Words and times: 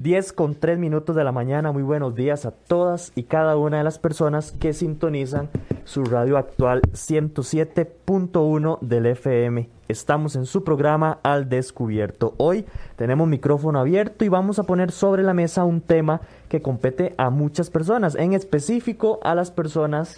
10 0.00 0.32
con 0.32 0.54
3 0.54 0.78
minutos 0.78 1.14
de 1.14 1.24
la 1.24 1.30
mañana, 1.30 1.72
muy 1.72 1.82
buenos 1.82 2.14
días 2.14 2.46
a 2.46 2.52
todas 2.52 3.12
y 3.16 3.24
cada 3.24 3.58
una 3.58 3.76
de 3.76 3.84
las 3.84 3.98
personas 3.98 4.50
que 4.50 4.72
sintonizan 4.72 5.50
su 5.84 6.04
radio 6.04 6.38
actual 6.38 6.80
107.1 6.92 8.80
del 8.80 9.04
FM. 9.04 9.68
Estamos 9.88 10.36
en 10.36 10.46
su 10.46 10.64
programa 10.64 11.18
Al 11.22 11.50
Descubierto. 11.50 12.32
Hoy 12.38 12.64
tenemos 12.96 13.28
micrófono 13.28 13.78
abierto 13.78 14.24
y 14.24 14.30
vamos 14.30 14.58
a 14.58 14.62
poner 14.62 14.90
sobre 14.90 15.22
la 15.22 15.34
mesa 15.34 15.64
un 15.64 15.82
tema 15.82 16.22
que 16.48 16.62
compete 16.62 17.14
a 17.18 17.28
muchas 17.28 17.68
personas, 17.68 18.14
en 18.14 18.32
específico 18.32 19.20
a 19.22 19.34
las 19.34 19.50
personas 19.50 20.16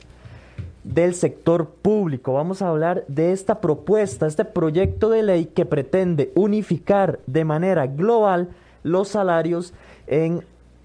del 0.84 1.12
sector 1.12 1.66
público. 1.66 2.34
Vamos 2.34 2.62
a 2.62 2.68
hablar 2.68 3.04
de 3.08 3.32
esta 3.32 3.60
propuesta, 3.60 4.28
este 4.28 4.44
proyecto 4.44 5.10
de 5.10 5.24
ley 5.24 5.46
que 5.46 5.66
pretende 5.66 6.30
unificar 6.36 7.18
de 7.26 7.44
manera 7.44 7.88
global 7.88 8.50
los 8.82 9.08
salarios 9.08 9.74
en, 10.06 10.44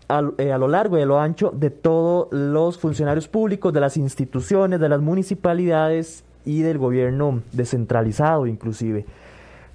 eh, 0.09 0.51
a, 0.51 0.57
lo 0.57 0.67
largo 0.67 0.97
y 0.97 1.01
a 1.01 1.05
lo 1.05 1.19
ancho 1.19 1.51
de 1.53 1.69
todos 1.69 2.27
los 2.31 2.77
funcionarios 2.77 3.27
públicos, 3.27 3.73
de 3.73 3.81
las 3.81 3.97
instituciones, 3.97 4.79
de 4.79 4.89
las 4.89 5.01
municipalidades 5.01 6.23
y 6.45 6.61
del 6.61 6.77
gobierno 6.77 7.41
descentralizado 7.52 8.47
inclusive. 8.47 9.05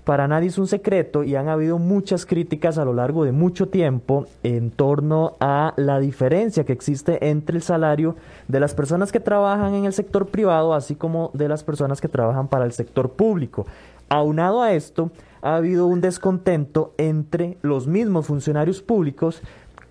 Para 0.04 0.26
nadie 0.26 0.48
es 0.48 0.58
un 0.58 0.66
secreto 0.66 1.22
y 1.22 1.36
han 1.36 1.48
habido 1.48 1.78
muchas 1.78 2.26
críticas 2.26 2.76
a 2.76 2.84
lo 2.84 2.92
largo 2.92 3.24
de 3.24 3.30
mucho 3.30 3.68
tiempo 3.68 4.26
en 4.42 4.72
torno 4.72 5.36
a 5.38 5.74
la 5.76 6.00
diferencia 6.00 6.64
que 6.64 6.72
existe 6.72 7.28
entre 7.28 7.56
el 7.56 7.62
salario 7.62 8.16
de 8.48 8.58
las 8.58 8.74
personas 8.74 9.12
que 9.12 9.20
trabajan 9.20 9.74
en 9.74 9.84
el 9.84 9.92
sector 9.92 10.26
privado 10.26 10.74
así 10.74 10.96
como 10.96 11.30
de 11.34 11.46
las 11.46 11.62
personas 11.62 12.00
que 12.00 12.08
trabajan 12.08 12.48
para 12.48 12.64
el 12.64 12.72
sector 12.72 13.10
público. 13.10 13.66
Aunado 14.14 14.60
a 14.60 14.74
esto, 14.74 15.10
ha 15.40 15.56
habido 15.56 15.86
un 15.86 16.02
descontento 16.02 16.92
entre 16.98 17.56
los 17.62 17.86
mismos 17.86 18.26
funcionarios 18.26 18.82
públicos 18.82 19.40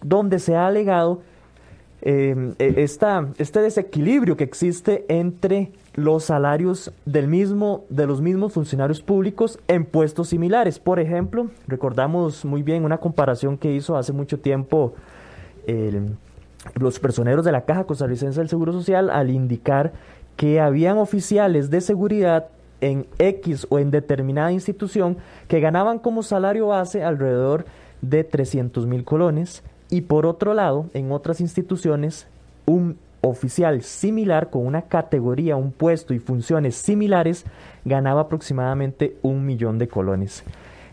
donde 0.04 0.38
se 0.38 0.56
ha 0.56 0.68
alegado 0.68 1.24
eh, 2.04 2.54
e, 2.60 2.84
este 2.84 3.60
desequilibrio 3.62 4.38
que 4.38 4.44
existe 4.44 5.06
entre 5.08 5.72
los 5.96 6.26
salarios 6.26 6.94
del 7.06 7.28
mismo, 7.28 7.86
de 7.90 8.06
los 8.06 8.22
mismos 8.22 8.54
funcionarios 8.54 9.02
públicos 9.02 9.58
en 9.68 9.86
puestos 9.86 10.30
similares. 10.30 10.78
Por 10.78 11.00
ejemplo, 11.00 11.50
recordamos 11.68 12.46
muy 12.46 12.62
bien 12.62 12.86
una 12.86 13.00
comparación 13.00 13.58
que 13.58 13.74
hizo 13.74 13.98
hace 13.98 14.14
mucho 14.14 14.40
tiempo 14.40 14.94
los 16.76 17.00
personeros 17.00 17.44
de 17.44 17.54
la 17.54 17.66
Caja 17.66 17.86
Costarricense 17.86 18.40
del 18.40 18.50
Seguro 18.50 18.72
Social 18.72 19.10
al 19.10 19.32
indicar 19.32 19.94
que 20.38 20.60
habían 20.60 21.00
oficiales 21.00 21.72
de 21.72 21.82
seguridad 21.82 22.50
en 22.82 23.08
X 23.20 23.68
o 23.70 23.80
en 23.80 23.92
determinada 23.92 24.52
institución 24.52 25.18
que 25.48 25.60
ganaban 25.60 26.00
como 26.00 26.24
salario 26.24 26.68
base 26.68 27.04
alrededor 27.04 27.66
de 28.02 28.24
300 28.24 28.88
mil 28.88 29.04
colones 29.04 29.64
y 29.90 30.02
por 30.02 30.26
otro 30.26 30.54
lado 30.54 30.88
en 30.94 31.12
otras 31.12 31.40
instituciones 31.42 32.28
un 32.66 32.98
oficial 33.22 33.84
similar 33.84 34.50
con 34.50 34.66
una 34.66 34.84
categoría, 34.84 35.56
un 35.56 35.72
puesto 35.72 36.14
y 36.14 36.20
funciones 36.20 36.76
similares 36.76 37.46
ganaba 37.86 38.22
aproximadamente 38.22 39.16
un 39.22 39.46
millón 39.46 39.78
de 39.78 39.88
colones. 39.88 40.44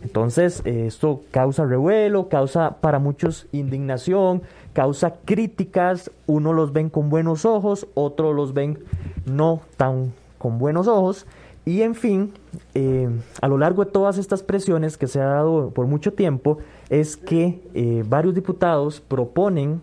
Entonces, 0.02 0.62
eh, 0.64 0.86
esto 0.86 1.22
causa 1.30 1.64
revuelo, 1.64 2.28
causa 2.28 2.76
para 2.80 2.98
muchos 2.98 3.46
indignación, 3.50 4.42
causa 4.72 5.14
críticas, 5.24 6.10
uno 6.26 6.52
los 6.52 6.72
ven 6.72 6.88
con 6.88 7.10
buenos 7.10 7.44
ojos, 7.44 7.88
otros 7.94 8.34
los 8.36 8.54
ven 8.54 8.78
no 9.26 9.60
tan 9.76 10.12
con 10.38 10.58
buenos 10.58 10.86
ojos, 10.86 11.26
y 11.68 11.82
en 11.82 11.94
fin, 11.94 12.32
eh, 12.74 13.10
a 13.42 13.48
lo 13.48 13.58
largo 13.58 13.84
de 13.84 13.90
todas 13.90 14.16
estas 14.16 14.42
presiones 14.42 14.96
que 14.96 15.06
se 15.06 15.20
ha 15.20 15.26
dado 15.26 15.68
por 15.68 15.86
mucho 15.86 16.14
tiempo, 16.14 16.56
es 16.88 17.18
que 17.18 17.60
eh, 17.74 18.02
varios 18.08 18.34
diputados 18.34 19.02
proponen 19.02 19.82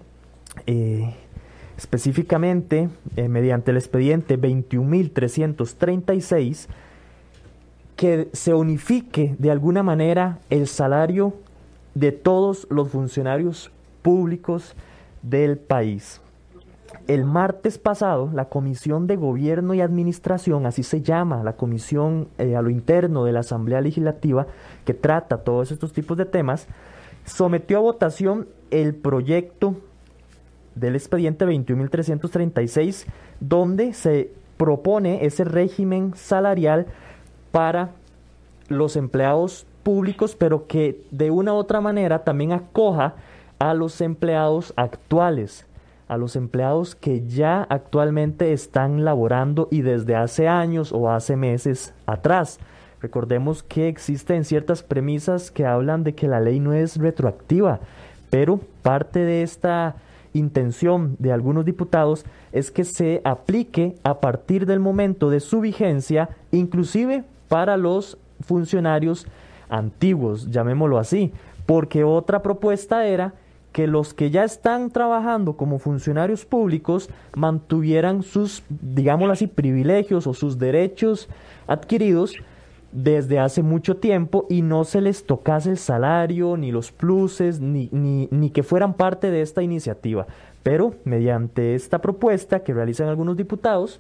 eh, 0.66 1.14
específicamente 1.78 2.90
mediante 3.30 3.70
el 3.70 3.78
expediente 3.78 4.40
21.336 4.40 6.66
que 7.96 8.30
se 8.34 8.56
unifique 8.56 9.36
de 9.38 9.52
alguna 9.52 9.84
manera 9.84 10.40
el 10.50 10.68
salario 10.68 11.36
de 11.94 12.12
todos 12.12 12.66
los 12.72 12.90
funcionarios 12.90 13.70
públicos 14.02 14.74
del 15.22 15.60
país. 15.60 16.20
El 17.08 17.24
martes 17.24 17.78
pasado, 17.78 18.32
la 18.34 18.46
Comisión 18.46 19.06
de 19.06 19.16
Gobierno 19.16 19.76
y 19.76 19.82
Administración, 19.82 20.66
así 20.66 20.82
se 20.82 21.04
llama, 21.04 21.44
la 21.44 21.54
comisión 21.54 22.30
eh, 22.40 22.56
a 22.56 22.64
lo 22.64 22.72
interno 22.72 23.26
de 23.26 23.32
la 23.32 23.42
Asamblea 23.42 23.80
Legislativa, 23.80 24.48
que 24.86 24.96
trata 24.96 25.38
todos 25.38 25.72
estos 25.72 25.94
tipos 25.94 26.18
de 26.18 26.26
temas, 26.26 26.68
sometió 27.24 27.78
a 27.78 27.82
votación 27.82 28.48
el 28.72 28.96
proyecto 28.96 29.76
del 30.74 30.96
expediente 30.96 31.46
21.336, 31.46 33.06
donde 33.40 33.94
se 33.94 34.32
propone 34.58 35.26
ese 35.26 35.44
régimen 35.44 36.14
salarial 36.16 36.88
para 37.52 37.92
los 38.68 38.96
empleados 38.96 39.68
públicos, 39.84 40.36
pero 40.36 40.66
que 40.66 41.04
de 41.12 41.30
una 41.30 41.54
u 41.54 41.58
otra 41.58 41.82
manera 41.82 42.24
también 42.24 42.52
acoja 42.52 43.14
a 43.60 43.76
los 43.76 44.02
empleados 44.02 44.74
actuales 44.76 45.68
a 46.08 46.18
los 46.18 46.36
empleados 46.36 46.96
que 46.96 47.26
ya 47.28 47.64
actualmente 47.64 48.54
están 48.54 49.04
laborando 49.06 49.68
y 49.72 49.82
desde 49.82 50.16
hace 50.16 50.48
años 50.48 50.92
o 50.92 51.10
hace 51.10 51.36
meses 51.36 51.94
atrás. 52.06 52.60
Recordemos 53.02 53.64
que 53.64 53.88
existen 53.88 54.46
ciertas 54.46 54.84
premisas 54.84 55.52
que 55.52 55.66
hablan 55.66 56.04
de 56.04 56.16
que 56.16 56.28
la 56.28 56.40
ley 56.40 56.60
no 56.60 56.74
es 56.74 56.98
retroactiva, 56.98 57.80
pero 58.30 58.60
parte 58.82 59.20
de 59.20 59.42
esta 59.44 59.96
intención 60.34 61.16
de 61.20 61.32
algunos 61.32 61.66
diputados 61.66 62.26
es 62.52 62.72
que 62.72 62.84
se 62.84 63.22
aplique 63.24 63.96
a 64.04 64.20
partir 64.20 64.66
del 64.66 64.80
momento 64.80 65.30
de 65.30 65.40
su 65.40 65.62
vigencia, 65.62 66.30
inclusive 66.52 67.24
para 67.48 67.78
los 67.78 68.18
funcionarios 68.42 69.28
antiguos, 69.70 70.52
llamémoslo 70.52 70.98
así, 70.98 71.32
porque 71.66 72.04
otra 72.04 72.42
propuesta 72.42 73.06
era 73.08 73.34
que 73.76 73.88
los 73.88 74.14
que 74.14 74.32
ya 74.32 74.46
están 74.46 74.90
trabajando 74.90 75.58
como 75.58 75.80
funcionarios 75.80 76.46
públicos 76.46 77.10
mantuvieran 77.36 78.24
sus, 78.24 78.64
digámoslo 78.70 79.34
así, 79.34 79.48
privilegios 79.48 80.28
o 80.28 80.34
sus 80.34 80.58
derechos 80.58 81.28
adquiridos 81.68 82.36
desde 82.94 83.38
hace 83.38 83.64
mucho 83.64 83.98
tiempo 83.98 84.46
y 84.50 84.62
no 84.62 84.86
se 84.86 85.02
les 85.02 85.26
tocase 85.26 85.72
el 85.72 85.78
salario, 85.78 86.56
ni 86.56 86.72
los 86.72 86.94
pluses, 86.94 87.60
ni, 87.60 87.90
ni, 87.92 88.50
que 88.52 88.64
fueran 88.64 88.94
parte 88.94 89.30
de 89.30 89.42
esta 89.42 89.62
iniciativa. 89.62 90.26
Pero 90.64 90.96
mediante 91.04 91.76
esta 91.76 92.00
propuesta 92.00 92.64
que 92.64 92.74
realizan 92.74 93.10
algunos 93.10 93.36
diputados, 93.36 94.00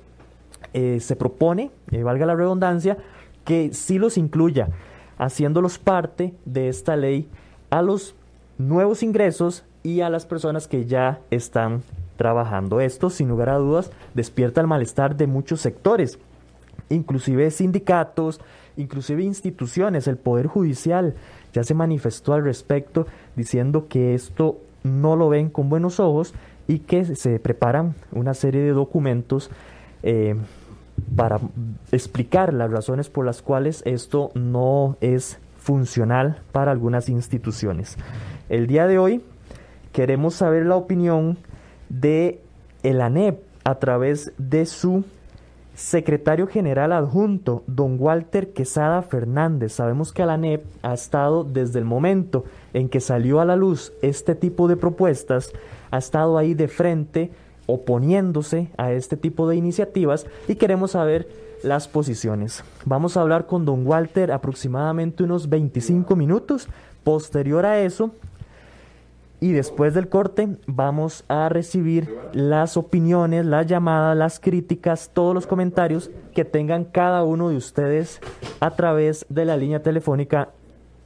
eh, 0.72 1.02
se 1.02 1.18
propone, 1.18 1.70
eh, 1.92 2.02
valga 2.02 2.26
la 2.26 2.36
redundancia, 2.36 2.96
que 3.44 3.74
sí 3.74 4.00
los 4.00 4.18
incluya, 4.18 4.70
haciéndolos 5.18 5.80
parte 5.80 6.34
de 6.46 6.70
esta 6.70 6.96
ley 6.96 7.28
a 7.70 7.82
los 7.82 8.16
nuevos 8.58 9.04
ingresos 9.04 9.64
y 9.84 10.02
a 10.02 10.10
las 10.10 10.26
personas 10.26 10.68
que 10.68 10.86
ya 10.86 11.20
están 11.32 11.84
trabajando. 12.18 12.80
Esto, 12.80 13.10
sin 13.10 13.30
lugar 13.30 13.50
a 13.50 13.58
dudas, 13.58 13.92
despierta 14.14 14.62
el 14.62 14.68
malestar 14.68 15.16
de 15.16 15.28
muchos 15.28 15.62
sectores, 15.62 16.20
inclusive 16.90 17.52
sindicatos, 17.52 18.40
inclusive 18.78 19.24
instituciones, 19.24 20.08
el 20.08 20.18
Poder 20.18 20.48
Judicial 20.48 21.16
ya 21.54 21.64
se 21.64 21.74
manifestó 21.74 22.34
al 22.34 22.44
respecto 22.44 23.08
diciendo 23.36 23.88
que 23.88 24.14
esto 24.14 24.60
no 24.84 25.16
lo 25.16 25.30
ven 25.30 25.50
con 25.50 25.70
buenos 25.70 26.00
ojos 26.00 26.34
y 26.68 26.80
que 26.80 27.16
se 27.16 27.40
preparan 27.40 27.96
una 28.12 28.34
serie 28.34 28.62
de 28.62 28.72
documentos 28.72 29.50
eh, 30.04 30.36
para 31.16 31.40
explicar 31.92 32.54
las 32.54 32.72
razones 32.72 33.10
por 33.10 33.26
las 33.26 33.42
cuales 33.42 33.82
esto 33.86 34.32
no 34.34 34.98
es 35.02 35.40
funcional 35.58 36.42
para 36.52 36.72
algunas 36.72 37.10
instituciones. 37.10 37.98
El 38.48 38.68
día 38.68 38.86
de 38.86 39.00
hoy 39.00 39.24
queremos 39.92 40.36
saber 40.36 40.68
la 40.68 40.76
opinión 40.76 41.38
de 41.90 42.42
el 42.84 43.02
ANEP 43.02 43.42
a 43.64 43.80
través 43.80 44.34
de 44.38 44.68
su 44.68 45.04
secretario 45.74 46.46
general 46.46 46.94
adjunto, 46.94 47.64
don 47.66 47.98
Walter 48.00 48.54
Quesada 48.54 49.02
Fernández. 49.02 49.74
Sabemos 49.74 50.14
que 50.14 50.26
la 50.28 50.36
ANEP 50.36 50.64
ha 50.84 50.94
estado 50.94 51.44
desde 51.44 51.80
el 51.80 51.86
momento 51.86 52.46
en 52.74 52.88
que 52.88 53.00
salió 53.00 53.40
a 53.40 53.46
la 53.46 53.56
luz 53.56 53.94
este 54.04 54.36
tipo 54.36 54.68
de 54.68 54.78
propuestas, 54.78 55.52
ha 55.90 55.98
estado 55.98 56.38
ahí 56.38 56.54
de 56.54 56.68
frente 56.68 57.32
oponiéndose 57.66 58.70
a 58.78 58.92
este 58.92 59.18
tipo 59.18 59.50
de 59.50 59.56
iniciativas 59.56 60.28
y 60.48 60.54
queremos 60.54 60.92
saber 60.92 61.28
las 61.64 61.88
posiciones. 61.88 62.64
Vamos 62.86 63.18
a 63.18 63.22
hablar 63.22 63.48
con 63.48 63.66
don 63.66 63.88
Walter 63.88 64.32
aproximadamente 64.32 65.24
unos 65.24 65.50
25 65.50 66.16
minutos. 66.16 66.68
Posterior 67.04 67.66
a 67.66 67.80
eso, 67.82 68.12
y 69.46 69.52
después 69.52 69.94
del 69.94 70.10
corte 70.10 70.58
vamos 70.66 71.24
a 71.28 71.50
recibir 71.50 72.18
las 72.34 72.78
opiniones, 72.78 73.46
las 73.46 73.68
llamadas, 73.68 74.18
las 74.18 74.40
críticas, 74.40 75.12
todos 75.14 75.36
los 75.36 75.46
comentarios 75.46 76.10
que 76.34 76.46
tengan 76.46 76.84
cada 76.84 77.24
uno 77.24 77.50
de 77.50 77.58
ustedes 77.58 78.22
a 78.60 78.72
través 78.72 79.24
de 79.30 79.46
la 79.46 79.56
línea 79.56 79.84
telefónica 79.84 80.50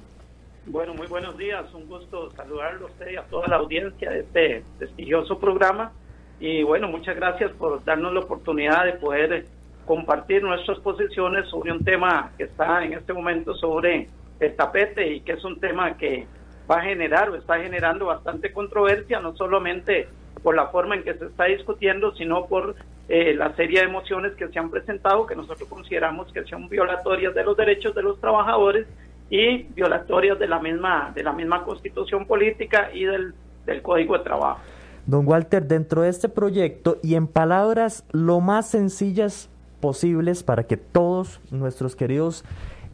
Bueno, 0.65 0.93
muy 0.93 1.07
buenos 1.07 1.37
días. 1.37 1.65
Un 1.73 1.87
gusto 1.87 2.31
saludarlo 2.31 2.87
a 2.87 2.89
usted 2.89 3.11
y 3.11 3.15
a 3.15 3.23
toda 3.23 3.47
la 3.47 3.55
audiencia 3.57 4.11
de 4.11 4.19
este 4.19 4.63
prestigioso 4.77 5.39
programa. 5.39 5.91
Y 6.39 6.63
bueno, 6.63 6.87
muchas 6.87 7.15
gracias 7.15 7.51
por 7.53 7.83
darnos 7.83 8.13
la 8.13 8.21
oportunidad 8.21 8.85
de 8.85 8.93
poder 8.93 9.45
compartir 9.85 10.43
nuestras 10.43 10.79
posiciones 10.79 11.47
sobre 11.49 11.71
un 11.71 11.83
tema 11.83 12.31
que 12.37 12.43
está 12.43 12.83
en 12.83 12.93
este 12.93 13.13
momento 13.13 13.55
sobre 13.55 14.07
el 14.39 14.55
tapete 14.55 15.15
y 15.15 15.21
que 15.21 15.33
es 15.33 15.43
un 15.43 15.59
tema 15.59 15.97
que 15.97 16.27
va 16.69 16.77
a 16.77 16.83
generar 16.83 17.29
o 17.31 17.35
está 17.35 17.57
generando 17.57 18.05
bastante 18.05 18.53
controversia, 18.53 19.19
no 19.19 19.35
solamente 19.35 20.07
por 20.43 20.55
la 20.55 20.67
forma 20.67 20.95
en 20.95 21.03
que 21.03 21.13
se 21.13 21.25
está 21.25 21.45
discutiendo, 21.45 22.13
sino 22.15 22.45
por 22.45 22.75
eh, 23.07 23.33
la 23.35 23.55
serie 23.55 23.79
de 23.79 23.87
emociones 23.87 24.33
que 24.35 24.47
se 24.47 24.59
han 24.59 24.69
presentado, 24.69 25.25
que 25.25 25.35
nosotros 25.35 25.67
consideramos 25.69 26.31
que 26.31 26.43
son 26.45 26.69
violatorias 26.69 27.33
de 27.33 27.43
los 27.43 27.57
derechos 27.57 27.95
de 27.95 28.03
los 28.03 28.19
trabajadores 28.19 28.87
y 29.29 29.63
violatorias 29.63 30.39
de 30.39 30.47
la 30.47 30.59
misma, 30.59 31.11
de 31.13 31.23
la 31.23 31.33
misma 31.33 31.63
constitución 31.63 32.25
política 32.25 32.89
y 32.93 33.05
del, 33.05 33.33
del 33.65 33.81
Código 33.81 34.17
de 34.17 34.23
Trabajo. 34.23 34.59
Don 35.05 35.27
Walter, 35.27 35.65
dentro 35.65 36.03
de 36.03 36.09
este 36.09 36.29
proyecto 36.29 36.97
y 37.01 37.15
en 37.15 37.27
palabras 37.27 38.05
lo 38.11 38.41
más 38.41 38.69
sencillas 38.69 39.49
posibles 39.79 40.43
para 40.43 40.63
que 40.63 40.77
todos 40.77 41.39
nuestros 41.51 41.95
queridos 41.95 42.43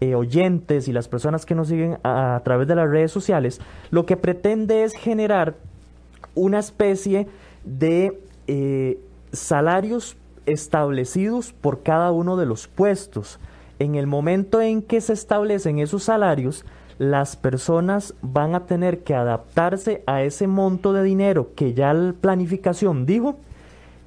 eh, 0.02 0.16
oyentes 0.16 0.88
y 0.88 0.94
las 0.94 1.08
personas 1.08 1.46
que 1.46 1.56
nos 1.56 1.70
siguen 1.70 1.98
a, 2.04 2.42
través 2.44 2.68
de 2.68 2.76
las 2.76 2.90
redes 2.90 3.12
sociales, 3.12 3.62
lo 3.92 4.06
que 4.06 4.18
pretende 4.18 4.84
es 4.84 4.94
generar 4.94 5.56
una 6.36 6.60
especie 6.60 7.28
de 7.64 8.20
eh, 8.48 9.00
salarios 9.32 10.18
establecidos 10.46 11.54
por 11.54 11.82
cada 11.82 12.12
uno 12.12 12.38
de 12.38 12.46
los 12.46 12.68
puestos. 12.68 13.40
En 13.80 13.96
el 13.96 14.08
momento 14.08 14.62
en 14.62 14.82
que 14.82 15.02
se 15.02 15.14
establecen 15.14 15.80
esos 15.80 16.04
salarios, 16.04 16.66
las 16.98 17.36
personas 17.36 18.14
van 18.22 18.56
a 18.56 18.66
tener 18.66 19.04
que 19.04 19.16
adaptarse 19.16 20.04
a 20.06 20.24
ese 20.24 20.48
monto 20.48 20.94
de 20.94 21.04
dinero 21.04 21.52
que 21.56 21.74
ya 21.74 21.94
la 21.94 22.14
planificación 22.14 23.06
dijo 23.06 23.38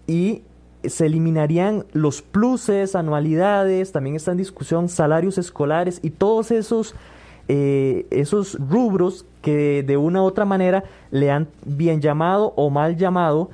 y 0.07 0.43
se 0.85 1.07
eliminarían 1.07 1.85
los 1.93 2.23
pluses, 2.23 2.95
anualidades, 2.95 3.93
también 3.93 4.17
está 4.17 4.31
en 4.31 4.39
discusión 4.39 4.89
salarios 4.89 5.37
escolares 5.37 6.01
y 6.03 6.11
todos 6.11 6.51
esos, 6.51 6.95
eh, 7.49 8.07
esos 8.11 8.57
rubros 8.59 9.27
que 9.43 9.83
de 9.83 9.97
una 9.97 10.23
u 10.23 10.25
otra 10.25 10.45
manera 10.45 10.85
le 11.11 11.31
han 11.31 11.49
bien 11.65 12.01
llamado 12.01 12.53
o 12.57 12.71
mal 12.71 12.97
llamado 12.97 13.51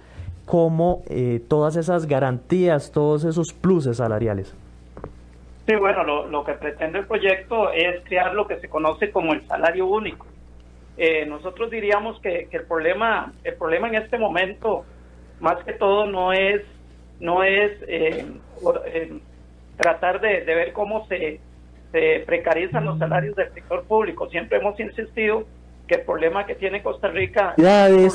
como 0.46 1.02
eh, 1.08 1.40
todas 1.48 1.76
esas 1.76 2.06
garantías, 2.06 2.92
todos 2.92 3.24
esos 3.24 3.52
pluses 3.52 3.96
salariales. 3.96 4.54
Sí, 5.66 5.74
bueno, 5.76 6.04
lo, 6.04 6.44
que 6.44 6.52
pretende 6.52 6.98
el 6.98 7.06
proyecto 7.06 7.70
es 7.72 8.04
crear 8.04 8.34
lo 8.34 8.46
que 8.46 8.60
se 8.60 8.68
conoce 8.68 9.10
como 9.10 9.32
el 9.32 9.46
salario 9.46 9.86
único. 9.86 10.26
Eh, 10.98 11.24
nosotros 11.24 11.70
diríamos 11.70 12.20
que, 12.20 12.48
el 12.50 12.64
problema, 12.66 13.32
el 13.44 13.54
problema 13.54 13.88
en 13.88 13.94
este 13.94 14.18
momento, 14.18 14.84
más 15.40 15.64
que 15.64 15.72
todo, 15.72 16.06
no 16.06 16.32
es 16.32 16.62
no 17.20 17.42
es 17.42 17.70
eh, 17.86 18.26
eh, 18.86 19.18
tratar 19.76 20.20
de, 20.20 20.40
ver 20.44 20.72
cómo 20.72 21.06
se, 21.06 21.40
se 21.92 22.22
precarizan 22.26 22.84
los 22.84 22.98
salarios 22.98 23.36
del 23.36 23.52
sector 23.54 23.84
público. 23.84 24.28
Siempre 24.28 24.58
hemos 24.58 24.78
insistido 24.78 25.46
que 25.86 25.96
el 25.96 26.02
problema 26.02 26.46
que 26.46 26.54
tiene 26.54 26.82
Costa 26.82 27.08
Rica... 27.08 27.54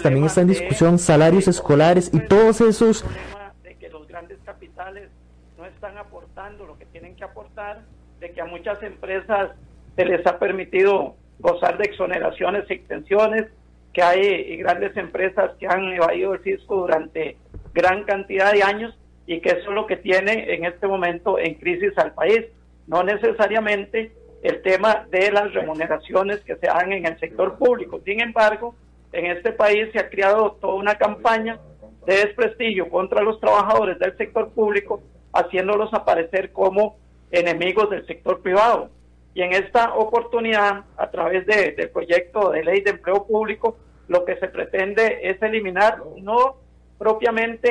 también 0.01 0.25
está 0.25 0.42
en 0.42 0.48
discusión 0.48 0.98
salarios 0.98 1.48
escolares 1.48 2.12
y 2.13 2.19
todos 2.19 2.62
esos... 2.62 3.04
El 3.04 3.10
problema 3.10 3.54
de 3.63 3.75
que 3.75 3.89
los 3.89 4.07
grandes 4.07 4.39
capitales 4.44 5.10
no 5.57 5.66
están 5.66 5.98
aportando 5.98 6.66
lo 6.66 6.77
que 6.77 6.86
tienen 6.86 7.16
que 7.16 7.24
aportar, 7.24 7.81
de 8.19 8.31
que 8.31 8.42
a 8.42 8.45
muchas 8.45 8.81
empresas 8.81 9.51
se 9.95 10.06
les 10.06 10.25
ha 10.25 10.39
permitido 10.39 11.16
gozar 11.39 11.77
de 11.77 11.86
exoneraciones 11.86 12.66
y 12.69 12.74
extensiones, 12.74 13.45
que 13.94 14.01
hay 14.01 14.57
grandes 14.57 14.95
empresas 14.98 15.51
que 15.60 15.68
han 15.68 15.83
evadido 15.94 16.33
el 16.33 16.39
fisco 16.39 16.75
durante 16.75 17.38
gran 17.74 18.04
cantidad 18.04 18.51
de 18.51 18.63
años 18.63 18.98
y 19.25 19.42
que 19.42 19.50
eso 19.50 19.69
es 19.69 19.75
lo 19.75 19.88
que 19.88 19.98
tiene 19.98 20.54
en 20.54 20.65
este 20.65 20.88
momento 20.88 21.38
en 21.39 21.56
crisis 21.56 21.98
al 21.98 22.13
país. 22.13 22.45
No 22.88 23.04
necesariamente 23.04 24.12
el 24.41 24.62
tema 24.62 25.06
de 25.09 25.31
las 25.31 25.53
remuneraciones 25.53 26.39
que 26.41 26.56
se 26.56 26.68
dan 26.68 26.91
en 26.94 27.06
el 27.06 27.19
sector 27.19 27.57
público. 27.57 28.00
Sin 28.06 28.21
embargo, 28.21 28.75
en 29.12 29.25
este 29.25 29.51
país 29.51 29.89
se 29.91 30.00
ha 30.00 30.09
creado 30.09 30.57
toda 30.62 30.75
una 30.75 30.95
campaña 30.95 31.59
de 32.06 32.15
desprestigio 32.15 32.89
contra 32.89 33.21
los 33.21 33.39
trabajadores 33.39 34.00
del 34.00 34.15
sector 34.18 34.50
público, 34.51 35.01
haciéndolos 35.33 35.94
aparecer 35.94 36.51
como 36.51 36.97
enemigos 37.31 37.89
del 37.89 38.06
sector 38.07 38.41
privado. 38.41 38.89
Y 39.33 39.41
en 39.41 39.53
esta 39.53 39.94
oportunidad, 39.94 40.86
a 40.97 41.12
través 41.12 41.45
de, 41.45 41.71
del 41.71 41.89
proyecto 41.89 42.51
de 42.51 42.63
ley 42.63 42.81
de 42.81 42.91
empleo 42.91 43.25
público, 43.25 43.77
lo 44.07 44.25
que 44.25 44.38
se 44.38 44.47
pretende 44.47 45.19
es 45.24 45.41
eliminar 45.41 46.00
no 46.18 46.56
propiamente 46.97 47.69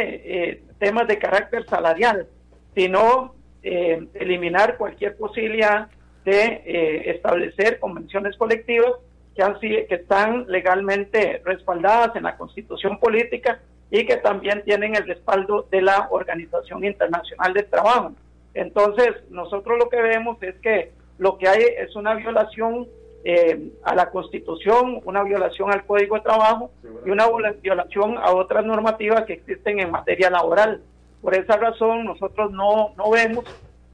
eh, 0.50 0.62
temas 0.78 1.08
de 1.08 1.18
carácter 1.18 1.66
salarial, 1.66 2.28
sino 2.74 3.34
eh, 3.62 4.06
eliminar 4.14 4.76
cualquier 4.76 5.16
posibilidad 5.16 5.88
de 6.28 6.62
eh, 6.66 7.10
establecer 7.10 7.78
convenciones 7.78 8.36
colectivas 8.36 8.92
que, 9.34 9.42
han, 9.42 9.58
que 9.58 9.86
están 9.88 10.44
legalmente 10.48 11.40
respaldadas 11.44 12.14
en 12.16 12.24
la 12.24 12.36
constitución 12.36 12.98
política 12.98 13.60
y 13.90 14.04
que 14.04 14.16
también 14.16 14.62
tienen 14.64 14.94
el 14.94 15.06
respaldo 15.06 15.66
de 15.70 15.80
la 15.80 16.08
Organización 16.10 16.84
Internacional 16.84 17.54
del 17.54 17.66
Trabajo. 17.66 18.12
Entonces, 18.52 19.14
nosotros 19.30 19.78
lo 19.78 19.88
que 19.88 20.02
vemos 20.02 20.36
es 20.42 20.56
que 20.56 20.92
lo 21.16 21.38
que 21.38 21.48
hay 21.48 21.62
es 21.78 21.96
una 21.96 22.14
violación 22.14 22.86
eh, 23.24 23.72
a 23.82 23.94
la 23.94 24.10
Constitución, 24.10 25.00
una 25.04 25.22
violación 25.22 25.72
al 25.72 25.86
Código 25.86 26.16
de 26.16 26.22
Trabajo 26.22 26.70
y 27.06 27.10
una 27.10 27.26
violación 27.62 28.18
a 28.18 28.32
otras 28.32 28.66
normativas 28.66 29.24
que 29.24 29.34
existen 29.34 29.80
en 29.80 29.90
materia 29.90 30.28
laboral. 30.28 30.82
Por 31.22 31.34
esa 31.34 31.56
razón, 31.56 32.04
nosotros 32.04 32.52
no, 32.52 32.92
no 32.96 33.10
vemos 33.10 33.44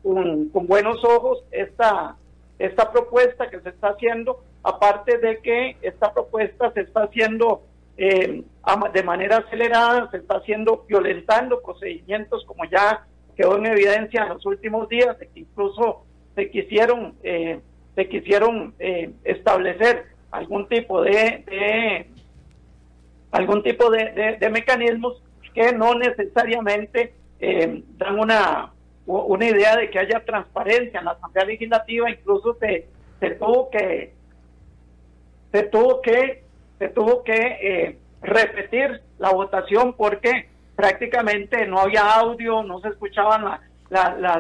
con, 0.05 0.67
buenos 0.67 1.03
ojos 1.05 1.43
esta, 1.50 2.17
esta 2.59 2.93
propuesta 2.93 3.51
que 3.51 3.61
se 3.61 3.71
está 3.71 3.89
haciendo, 3.89 4.45
aparte 4.63 5.19
de 5.19 5.39
que 5.39 5.77
esta 5.83 6.13
propuesta 6.13 6.73
se 6.73 6.83
está 6.83 7.05
haciendo 7.05 7.63
eh, 7.97 8.43
de 8.93 9.03
manera 9.03 9.39
acelerada, 9.39 10.11
se 10.11 10.19
está 10.19 10.37
haciendo 10.37 10.85
violentando 10.89 11.61
procedimientos 11.63 12.45
como 12.47 12.65
ya 12.65 13.07
quedó 13.37 13.57
en 13.57 13.67
evidencia 13.67 14.23
en 14.23 14.29
los 14.31 14.47
últimos 14.47 14.89
días, 14.89 15.19
de 15.19 15.29
que 15.29 15.41
incluso 15.41 16.05
se 16.35 16.51
quisieron 16.51 17.15
eh, 17.23 17.61
se 17.95 18.09
quisieron 18.09 18.75
eh, 18.79 19.13
establecer 19.25 20.07
algún 20.31 20.69
tipo 20.69 21.03
de, 21.03 22.07
algún 23.31 23.63
tipo 23.63 23.91
de, 23.91 24.37
mecanismos 24.51 25.23
que 25.55 25.73
no 25.73 25.95
necesariamente 25.95 27.15
eh, 27.39 27.85
dan 27.97 28.19
una, 28.19 28.73
una 29.07 29.47
idea 29.47 29.77
de 29.77 29.91
que 29.91 29.99
haya 29.99 30.25
transparencia 30.25 30.99
en 30.99 31.05
la 31.05 31.13
Asamblea 31.13 31.45
Legislativa, 31.45 32.11
incluso 32.11 32.55
se, 32.55 32.87
se 33.21 33.31
tuvo 33.33 33.71
que 33.71 34.13
se 35.53 35.63
tuvo 35.65 36.01
que 36.01 36.43
se 36.79 36.89
tuvo 36.89 37.23
que 37.23 37.35
eh, 37.35 37.99
repetir 38.23 39.03
la 39.19 39.31
votación 39.31 39.95
porque 39.95 40.49
prácticamente 40.75 41.67
no 41.67 41.79
había 41.79 42.15
audio, 42.15 42.63
no 42.63 42.81
se 42.81 42.89
escuchaban 42.89 43.61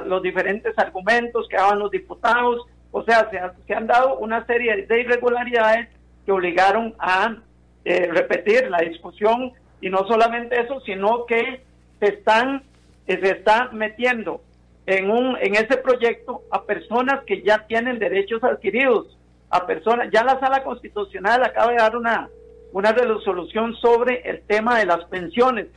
los 0.06 0.22
diferentes 0.22 0.76
argumentos 0.78 1.46
que 1.48 1.56
daban 1.56 1.78
los 1.78 1.90
diputados, 1.90 2.66
o 2.90 3.02
sea, 3.04 3.30
se, 3.66 3.74
han 3.74 3.86
dado 3.86 4.18
una 4.18 4.44
serie 4.46 4.86
de 4.86 5.00
irregularidades 5.00 5.88
que 6.24 6.32
obligaron 6.32 6.94
a 6.98 7.36
eh, 7.84 8.08
repetir 8.10 8.68
la 8.70 8.78
discusión. 8.78 9.52
Y 9.80 9.90
no 9.90 10.06
solamente 10.06 10.60
eso, 10.60 10.80
sino 10.80 11.26
que 11.26 11.62
se 12.00 12.06
están 12.06 12.62
se 13.06 13.30
está 13.30 13.68
metiendo 13.72 14.40
en 14.86 15.10
un 15.10 15.36
en 15.40 15.54
ese 15.54 15.76
proyecto 15.78 16.42
a 16.50 16.64
personas 16.64 17.24
que 17.24 17.42
ya 17.42 17.66
tienen 17.66 17.98
derechos 17.98 18.42
adquiridos, 18.44 19.16
a 19.50 19.66
personas, 19.66 20.08
ya 20.12 20.24
la 20.24 20.38
Sala 20.40 20.62
Constitucional 20.62 21.42
acaba 21.42 21.72
de 21.72 21.78
dar 21.78 21.96
una 21.96 22.28
una 22.74 22.90
resolución 22.92 23.76
sobre 23.76 24.28
el 24.28 24.42
tema 24.42 24.80
de 24.80 24.86
las 24.86 25.04
pensiones, 25.04 25.68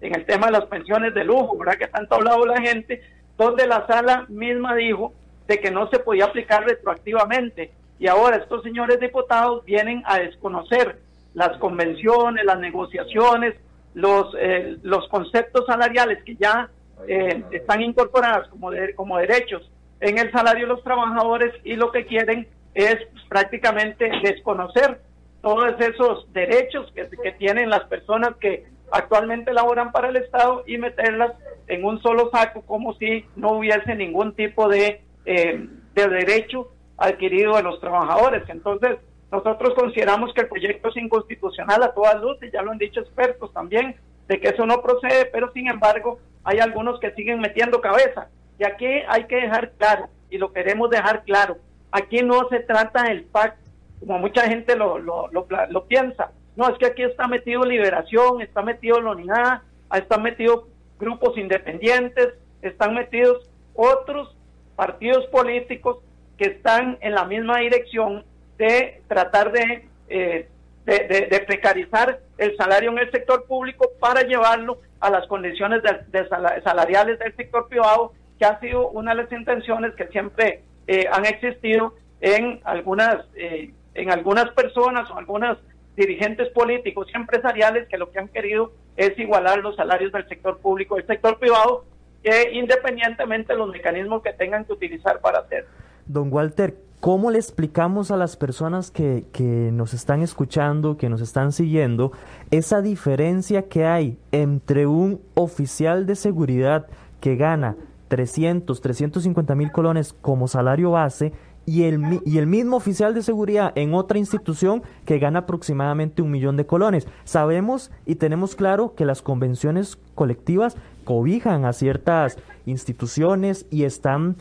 en 0.00 0.14
el 0.14 0.24
tema 0.24 0.46
de 0.46 0.52
las 0.52 0.64
pensiones 0.64 1.12
de 1.12 1.22
lujo, 1.22 1.58
¿verdad? 1.58 1.76
Que 1.78 1.86
tanto 1.86 2.14
ha 2.14 2.18
hablado 2.18 2.46
la 2.46 2.60
gente, 2.62 3.02
donde 3.36 3.66
la 3.66 3.86
sala 3.86 4.24
misma 4.28 4.74
dijo 4.74 5.12
de 5.46 5.58
que 5.58 5.70
no 5.70 5.88
se 5.90 5.98
podía 5.98 6.24
aplicar 6.24 6.64
retroactivamente. 6.64 7.72
Y 7.98 8.08
ahora 8.08 8.36
estos 8.36 8.62
señores 8.62 8.98
diputados 9.00 9.66
vienen 9.66 10.02
a 10.06 10.18
desconocer 10.18 10.98
las 11.34 11.58
convenciones, 11.58 12.42
las 12.46 12.58
negociaciones, 12.58 13.54
los, 13.92 14.34
eh, 14.38 14.78
los 14.82 15.06
conceptos 15.08 15.66
salariales 15.66 16.24
que 16.24 16.36
ya 16.36 16.70
eh, 17.08 17.42
están 17.50 17.82
incorporados 17.82 18.48
como, 18.48 18.70
como 18.94 19.18
derechos 19.18 19.70
en 20.00 20.18
el 20.18 20.30
salario 20.32 20.66
de 20.66 20.74
los 20.74 20.84
trabajadores 20.84 21.54
y 21.64 21.74
lo 21.74 21.90
que 21.90 22.06
quieren 22.06 22.48
es 22.74 22.96
prácticamente 23.28 24.10
desconocer 24.22 25.00
todos 25.40 25.74
esos 25.80 26.30
derechos 26.32 26.90
que, 26.94 27.08
que 27.22 27.32
tienen 27.32 27.70
las 27.70 27.84
personas 27.84 28.36
que 28.36 28.66
actualmente 28.90 29.52
laboran 29.52 29.92
para 29.92 30.08
el 30.08 30.16
Estado 30.16 30.64
y 30.66 30.78
meterlas 30.78 31.32
en 31.66 31.84
un 31.84 32.00
solo 32.02 32.30
saco 32.30 32.62
como 32.62 32.94
si 32.94 33.24
no 33.36 33.52
hubiese 33.52 33.94
ningún 33.94 34.34
tipo 34.34 34.68
de, 34.68 35.02
eh, 35.24 35.68
de 35.94 36.08
derecho 36.08 36.72
adquirido 36.96 37.56
de 37.56 37.62
los 37.62 37.80
trabajadores. 37.80 38.42
Entonces, 38.48 38.98
nosotros 39.30 39.74
consideramos 39.74 40.32
que 40.34 40.42
el 40.42 40.48
proyecto 40.48 40.88
es 40.88 40.96
inconstitucional 40.96 41.82
a 41.82 41.92
todas 41.92 42.20
luces, 42.20 42.52
ya 42.52 42.62
lo 42.62 42.70
han 42.70 42.78
dicho 42.78 43.00
expertos 43.00 43.52
también, 43.52 43.96
de 44.28 44.40
que 44.40 44.48
eso 44.48 44.66
no 44.66 44.82
procede, 44.82 45.26
pero 45.26 45.52
sin 45.52 45.68
embargo 45.68 46.18
hay 46.44 46.58
algunos 46.58 47.00
que 47.00 47.12
siguen 47.12 47.40
metiendo 47.40 47.80
cabeza. 47.80 48.28
Y 48.58 48.64
aquí 48.64 48.86
hay 49.08 49.24
que 49.24 49.36
dejar 49.36 49.72
claro, 49.72 50.08
y 50.30 50.38
lo 50.38 50.52
queremos 50.52 50.90
dejar 50.90 51.24
claro, 51.24 51.58
aquí 51.90 52.22
no 52.22 52.48
se 52.48 52.60
trata 52.60 53.04
del 53.04 53.24
pacto, 53.24 53.60
como 54.00 54.18
mucha 54.18 54.42
gente 54.48 54.76
lo, 54.76 54.98
lo, 54.98 55.28
lo, 55.30 55.84
piensa. 55.86 56.30
No, 56.54 56.68
es 56.68 56.78
que 56.78 56.86
aquí 56.86 57.02
está 57.02 57.26
metido 57.28 57.64
Liberación, 57.64 58.40
está 58.40 58.62
metido 58.62 59.00
la 59.00 59.12
Unidad, 59.12 59.62
están 59.94 60.22
metidos 60.22 60.64
grupos 60.98 61.36
independientes, 61.36 62.34
están 62.62 62.94
metidos 62.94 63.48
otros 63.74 64.34
partidos 64.74 65.26
políticos 65.26 65.98
que 66.38 66.44
están 66.44 66.98
en 67.00 67.14
la 67.14 67.24
misma 67.24 67.58
dirección 67.58 68.24
de 68.58 69.02
tratar 69.08 69.52
de, 69.52 69.88
eh, 70.08 70.48
de, 70.86 71.44
precarizar 71.46 72.20
el 72.38 72.56
salario 72.56 72.92
en 72.92 72.98
el 72.98 73.10
sector 73.10 73.44
público 73.46 73.90
para 73.98 74.22
llevarlo 74.22 74.78
a 75.00 75.10
las 75.10 75.26
condiciones 75.26 75.82
de, 75.82 76.28
salariales 76.62 77.18
del 77.18 77.34
sector 77.34 77.68
privado, 77.68 78.12
que 78.38 78.44
ha 78.44 78.60
sido 78.60 78.88
una 78.90 79.14
de 79.14 79.22
las 79.22 79.32
intenciones 79.32 79.94
que 79.94 80.06
siempre 80.08 80.62
eh, 80.86 81.06
han 81.10 81.26
existido 81.26 81.94
en 82.20 82.60
algunas, 82.64 83.24
eh, 83.34 83.72
en 83.94 84.10
algunas 84.10 84.50
personas 84.50 85.10
o 85.10 85.18
algunas 85.18 85.58
dirigentes 85.96 86.48
políticos 86.50 87.08
y 87.12 87.16
empresariales 87.16 87.88
que 87.88 87.98
lo 87.98 88.10
que 88.12 88.20
han 88.20 88.28
querido 88.28 88.72
es 88.96 89.18
igualar 89.18 89.58
los 89.58 89.76
salarios 89.76 90.12
del 90.12 90.28
sector 90.28 90.58
público 90.58 90.96
y 90.96 91.02
del 91.02 91.08
sector 91.08 91.38
privado, 91.38 91.84
que 92.22 92.52
independientemente 92.52 93.52
de 93.52 93.58
los 93.58 93.70
mecanismos 93.70 94.22
que 94.22 94.32
tengan 94.32 94.64
que 94.64 94.74
utilizar 94.74 95.20
para 95.20 95.40
hacerlo. 95.40 95.70
Don 96.06 96.32
Walter, 96.32 96.74
¿cómo 97.06 97.30
le 97.30 97.38
explicamos 97.38 98.10
a 98.10 98.16
las 98.16 98.36
personas 98.36 98.90
que, 98.90 99.26
que 99.32 99.70
nos 99.72 99.94
están 99.94 100.22
escuchando, 100.22 100.96
que 100.96 101.08
nos 101.08 101.20
están 101.20 101.52
siguiendo, 101.52 102.10
esa 102.50 102.82
diferencia 102.82 103.68
que 103.68 103.86
hay 103.86 104.18
entre 104.32 104.88
un 104.88 105.20
oficial 105.34 106.04
de 106.06 106.16
seguridad 106.16 106.88
que 107.20 107.36
gana 107.36 107.76
300, 108.08 108.80
350 108.80 109.54
mil 109.54 109.70
colones 109.70 110.16
como 110.20 110.48
salario 110.48 110.90
base 110.90 111.32
y 111.64 111.84
el, 111.84 112.22
y 112.24 112.38
el 112.38 112.48
mismo 112.48 112.76
oficial 112.76 113.14
de 113.14 113.22
seguridad 113.22 113.72
en 113.76 113.94
otra 113.94 114.18
institución 114.18 114.82
que 115.04 115.20
gana 115.20 115.40
aproximadamente 115.40 116.22
un 116.22 116.32
millón 116.32 116.56
de 116.56 116.66
colones. 116.66 117.06
Sabemos 117.22 117.92
y 118.04 118.16
tenemos 118.16 118.56
claro 118.56 118.96
que 118.96 119.04
las 119.04 119.22
convenciones 119.22 119.96
colectivas 120.16 120.76
cobijan 121.04 121.66
a 121.66 121.72
ciertas 121.72 122.36
instituciones 122.64 123.64
y 123.70 123.84
están 123.84 124.34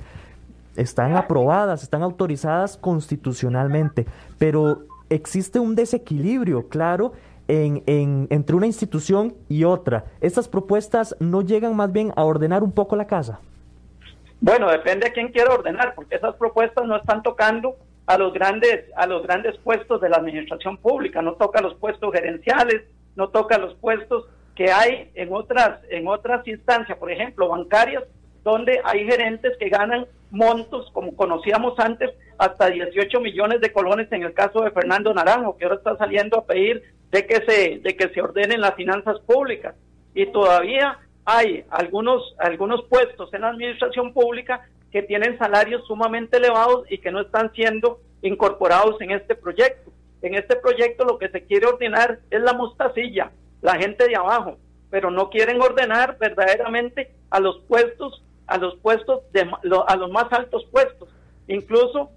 están 0.75 1.15
aprobadas, 1.15 1.83
están 1.83 2.03
autorizadas 2.03 2.77
constitucionalmente, 2.77 4.05
pero 4.37 4.83
existe 5.09 5.59
un 5.59 5.75
desequilibrio, 5.75 6.67
claro, 6.67 7.13
en, 7.47 7.83
en, 7.85 8.27
entre 8.29 8.55
una 8.55 8.65
institución 8.65 9.35
y 9.49 9.63
otra. 9.63 10.05
¿Estas 10.21 10.47
propuestas 10.47 11.15
no 11.19 11.41
llegan 11.41 11.75
más 11.75 11.91
bien 11.91 12.11
a 12.15 12.23
ordenar 12.23 12.63
un 12.63 12.71
poco 12.71 12.95
la 12.95 13.05
casa? 13.05 13.39
Bueno, 14.41 14.69
depende 14.69 15.07
de 15.07 15.13
quién 15.13 15.31
quiera 15.31 15.53
ordenar, 15.53 15.95
porque 15.95 16.15
esas 16.15 16.35
propuestas 16.35 16.85
no 16.85 16.97
están 16.97 17.23
tocando 17.23 17.75
a 18.05 18.17
los 18.17 18.33
grandes 18.33 18.85
a 18.95 19.07
los 19.07 19.23
grandes 19.23 19.57
puestos 19.57 19.99
de 20.01 20.09
la 20.09 20.17
administración 20.17 20.77
pública, 20.77 21.21
no 21.21 21.33
toca 21.33 21.61
los 21.61 21.73
puestos 21.75 22.11
gerenciales, 22.13 22.83
no 23.15 23.29
toca 23.29 23.57
los 23.57 23.73
puestos 23.75 24.25
que 24.55 24.71
hay 24.71 25.11
en 25.15 25.33
otras 25.33 25.79
en 25.89 26.07
otras 26.07 26.47
instancias, 26.47 26.97
por 26.97 27.11
ejemplo, 27.11 27.49
bancarias, 27.49 28.03
donde 28.43 28.79
hay 28.83 29.05
gerentes 29.05 29.57
que 29.57 29.69
ganan 29.69 30.05
montos, 30.35 30.91
como 30.91 31.15
conocíamos 31.15 31.79
antes, 31.79 32.11
hasta 32.37 32.69
18 32.69 33.19
millones 33.21 33.61
de 33.61 33.71
colones 33.71 34.11
en 34.11 34.23
el 34.23 34.33
caso 34.33 34.61
de 34.61 34.71
Fernando 34.71 35.13
Naranjo, 35.13 35.57
que 35.57 35.65
ahora 35.65 35.77
está 35.77 35.97
saliendo 35.97 36.37
a 36.37 36.45
pedir 36.45 36.83
de 37.11 37.25
que 37.25 37.35
se, 37.47 37.79
de 37.79 37.95
que 37.95 38.09
se 38.09 38.21
ordenen 38.21 38.61
las 38.61 38.75
finanzas 38.75 39.19
públicas. 39.21 39.75
Y 40.13 40.27
todavía 40.27 40.99
hay 41.23 41.63
algunos, 41.69 42.35
algunos 42.37 42.83
puestos 42.85 43.33
en 43.33 43.41
la 43.41 43.49
administración 43.49 44.13
pública 44.13 44.67
que 44.91 45.01
tienen 45.01 45.37
salarios 45.37 45.85
sumamente 45.87 46.37
elevados 46.37 46.85
y 46.89 46.99
que 46.99 47.11
no 47.11 47.21
están 47.21 47.51
siendo 47.53 47.99
incorporados 48.21 48.99
en 49.01 49.11
este 49.11 49.35
proyecto. 49.35 49.91
En 50.21 50.35
este 50.35 50.55
proyecto 50.55 51.05
lo 51.05 51.17
que 51.17 51.29
se 51.29 51.43
quiere 51.43 51.67
ordenar 51.67 52.19
es 52.29 52.41
la 52.41 52.53
mostacilla, 52.53 53.31
la 53.61 53.75
gente 53.75 54.07
de 54.07 54.15
abajo, 54.15 54.57
pero 54.89 55.11
no 55.11 55.29
quieren 55.29 55.61
ordenar 55.61 56.17
verdaderamente 56.17 57.11
a 57.29 57.39
los 57.39 57.61
puestos 57.67 58.23
a 58.47 58.57
los 58.57 58.75
puestos, 58.77 59.21
de, 59.31 59.49
a 59.87 59.95
los 59.95 60.11
más 60.11 60.31
altos 60.31 60.65
puestos. 60.71 61.09
Incluso, 61.47 62.11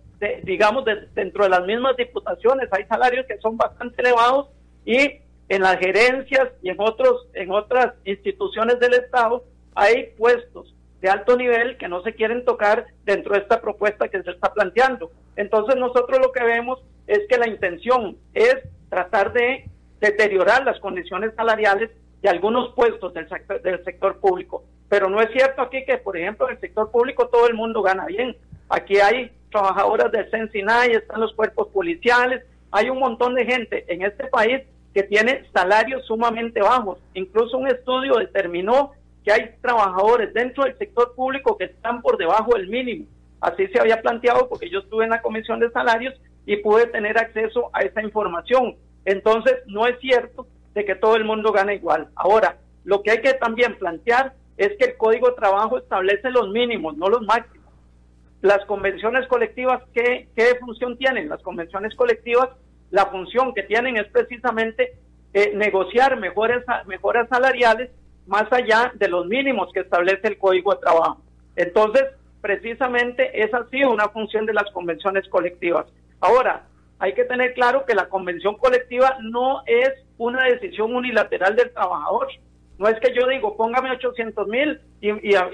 digamos, 0.45 0.85
dentro 1.15 1.45
de 1.45 1.51
las 1.51 1.65
mismas 1.65 1.97
diputaciones 1.97 2.69
hay 2.73 2.85
salarios 2.85 3.27
que 3.27 3.39
son 3.39 3.57
bastante 3.57 4.03
elevados 4.03 4.49
y 4.85 5.21
en 5.49 5.63
las 5.63 5.79
gerencias 5.79 6.49
y 6.63 6.71
en, 6.71 6.81
otros, 6.81 7.27
en 7.35 7.51
otras 7.51 7.95
instituciones 8.05 8.79
del 8.81 8.95
Estado 8.95 9.45
hay 9.75 10.15
puestos 10.17 10.75
de 11.01 11.09
alto 11.09 11.37
nivel 11.37 11.77
que 11.77 11.89
no 11.89 12.03
se 12.03 12.15
quieren 12.15 12.45
tocar 12.45 12.87
dentro 13.05 13.35
de 13.35 13.41
esta 13.41 13.61
propuesta 13.61 14.09
que 14.09 14.23
se 14.23 14.31
está 14.31 14.53
planteando. 14.53 15.11
Entonces 15.37 15.77
nosotros 15.77 16.19
lo 16.19 16.33
que 16.33 16.43
vemos 16.43 16.81
es 17.07 17.21
que 17.29 17.39
la 17.39 17.49
intención 17.49 18.17
es 18.35 18.57
tratar 18.91 19.33
de 19.33 19.71
deteriorar 20.01 20.65
las 20.65 20.81
condiciones 20.81 21.35
salariales 21.35 21.91
de 22.23 22.29
algunos 22.29 22.75
puestos 22.75 23.15
del 23.15 23.29
sector, 23.29 23.63
del 23.63 23.83
sector 23.85 24.19
público. 24.19 24.65
Pero 24.89 25.09
no 25.09 25.21
es 25.21 25.31
cierto 25.33 25.63
aquí 25.63 25.85
que, 25.85 25.99
por 25.99 26.17
ejemplo, 26.17 26.49
en 26.49 26.55
el 26.55 26.61
sector 26.61 26.91
público 26.91 27.29
todo 27.29 27.47
el 27.47 27.55
mundo 27.55 27.83
gana 27.83 28.07
bien. 28.07 28.37
Aquí 28.69 28.99
hay 28.99 29.31
trabajadoras 29.51 30.11
del 30.13 30.31
Sensinay, 30.31 30.93
están 30.93 31.21
los 31.21 31.33
cuerpos 31.35 31.69
policiales, 31.69 32.45
hay 32.71 32.91
un 32.91 32.99
montón 32.99 33.35
de 33.35 33.45
gente 33.45 33.85
en 33.89 34.03
este 34.03 34.27
país 34.27 34.63
que 34.95 35.03
tiene 35.03 35.45
salarios 35.53 36.07
sumamente 36.07 36.61
bajos. 36.61 36.99
Incluso 37.15 37.59
un 37.59 37.69
estudio 37.69 38.17
determinó 38.17 38.93
que 39.25 39.33
hay 39.33 39.55
trabajadores 39.61 40.33
dentro 40.35 40.65
del 40.65 40.77
sector 40.79 41.15
público 41.15 41.57
que 41.57 41.65
están 41.65 42.03
por 42.03 42.17
debajo 42.17 42.55
del 42.55 42.69
mínimo. 42.69 43.07
Así 43.41 43.67
se 43.69 43.81
había 43.81 44.01
planteado 44.01 44.49
porque 44.49 44.71
yo 44.71 44.81
estuve 44.81 45.05
en 45.05 45.11
la 45.11 45.23
Comisión 45.23 45.61
de 45.61 45.71
Salarios 45.71 46.15
y 46.47 46.57
pude 46.57 46.87
tener 46.87 47.19
acceso 47.19 47.71
a 47.73 47.81
esa 47.81 48.03
información. 48.03 48.77
Entonces, 49.05 49.57
no 49.67 49.87
es 49.87 49.99
cierto 50.01 50.47
de 50.75 50.85
que 50.85 50.95
todo 50.95 51.17
el 51.17 51.25
mundo 51.25 51.53
gana 51.53 51.75
igual. 51.75 52.09
Ahora, 52.15 52.57
lo 52.85 53.03
que 53.03 53.11
hay 53.11 53.21
que 53.21 53.35
también 53.35 53.77
plantear 53.79 54.35
es 54.59 54.77
que 54.77 54.87
el 54.87 54.97
Código 54.97 55.29
de 55.29 55.37
Trabajo 55.37 55.79
establece 55.79 56.31
los 56.31 56.51
mínimos, 56.51 56.97
no 56.97 57.09
los 57.09 57.23
máximos. 57.23 57.73
Las 58.43 58.65
convenciones 58.67 59.27
colectivas, 59.29 59.83
¿qué, 59.95 60.29
función 60.61 60.99
tienen? 60.99 61.29
Las 61.29 61.43
convenciones 61.43 61.95
colectivas, 61.95 62.51
la 62.91 63.07
función 63.07 63.55
que 63.55 63.63
tienen 63.63 63.97
es 63.97 64.09
precisamente 64.09 64.99
eh, 65.33 65.53
negociar 65.55 66.19
mejores, 66.19 66.65
mejoras 66.87 67.29
salariales 67.29 67.91
más 68.27 68.53
allá 68.53 68.93
de 68.95 69.09
los 69.09 69.27
mínimos 69.27 69.73
que 69.73 69.81
establece 69.81 70.29
el 70.29 70.39
Código 70.39 70.75
de 70.75 70.81
Trabajo. 70.81 71.23
Entonces, 71.57 72.05
precisamente 72.41 73.43
esa 73.43 73.59
ha 73.59 73.69
sido 73.69 73.91
una 73.91 74.09
función 74.09 74.45
de 74.45 74.55
las 74.55 74.71
convenciones 74.73 75.29
colectivas. 75.29 75.87
Ahora, 76.21 76.67
hay 76.99 77.15
que 77.15 77.25
tener 77.25 77.55
claro 77.55 77.85
que 77.87 77.95
la 77.95 78.09
convención 78.09 78.57
colectiva 78.57 79.19
no 79.23 79.63
es 79.67 79.91
una 80.19 80.45
decisión 80.45 80.95
unilateral 80.95 81.55
del 81.55 81.73
trabajador. 81.73 82.29
No 82.79 82.89
es 82.89 82.99
que 83.01 83.13
yo 83.13 83.27
digo, 83.27 83.57
póngame 83.57 83.91
800 83.91 84.47
mil 84.47 84.81
y, 85.01 85.13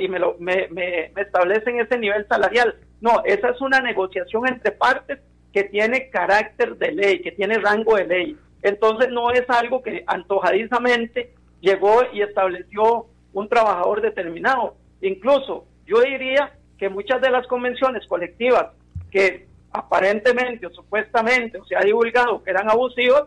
me, 0.08 0.18
lo, 0.18 0.36
me, 0.38 0.68
me, 0.68 1.10
establecen 1.16 1.80
ese 1.80 1.98
nivel 1.98 2.26
salarial. 2.28 2.76
No, 3.00 3.22
esa 3.24 3.48
es 3.48 3.60
una 3.60 3.80
negociación 3.80 4.46
entre 4.46 4.72
partes 4.72 5.20
que 5.52 5.64
tiene 5.64 6.10
carácter 6.10 6.76
de 6.76 6.92
ley, 6.92 7.22
que 7.22 7.32
tiene 7.32 7.58
rango 7.58 7.96
de 7.96 8.06
ley. 8.06 8.36
Entonces 8.62 9.10
no 9.10 9.30
es 9.30 9.48
algo 9.48 9.82
que 9.82 10.04
antojadizamente 10.06 11.32
llegó 11.60 12.02
y 12.12 12.22
estableció 12.22 13.06
un 13.32 13.48
trabajador 13.48 14.02
determinado. 14.02 14.76
Incluso 15.00 15.66
yo 15.86 16.00
diría 16.00 16.52
que 16.78 16.88
muchas 16.88 17.20
de 17.20 17.30
las 17.30 17.46
convenciones 17.46 18.06
colectivas 18.06 18.72
que 19.10 19.46
aparentemente 19.74 20.66
o 20.66 20.70
supuestamente 20.70 21.58
o 21.58 21.64
se 21.64 21.76
ha 21.76 21.80
divulgado 21.80 22.42
que 22.42 22.50
eran 22.50 22.70
abusivas, 22.70 23.24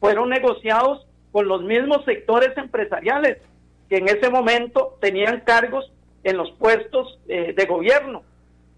fueron 0.00 0.30
negociados 0.30 1.06
con 1.32 1.48
los 1.48 1.62
mismos 1.62 2.04
sectores 2.04 2.56
empresariales 2.56 3.38
que 3.88 3.96
en 3.96 4.08
ese 4.08 4.30
momento 4.30 4.98
tenían 5.00 5.40
cargos 5.40 5.90
en 6.24 6.36
los 6.36 6.50
puestos 6.52 7.18
eh, 7.28 7.52
de 7.56 7.66
gobierno. 7.66 8.22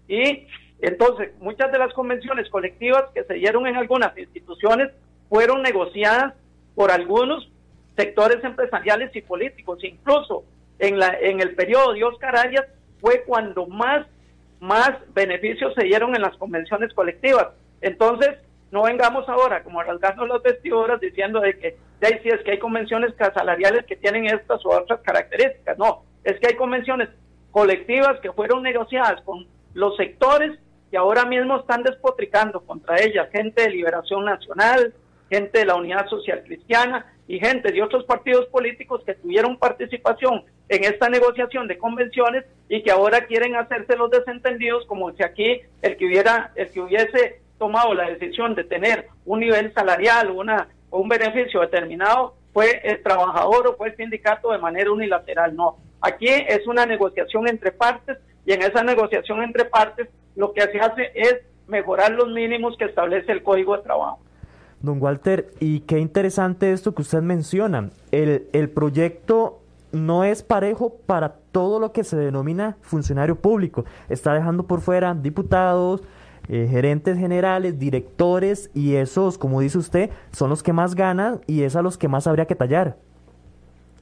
Y 0.07 0.47
entonces 0.81 1.31
muchas 1.39 1.71
de 1.71 1.79
las 1.79 1.93
convenciones 1.93 2.49
colectivas 2.49 3.05
que 3.13 3.23
se 3.23 3.35
dieron 3.35 3.67
en 3.67 3.75
algunas 3.75 4.17
instituciones 4.17 4.91
fueron 5.29 5.61
negociadas 5.61 6.33
por 6.75 6.91
algunos 6.91 7.49
sectores 7.95 8.43
empresariales 8.43 9.15
y 9.15 9.21
políticos. 9.21 9.83
Incluso 9.83 10.43
en, 10.79 10.99
la, 10.99 11.17
en 11.19 11.41
el 11.41 11.55
periodo 11.55 11.93
de 11.93 12.03
Oscar 12.03 12.35
Arias 12.35 12.65
fue 12.99 13.23
cuando 13.23 13.67
más, 13.67 14.05
más 14.59 14.91
beneficios 15.13 15.73
se 15.75 15.85
dieron 15.85 16.15
en 16.15 16.21
las 16.21 16.35
convenciones 16.37 16.93
colectivas. 16.93 17.49
Entonces, 17.81 18.37
no 18.75 18.83
vengamos 18.83 19.27
ahora 19.29 19.63
como 19.63 19.81
rasgarnos 19.81 20.27
las 20.27 20.43
vestiduras 20.43 20.99
diciendo 20.99 21.39
de 21.39 21.57
que 21.57 21.77
de 22.01 22.19
sí 22.21 22.27
es 22.27 22.43
que 22.43 22.51
hay 22.51 22.59
convenciones 22.59 23.13
salariales 23.17 23.85
que 23.85 23.95
tienen 23.95 24.25
estas 24.25 24.65
u 24.65 24.69
otras 24.69 24.99
características. 24.99 25.77
No, 25.77 26.03
es 26.25 26.37
que 26.41 26.47
hay 26.47 26.55
convenciones 26.55 27.07
colectivas 27.51 28.19
que 28.19 28.33
fueron 28.33 28.63
negociadas 28.63 29.21
con 29.21 29.47
los 29.73 29.95
sectores 29.95 30.59
que 30.91 30.97
ahora 30.97 31.23
mismo 31.23 31.55
están 31.55 31.83
despotricando 31.83 32.59
contra 32.65 33.01
ellas, 33.01 33.29
gente 33.31 33.61
de 33.61 33.69
Liberación 33.69 34.25
Nacional, 34.25 34.93
gente 35.29 35.59
de 35.59 35.65
la 35.65 35.75
Unidad 35.75 36.09
Social 36.09 36.43
Cristiana 36.43 37.05
y 37.29 37.39
gente 37.39 37.71
de 37.71 37.81
otros 37.81 38.03
partidos 38.03 38.45
políticos 38.47 39.01
que 39.05 39.13
tuvieron 39.13 39.57
participación 39.57 40.43
en 40.67 40.83
esta 40.83 41.07
negociación 41.07 41.69
de 41.69 41.77
convenciones 41.77 42.43
y 42.67 42.83
que 42.83 42.91
ahora 42.91 43.25
quieren 43.25 43.55
hacerse 43.55 43.95
los 43.95 44.11
desentendidos 44.11 44.85
como 44.85 45.13
si 45.13 45.23
aquí 45.23 45.61
el 45.81 45.95
que 45.95 46.05
hubiera 46.07 46.51
el 46.55 46.69
que 46.71 46.81
hubiese 46.81 47.44
tomado 47.57 47.93
la 47.93 48.09
decisión 48.09 48.55
de 48.55 48.63
tener 48.63 49.07
un 49.25 49.39
nivel 49.39 49.73
salarial 49.73 50.31
una 50.31 50.67
o 50.89 50.99
un 50.99 51.09
beneficio 51.09 51.61
determinado 51.61 52.35
fue 52.53 52.81
el 52.83 53.01
trabajador 53.03 53.67
o 53.67 53.75
fue 53.75 53.89
el 53.89 53.95
sindicato 53.95 54.51
de 54.51 54.57
manera 54.57 54.91
unilateral 54.91 55.55
no 55.55 55.77
aquí 56.01 56.27
es 56.27 56.67
una 56.67 56.85
negociación 56.85 57.47
entre 57.47 57.71
partes 57.71 58.17
y 58.45 58.53
en 58.53 58.61
esa 58.61 58.83
negociación 58.83 59.43
entre 59.43 59.65
partes 59.65 60.09
lo 60.35 60.53
que 60.53 60.61
se 60.61 60.79
hace 60.79 61.11
es 61.15 61.37
mejorar 61.67 62.11
los 62.11 62.29
mínimos 62.29 62.77
que 62.77 62.85
establece 62.85 63.31
el 63.31 63.41
Código 63.41 63.75
de 63.75 63.83
Trabajo 63.83 64.19
Don 64.85 65.01
Walter, 65.01 65.51
y 65.59 65.81
qué 65.81 65.99
interesante 65.99 66.71
esto 66.71 66.93
que 66.93 67.01
usted 67.01 67.21
menciona. 67.21 67.89
El, 68.11 68.47
el 68.53 68.69
proyecto 68.69 69.61
no 69.91 70.23
es 70.23 70.43
parejo 70.43 70.97
para 71.05 71.35
todo 71.51 71.79
lo 71.79 71.91
que 71.91 72.03
se 72.03 72.17
denomina 72.17 72.77
funcionario 72.81 73.35
público. 73.35 73.85
Está 74.09 74.33
dejando 74.33 74.67
por 74.67 74.81
fuera 74.81 75.13
diputados, 75.13 76.03
eh, 76.47 76.67
gerentes 76.69 77.17
generales, 77.17 77.79
directores, 77.79 78.69
y 78.73 78.95
esos, 78.95 79.37
como 79.37 79.61
dice 79.61 79.77
usted, 79.77 80.09
son 80.31 80.49
los 80.49 80.63
que 80.63 80.73
más 80.73 80.95
ganan 80.95 81.41
y 81.47 81.63
es 81.63 81.75
a 81.75 81.81
los 81.81 81.97
que 81.97 82.07
más 82.07 82.27
habría 82.27 82.45
que 82.45 82.55
tallar. 82.55 82.97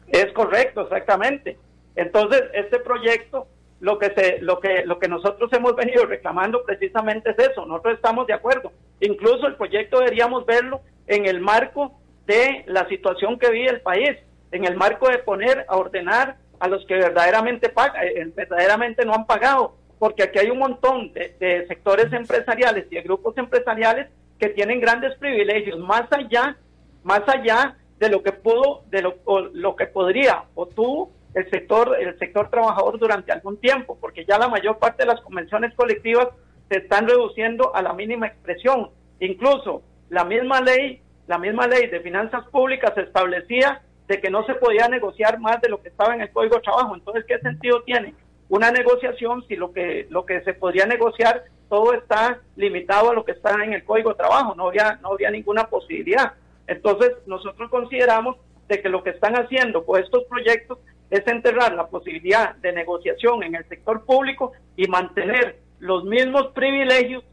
Es 0.08 0.32
correcto, 0.34 0.82
exactamente. 0.82 1.58
Entonces, 1.96 2.44
este 2.54 2.80
proyecto 2.80 3.48
lo 3.84 4.00
que 4.00 4.14
se 4.16 4.40
lo 4.40 4.62
que 4.62 4.86
lo 4.86 4.98
que 4.98 5.10
nosotros 5.10 5.52
hemos 5.52 5.76
venido 5.76 6.06
reclamando 6.06 6.64
precisamente 6.64 7.32
es 7.32 7.50
eso 7.50 7.66
nosotros 7.66 7.96
estamos 7.96 8.26
de 8.28 8.34
acuerdo 8.34 8.72
incluso 9.02 9.46
el 9.46 9.56
proyecto 9.56 10.00
deberíamos 10.00 10.46
verlo 10.46 10.80
en 11.06 11.26
el 11.26 11.42
marco 11.42 12.00
de 12.26 12.64
la 12.68 12.88
situación 12.88 13.38
que 13.38 13.52
vive 13.52 13.70
el 13.70 13.82
país 13.82 14.18
en 14.54 14.64
el 14.64 14.78
marco 14.78 15.10
de 15.10 15.18
poner 15.18 15.66
a 15.68 15.76
ordenar 15.76 16.38
a 16.62 16.70
los 16.70 16.86
que 16.86 16.96
verdaderamente 16.96 17.68
pagan 17.68 18.08
eh, 18.08 18.32
verdaderamente 18.34 19.04
no 19.04 19.16
han 19.16 19.26
pagado 19.26 19.76
porque 20.04 20.24
aquí 20.24 20.38
hay 20.38 20.50
un 20.50 20.60
montón 20.60 21.14
de, 21.14 21.66
sectores 21.66 22.12
empresariales 22.12 22.88
y 22.92 22.96
de 22.96 23.04
grupos 23.04 23.38
empresariales 23.38 24.10
que 24.38 24.50
tienen 24.50 24.82
grandes 24.82 25.16
privilegios 25.16 25.80
más 25.80 26.12
allá 26.12 26.58
más 27.04 27.22
allá 27.26 27.78
de 28.00 28.10
lo 28.10 28.22
que 28.22 28.34
pudo 28.34 28.84
de 28.90 29.02
lo, 29.02 29.16
lo 29.54 29.78
que 29.78 29.86
podría 29.86 30.44
o 30.56 30.66
tuvo 30.66 31.10
el 31.34 31.50
sector, 31.50 31.96
el 31.98 32.20
sector 32.20 32.50
trabajador 32.50 33.00
durante 33.00 33.32
algún 33.32 33.56
tiempo, 33.62 33.98
porque 34.02 34.26
ya 34.26 34.38
la 34.38 34.50
mayor 34.50 34.78
parte 34.78 35.04
de 35.04 35.14
las 35.14 35.22
convenciones 35.22 35.74
colectivas 35.74 36.28
se 36.68 36.80
están 36.80 37.08
reduciendo 37.08 37.74
a 37.74 37.82
la 37.82 37.94
mínima 37.94 38.28
expresión. 38.28 38.90
Incluso 39.22 39.84
la 40.10 40.26
misma 40.26 40.60
ley, 40.60 41.02
la 41.28 41.38
misma 41.38 41.66
ley 41.66 41.88
de 41.88 42.02
finanzas 42.02 42.46
públicas 42.50 42.92
establecía 42.98 43.82
de 44.10 44.20
que 44.20 44.30
no 44.30 44.46
se 44.46 44.56
podía 44.56 44.90
negociar 44.90 45.40
más 45.40 45.62
de 45.62 45.70
lo 45.70 45.82
que 45.82 45.88
estaba 45.88 46.14
en 46.14 46.22
el 46.22 46.32
Código 46.32 46.58
de 46.58 46.62
Trabajo. 46.62 46.94
Entonces, 46.94 47.24
¿qué 47.26 47.40
sentido 47.40 47.84
tiene 47.84 48.14
una 48.50 48.72
negociación 48.72 49.44
si 49.48 49.56
lo 49.56 49.72
que 49.72 50.08
lo 50.10 50.26
que 50.26 50.42
se 50.44 50.54
podría 50.54 50.86
negociar 50.86 51.44
todo 51.70 51.94
está 51.94 52.40
limitado 52.56 53.10
a 53.10 53.14
lo 53.14 53.26
que 53.26 53.32
está 53.32 53.64
en 53.64 53.74
el 53.74 53.84
Código 53.84 54.10
de 54.12 54.16
Trabajo? 54.16 54.54
No 54.56 54.68
había 54.68 55.00
no 55.02 55.14
había 55.14 55.32
ninguna 55.32 55.66
posibilidad. 55.70 56.34
Entonces, 56.68 57.12
nosotros 57.26 57.70
consideramos 57.70 58.38
de 58.68 58.82
que 58.82 58.90
lo 58.90 59.04
que 59.04 59.12
están 59.12 59.36
haciendo 59.36 59.86
con 59.86 60.02
estos 60.02 60.24
proyectos 60.26 60.80
es 61.10 61.28
enterrar 61.28 61.74
la 61.74 61.88
posibilidad 61.88 62.56
de 62.56 62.74
negociación 62.74 63.44
en 63.44 63.56
el 63.56 63.68
sector 63.68 64.06
público 64.06 64.54
y 64.76 64.88
mantener 64.88 65.58
los 65.80 66.06
mismos 66.06 66.48
privilegios 66.54 67.24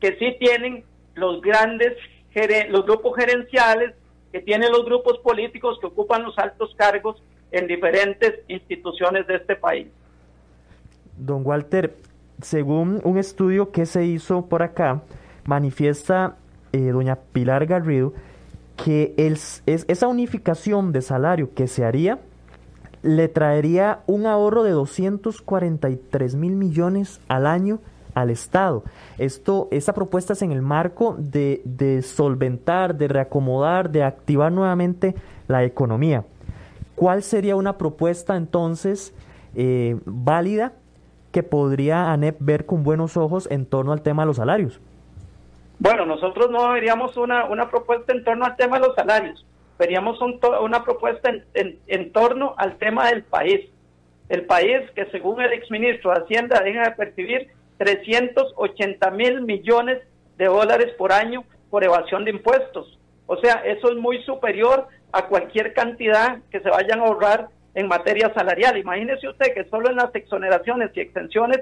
que 0.00 0.16
sí 0.18 0.36
tienen 0.38 0.84
los 1.14 1.40
grandes 1.42 1.96
los 2.68 2.84
grupos 2.84 3.16
gerenciales, 3.16 3.94
que 4.32 4.40
tienen 4.40 4.70
los 4.70 4.84
grupos 4.84 5.18
políticos 5.18 5.78
que 5.80 5.86
ocupan 5.86 6.22
los 6.22 6.38
altos 6.38 6.74
cargos 6.76 7.22
en 7.50 7.66
diferentes 7.66 8.40
instituciones 8.48 9.26
de 9.26 9.36
este 9.36 9.56
país. 9.56 9.88
Don 11.20 11.42
Walter, 11.44 11.96
según 12.42 13.00
un 13.04 13.18
estudio 13.18 13.70
que 13.70 13.86
se 13.86 14.04
hizo 14.04 14.46
por 14.46 14.62
acá, 14.62 15.02
manifiesta 15.44 16.36
eh, 16.72 16.90
doña 16.90 17.16
Pilar 17.32 17.66
Garrido 17.66 18.12
que 18.84 19.14
es, 19.16 19.62
esa 19.66 20.08
unificación 20.08 20.92
de 20.92 21.02
salario 21.02 21.52
que 21.54 21.66
se 21.66 21.84
haría 21.84 22.18
le 23.02 23.28
traería 23.28 24.00
un 24.06 24.26
ahorro 24.26 24.62
de 24.62 24.70
243 24.70 26.34
mil 26.34 26.54
millones 26.56 27.20
al 27.28 27.46
año 27.46 27.80
al 28.14 28.30
Estado. 28.30 28.82
Esto, 29.18 29.68
esta 29.70 29.92
propuesta 29.92 30.32
es 30.32 30.42
en 30.42 30.52
el 30.52 30.62
marco 30.62 31.16
de, 31.18 32.02
solventar, 32.04 32.96
de 32.96 33.08
reacomodar, 33.08 33.90
de 33.90 34.02
activar 34.02 34.50
nuevamente 34.52 35.14
la 35.46 35.64
economía. 35.64 36.24
¿Cuál 36.96 37.22
sería 37.22 37.56
una 37.56 37.78
propuesta 37.78 38.36
entonces 38.36 39.14
eh, 39.54 39.98
válida 40.04 40.72
que 41.32 41.42
podría 41.42 42.12
ANEP 42.12 42.36
ver 42.40 42.66
con 42.66 42.82
buenos 42.82 43.16
ojos 43.16 43.48
en 43.50 43.66
torno 43.66 43.92
al 43.92 44.02
tema 44.02 44.22
de 44.22 44.26
los 44.26 44.36
salarios? 44.36 44.80
Bueno, 45.78 46.04
nosotros 46.04 46.50
no 46.50 46.72
veríamos 46.72 47.16
una, 47.16 47.46
una 47.46 47.70
propuesta 47.70 48.12
en 48.12 48.24
torno 48.24 48.44
al 48.44 48.56
tema 48.56 48.78
de 48.78 48.86
los 48.86 48.94
salarios 48.94 49.44
veríamos 49.80 50.20
una 50.20 50.84
propuesta 50.84 51.32
en, 51.54 52.12
torno 52.12 52.54
al 52.58 52.76
tema 52.76 53.08
del 53.08 53.22
país. 53.22 53.66
El 54.28 54.44
país 54.44 54.78
que 54.94 55.06
según 55.06 55.40
el 55.40 55.54
exministro 55.54 56.10
de 56.10 56.20
Hacienda 56.20 56.60
deja 56.60 56.82
de 56.82 56.90
percibir 56.90 57.48
380 57.78 59.10
mil 59.12 59.40
millones 59.40 60.02
de 60.36 60.44
dólares 60.44 60.92
por 60.98 61.12
año 61.12 61.44
por 61.70 61.82
evasión 61.82 62.26
de 62.26 62.32
impuestos. 62.32 62.98
O 63.26 63.38
sea, 63.38 63.62
eso 63.64 63.90
es 63.90 63.96
muy 63.96 64.22
superior 64.24 64.86
a 65.12 65.26
cualquier 65.28 65.72
cantidad 65.72 66.40
que 66.50 66.60
se 66.60 66.68
vayan 66.68 67.00
a 67.00 67.04
ahorrar 67.04 67.48
en 67.74 67.88
materia 67.88 68.32
salarial. 68.34 68.76
Imagínese 68.76 69.28
usted 69.28 69.54
que 69.54 69.64
solo 69.64 69.90
en 69.90 69.96
las 69.96 70.14
exoneraciones 70.14 70.90
y 70.94 71.00
extensiones 71.00 71.60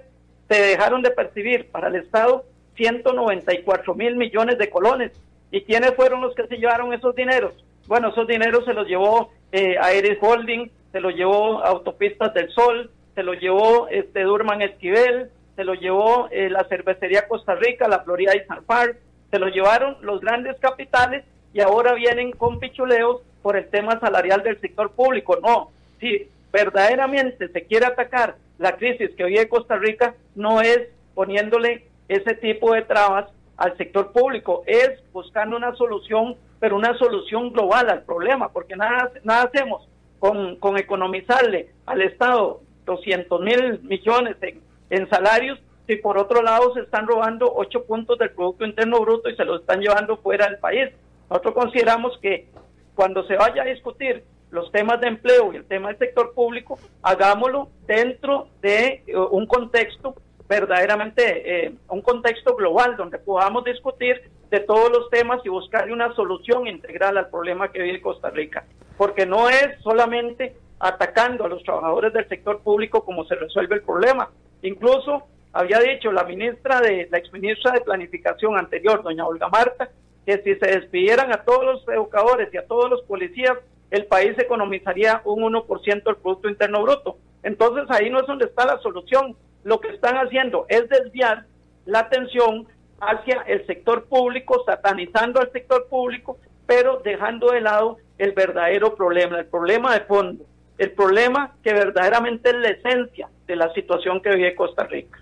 se 0.48 0.62
dejaron 0.62 1.02
de 1.02 1.10
percibir 1.10 1.70
para 1.70 1.88
el 1.88 1.96
Estado 1.96 2.44
194 2.76 3.94
mil 3.94 4.16
millones 4.16 4.58
de 4.58 4.70
colones. 4.70 5.12
¿Y 5.50 5.62
quiénes 5.62 5.94
fueron 5.94 6.20
los 6.20 6.34
que 6.34 6.46
se 6.46 6.56
llevaron 6.56 6.92
esos 6.92 7.14
dineros? 7.14 7.54
Bueno, 7.86 8.08
esos 8.08 8.26
dineros 8.26 8.64
se 8.64 8.74
los 8.74 8.86
llevó 8.86 9.30
eh, 9.52 9.76
Holding, 10.20 10.70
se 10.92 11.00
los 11.00 11.14
llevó 11.14 11.64
Autopistas 11.64 12.34
del 12.34 12.50
Sol, 12.50 12.90
se 13.14 13.22
los 13.22 13.40
llevó 13.40 13.88
este 13.88 14.22
Durman 14.22 14.62
Esquivel, 14.62 15.30
se 15.56 15.64
los 15.64 15.80
llevó 15.80 16.28
eh, 16.30 16.50
la 16.50 16.64
cervecería 16.64 17.26
Costa 17.26 17.54
Rica, 17.54 17.88
la 17.88 18.00
Florida 18.00 18.36
y 18.36 18.46
Sanfar, 18.46 18.96
se 19.30 19.38
los 19.38 19.52
llevaron 19.52 19.96
los 20.02 20.20
grandes 20.20 20.56
capitales 20.60 21.24
y 21.52 21.60
ahora 21.60 21.94
vienen 21.94 22.30
con 22.32 22.60
pichuleos 22.60 23.22
por 23.42 23.56
el 23.56 23.68
tema 23.68 23.98
salarial 24.00 24.42
del 24.42 24.60
sector 24.60 24.92
público. 24.92 25.38
No, 25.42 25.70
si 26.00 26.28
verdaderamente 26.52 27.48
se 27.48 27.64
quiere 27.64 27.86
atacar 27.86 28.36
la 28.58 28.76
crisis 28.76 29.10
que 29.16 29.24
vive 29.24 29.48
Costa 29.48 29.76
Rica, 29.76 30.14
no 30.34 30.60
es 30.60 30.88
poniéndole 31.14 31.86
ese 32.08 32.34
tipo 32.34 32.72
de 32.74 32.82
trabas 32.82 33.26
al 33.56 33.76
sector 33.76 34.12
público, 34.12 34.62
es 34.66 34.90
buscando 35.12 35.56
una 35.56 35.74
solución 35.74 36.36
pero 36.60 36.76
una 36.76 36.96
solución 36.98 37.52
global 37.52 37.88
al 37.88 38.02
problema, 38.02 38.48
porque 38.48 38.76
nada, 38.76 39.12
nada 39.22 39.44
hacemos 39.44 39.88
con, 40.18 40.56
con 40.56 40.76
economizarle 40.76 41.70
al 41.86 42.02
Estado 42.02 42.60
200 42.84 43.40
mil 43.40 43.80
millones 43.82 44.36
en, 44.40 44.60
en 44.90 45.08
salarios 45.08 45.58
si 45.86 45.96
por 45.96 46.18
otro 46.18 46.42
lado 46.42 46.74
se 46.74 46.80
están 46.80 47.06
robando 47.06 47.50
8 47.54 47.84
puntos 47.84 48.18
del 48.18 48.30
Producto 48.30 48.66
Interno 48.66 49.00
Bruto 49.00 49.30
y 49.30 49.36
se 49.36 49.44
lo 49.44 49.56
están 49.56 49.80
llevando 49.80 50.18
fuera 50.18 50.46
del 50.46 50.58
país. 50.58 50.90
Nosotros 51.30 51.54
consideramos 51.54 52.18
que 52.20 52.46
cuando 52.94 53.26
se 53.26 53.36
vaya 53.36 53.62
a 53.62 53.66
discutir 53.66 54.22
los 54.50 54.70
temas 54.72 55.00
de 55.00 55.08
empleo 55.08 55.52
y 55.52 55.56
el 55.56 55.64
tema 55.64 55.88
del 55.88 55.98
sector 55.98 56.32
público, 56.34 56.78
hagámoslo 57.02 57.68
dentro 57.86 58.48
de 58.62 59.02
eh, 59.06 59.16
un 59.16 59.46
contexto 59.46 60.14
verdaderamente, 60.48 61.66
eh, 61.66 61.74
un 61.88 62.00
contexto 62.00 62.56
global 62.56 62.96
donde 62.96 63.18
podamos 63.18 63.64
discutir 63.64 64.22
de 64.50 64.60
todos 64.60 64.90
los 64.90 65.10
temas 65.10 65.40
y 65.44 65.50
buscar 65.50 65.90
una 65.92 66.14
solución 66.14 66.66
integral 66.66 67.18
al 67.18 67.28
problema 67.28 67.70
que 67.70 67.82
vive 67.82 68.00
Costa 68.00 68.30
Rica. 68.30 68.64
Porque 68.96 69.26
no 69.26 69.50
es 69.50 69.78
solamente 69.82 70.56
atacando 70.80 71.44
a 71.44 71.48
los 71.48 71.62
trabajadores 71.62 72.12
del 72.12 72.28
sector 72.28 72.60
público 72.60 73.04
como 73.04 73.24
se 73.24 73.34
resuelve 73.34 73.76
el 73.76 73.82
problema. 73.82 74.30
Incluso 74.62 75.24
había 75.52 75.80
dicho 75.80 76.12
la 76.12 76.24
ministra 76.24 76.80
de 76.80 77.08
la 77.10 77.18
exministra 77.18 77.72
de 77.72 77.80
Planificación 77.80 78.56
anterior, 78.56 79.02
doña 79.02 79.26
Olga 79.26 79.48
Marta, 79.48 79.90
que 80.24 80.38
si 80.42 80.54
se 80.56 80.66
despidieran 80.66 81.32
a 81.32 81.42
todos 81.42 81.64
los 81.64 81.88
educadores 81.88 82.52
y 82.52 82.58
a 82.58 82.66
todos 82.66 82.90
los 82.90 83.02
policías, 83.02 83.58
el 83.90 84.06
país 84.06 84.38
economizaría 84.38 85.22
un 85.24 85.42
1% 85.42 86.04
del 86.04 86.16
Producto 86.16 86.48
Interno 86.48 86.82
Bruto. 86.82 87.18
Entonces 87.42 87.84
ahí 87.88 88.10
no 88.10 88.20
es 88.20 88.26
donde 88.26 88.46
está 88.46 88.66
la 88.66 88.78
solución. 88.80 89.36
Lo 89.64 89.80
que 89.80 89.88
están 89.88 90.16
haciendo 90.16 90.66
es 90.68 90.88
desviar 90.88 91.46
la 91.86 92.00
atención 92.00 92.66
hacia 93.00 93.42
el 93.46 93.66
sector 93.66 94.04
público, 94.06 94.62
satanizando 94.66 95.40
al 95.40 95.50
sector 95.52 95.86
público, 95.88 96.38
pero 96.66 97.00
dejando 97.02 97.52
de 97.52 97.60
lado 97.60 97.98
el 98.18 98.32
verdadero 98.32 98.94
problema, 98.94 99.38
el 99.38 99.46
problema 99.46 99.94
de 99.94 100.00
fondo, 100.00 100.44
el 100.76 100.90
problema 100.92 101.54
que 101.62 101.72
verdaderamente 101.72 102.50
es 102.50 102.56
la 102.56 102.68
esencia 102.68 103.28
de 103.46 103.56
la 103.56 103.72
situación 103.72 104.20
que 104.20 104.30
vive 104.30 104.54
Costa 104.54 104.84
Rica. 104.84 105.20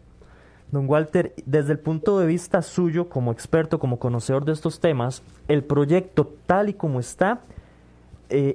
Don 0.72 0.88
Walter, 0.88 1.32
desde 1.44 1.72
el 1.72 1.78
punto 1.78 2.18
de 2.18 2.26
vista 2.26 2.60
suyo 2.60 3.08
como 3.08 3.30
experto, 3.30 3.78
como 3.78 3.98
conocedor 3.98 4.44
de 4.44 4.52
estos 4.52 4.80
temas, 4.80 5.22
el 5.46 5.62
proyecto 5.62 6.34
tal 6.46 6.68
y 6.68 6.74
como 6.74 6.98
está, 6.98 7.40
eh, 8.28 8.54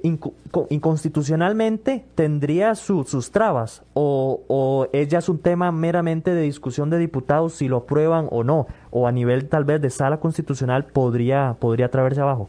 inconstitucionalmente 0.70 2.04
tendría 2.14 2.74
sus 2.74 3.30
trabas 3.30 3.82
o, 3.94 4.42
o 4.48 4.88
ya 4.92 5.18
es 5.18 5.28
un 5.28 5.40
tema 5.40 5.72
meramente 5.72 6.34
de 6.34 6.42
discusión 6.42 6.90
de 6.90 6.98
diputados 6.98 7.54
si 7.54 7.68
lo 7.68 7.78
aprueban 7.78 8.28
o 8.30 8.44
no, 8.44 8.66
o 8.90 9.06
a 9.06 9.12
nivel 9.12 9.48
tal 9.48 9.64
vez 9.64 9.80
de 9.80 9.90
sala 9.90 10.20
constitucional 10.20 10.84
podría, 10.84 11.56
podría 11.58 11.86
abajo? 11.86 12.48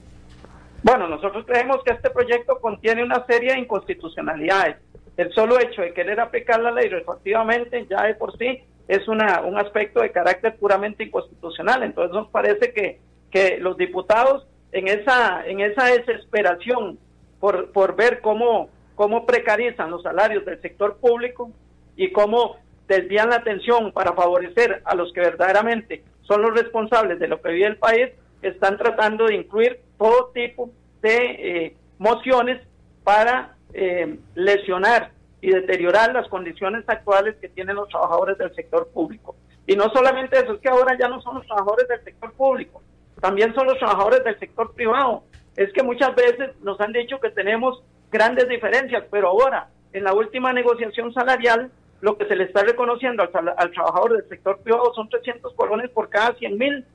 Bueno, 0.84 1.08
nosotros 1.08 1.46
creemos 1.46 1.78
que 1.86 1.94
este 1.94 2.10
proyecto 2.10 2.60
contiene 2.60 3.04
una 3.04 3.26
serie 3.26 3.54
de 3.54 3.60
inconstitucionalidades. 3.60 4.78
El 5.16 5.32
solo 5.34 5.60
hecho 5.60 5.82
de 5.82 5.94
querer 5.94 6.20
aplicar 6.20 6.60
la 6.60 6.72
ley 6.72 6.90
retroactivamente 6.90 7.88
ya 7.90 8.04
de 8.04 8.16
por 8.16 8.38
sí 8.38 8.64
es 8.88 9.08
una, 9.08 9.42
un 9.42 9.58
aspecto 9.58 10.02
de 10.02 10.12
carácter 10.12 10.58
puramente 10.58 11.04
inconstitucional. 11.06 11.84
Entonces 11.84 12.14
nos 12.14 12.28
parece 12.30 12.74
que, 12.74 13.00
que 13.32 13.58
los 13.60 13.78
diputados 13.78 14.46
en 14.74 14.88
esa, 14.88 15.46
en 15.46 15.62
esa 15.62 15.86
desesperación 15.86 17.00
por, 17.43 17.73
por 17.73 17.97
ver 17.97 18.21
cómo, 18.21 18.69
cómo 18.95 19.25
precarizan 19.25 19.91
los 19.91 20.01
salarios 20.01 20.45
del 20.45 20.62
sector 20.62 20.95
público 20.95 21.51
y 21.97 22.10
cómo 22.13 22.56
desvían 22.88 23.32
la 23.32 23.36
atención 23.36 23.91
para 23.91 24.13
favorecer 24.13 24.82
a 24.86 24.95
los 24.95 25.12
que 25.12 25.19
verdaderamente 25.19 26.06
son 26.21 26.41
los 26.41 26.53
responsables 26.53 27.19
de 27.19 27.27
lo 27.27 27.41
que 27.41 27.51
vive 27.51 27.67
el 27.67 27.75
país, 27.75 28.12
están 28.41 28.77
tratando 28.77 29.25
de 29.25 29.36
incluir 29.36 29.82
todo 29.97 30.32
tipo 30.34 30.69
de 31.01 31.17
eh, 31.17 31.75
mociones 31.97 32.62
para 33.03 33.58
eh, 33.73 34.19
lesionar 34.36 35.12
y 35.41 35.49
deteriorar 35.49 36.13
las 36.13 36.29
condiciones 36.29 36.86
actuales 36.88 37.36
que 37.41 37.49
tienen 37.49 37.75
los 37.75 37.89
trabajadores 37.89 38.38
del 38.38 38.56
sector 38.56 38.88
público. 38.93 39.36
Y 39.67 39.75
no 39.75 39.89
solamente 39.89 40.39
eso, 40.39 40.53
es 40.53 40.62
que 40.62 40.69
ahora 40.69 40.97
ya 40.97 41.10
no 41.10 41.21
son 41.21 41.36
los 41.36 41.45
trabajadores 41.45 41.89
del 41.89 42.06
sector 42.06 42.32
público, 42.36 42.82
también 43.19 43.53
son 43.53 43.67
los 43.67 43.77
trabajadores 43.79 44.23
del 44.23 44.39
sector 44.39 44.73
privado. 44.73 45.25
Es 45.56 45.72
que 45.74 45.84
muchas 45.84 46.16
veces 46.16 46.52
nos 46.62 46.80
han 46.82 46.94
dicho 46.94 47.20
que 47.20 47.30
tenemos 47.30 47.84
grandes 48.12 48.48
diferencias, 48.48 49.04
pero 49.12 49.30
ahora, 49.30 49.70
en 49.92 50.04
la 50.04 50.13
última 50.13 50.54
negociación 50.54 51.13
salarial, 51.13 51.72
lo 52.02 52.18
que 52.18 52.26
se 52.26 52.36
le 52.36 52.46
está 52.46 52.63
reconociendo 52.63 53.24
al, 53.24 53.54
al 53.56 53.72
trabajador 53.72 54.18
del 54.18 54.28
sector 54.28 54.60
privado 54.60 54.94
son 54.94 55.10
300 55.10 55.54
colones 55.54 55.89
por 55.92 56.10
cada 56.10 56.34
100 56.36 56.58
mil. 56.58 56.86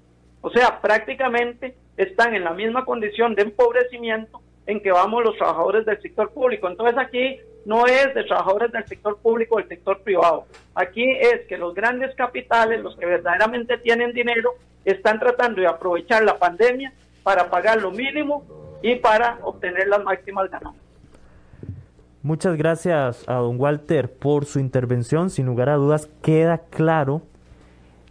O 0.41 0.51
sea, 0.51 0.81
prácticamente 0.81 1.77
están 1.97 2.35
en 2.35 2.45
la 2.45 2.53
misma 2.53 2.85
condición 2.85 3.35
de 3.35 3.43
empobrecimiento 3.43 4.41
en 4.67 4.83
que 4.83 4.93
vamos 4.93 5.25
los 5.25 5.37
trabajadores 5.37 5.87
del 5.87 6.01
sector 6.03 6.31
público. 6.31 6.69
Entonces 6.69 6.97
aquí 6.99 7.39
no 7.65 7.87
es 7.87 8.15
de 8.15 8.25
trabajadores 8.25 8.71
del 8.71 8.87
sector 8.87 9.19
público 9.19 9.57
o 9.57 9.59
del 9.59 9.69
sector 9.69 10.01
privado. 10.03 10.47
Aquí 10.75 11.05
es 11.11 11.47
que 11.49 11.57
los 11.57 11.75
grandes 11.75 12.15
capitales, 12.15 12.83
los 12.83 12.95
que 12.97 13.07
verdaderamente 13.07 13.79
tienen 13.79 14.13
dinero, 14.13 14.55
están 14.85 15.19
tratando 15.19 15.61
de 15.61 15.67
aprovechar 15.67 16.23
la 16.23 16.39
pandemia 16.39 16.93
para 17.29 17.51
pagar 17.51 17.83
lo 17.83 17.91
mínimo 17.91 18.43
y 18.81 18.95
para 18.95 19.39
obtener 19.43 19.87
las 19.87 20.03
máximas 20.03 20.51
ganancias. 20.51 20.83
Muchas 22.23 22.57
gracias 22.57 23.29
a 23.29 23.35
don 23.35 23.61
Walter 23.61 24.11
por 24.11 24.47
su 24.47 24.61
intervención. 24.61 25.29
Sin 25.29 25.45
lugar 25.45 25.69
a 25.69 25.75
dudas, 25.75 26.09
queda 26.23 26.57
claro 26.71 27.21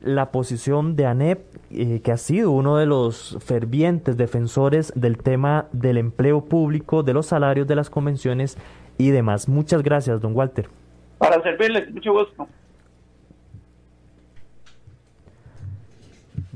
la 0.01 0.29
posición 0.31 0.95
de 0.95 1.07
ANEP, 1.07 1.39
eh, 1.71 2.01
que 2.03 2.11
ha 2.11 2.17
sido 2.17 2.51
uno 2.51 2.77
de 2.77 2.85
los 2.85 3.39
fervientes 3.43 4.17
defensores 4.17 4.93
del 4.95 5.17
tema 5.17 5.65
del 5.71 5.97
empleo 5.97 6.45
público, 6.45 7.01
de 7.01 7.13
los 7.13 7.25
salarios, 7.25 7.65
de 7.65 7.73
las 7.73 7.89
convenciones 7.89 8.55
y 8.99 9.09
demás. 9.09 9.49
Muchas 9.49 9.81
gracias, 9.81 10.21
don 10.21 10.35
Walter. 10.35 10.69
Para 11.17 11.41
servirles, 11.41 11.91
mucho 11.91 12.13
gusto. 12.13 12.47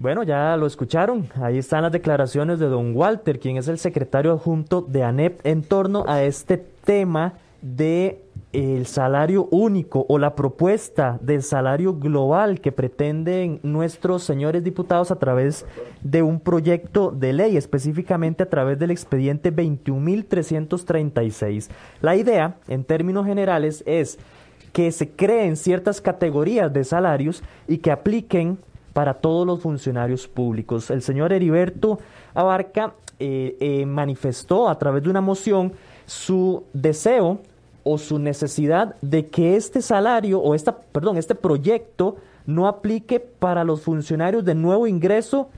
Bueno, 0.02 0.24
ya 0.24 0.58
lo 0.58 0.66
escucharon. 0.66 1.30
Ahí 1.40 1.60
están 1.60 1.84
las 1.84 1.92
declaraciones 1.92 2.58
de 2.58 2.66
don 2.66 2.96
Walter, 2.96 3.40
quien 3.40 3.58
es 3.58 3.68
el 3.68 3.78
secretario 3.78 4.32
adjunto 4.32 4.82
de 4.82 5.04
ANEP 5.04 5.46
en 5.46 5.62
torno 5.62 6.06
a 6.08 6.24
este 6.24 6.58
tema 6.58 7.34
de 7.62 8.24
el 8.52 8.88
salario 8.88 9.48
único 9.52 10.08
o 10.10 10.18
la 10.18 10.34
propuesta 10.34 11.20
del 11.22 11.44
salario 11.44 11.94
global 11.94 12.62
que 12.62 12.72
pretenden 12.72 13.60
nuestros 13.62 14.24
señores 14.24 14.64
diputados 14.64 15.12
a 15.12 15.18
través 15.18 15.68
de 16.02 16.24
un 16.24 16.40
proyecto 16.40 17.12
de 17.12 17.34
ley, 17.34 17.56
específicamente 17.56 18.42
a 18.42 18.50
través 18.50 18.80
del 18.80 18.90
expediente 18.90 19.56
21.336. 19.56 21.70
La 22.02 22.16
idea, 22.16 22.56
en 22.68 22.86
términos 22.86 23.28
generales, 23.28 23.84
es 23.86 24.18
que 24.74 24.92
se 24.92 25.12
creen 25.12 25.58
ciertas 25.58 26.02
categorías 26.02 26.74
de 26.74 26.86
salarios 26.86 27.44
y 27.68 27.78
que 27.78 27.92
apliquen 27.92 28.58
para 28.94 29.16
todos 29.16 29.46
los 29.48 29.62
funcionarios 29.62 30.28
públicos. 30.28 30.90
El 30.90 31.02
señor 31.02 31.34
Heriberto 31.34 32.00
Abarca 32.34 32.94
eh, 33.20 33.58
eh, 33.60 33.86
manifestó 33.86 34.70
a 34.70 34.78
través 34.78 35.04
de 35.04 35.10
una 35.10 35.22
moción 35.22 35.74
su 36.06 36.64
deseo 36.74 37.40
o 37.84 37.98
su 37.98 38.20
necesidad 38.20 38.96
de 39.02 39.28
que 39.28 39.56
este 39.56 39.82
salario 39.82 40.40
o 40.40 40.56
esta, 40.56 40.78
perdón, 40.78 41.18
este 41.18 41.36
proyecto 41.36 42.18
no 42.46 42.68
aplique 42.68 43.20
para 43.20 43.64
los 43.64 43.82
funcionarios 43.82 44.44
de 44.46 44.56
nuevo 44.56 44.88
ingreso 44.88 45.50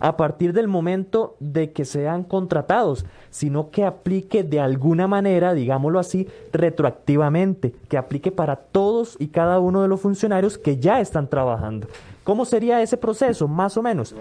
a 0.00 0.16
partir 0.16 0.52
del 0.54 0.66
momento 0.66 1.36
de 1.40 1.72
que 1.72 1.84
sean 1.84 2.24
contratados, 2.24 3.04
sino 3.30 3.70
que 3.70 3.84
aplique 3.84 4.42
de 4.42 4.58
alguna 4.58 5.06
manera, 5.06 5.52
digámoslo 5.54 5.98
así, 5.98 6.26
retroactivamente, 6.52 7.74
que 7.88 7.98
aplique 7.98 8.32
para 8.32 8.56
todos 8.56 9.16
y 9.18 9.28
cada 9.28 9.60
uno 9.60 9.82
de 9.82 9.88
los 9.88 10.00
funcionarios 10.00 10.56
que 10.56 10.78
ya 10.78 11.00
están 11.00 11.28
trabajando. 11.28 11.86
¿Cómo 12.24 12.46
sería 12.46 12.82
ese 12.82 12.96
proceso, 12.96 13.46
más 13.46 13.76
o 13.76 13.82
menos? 13.82 14.14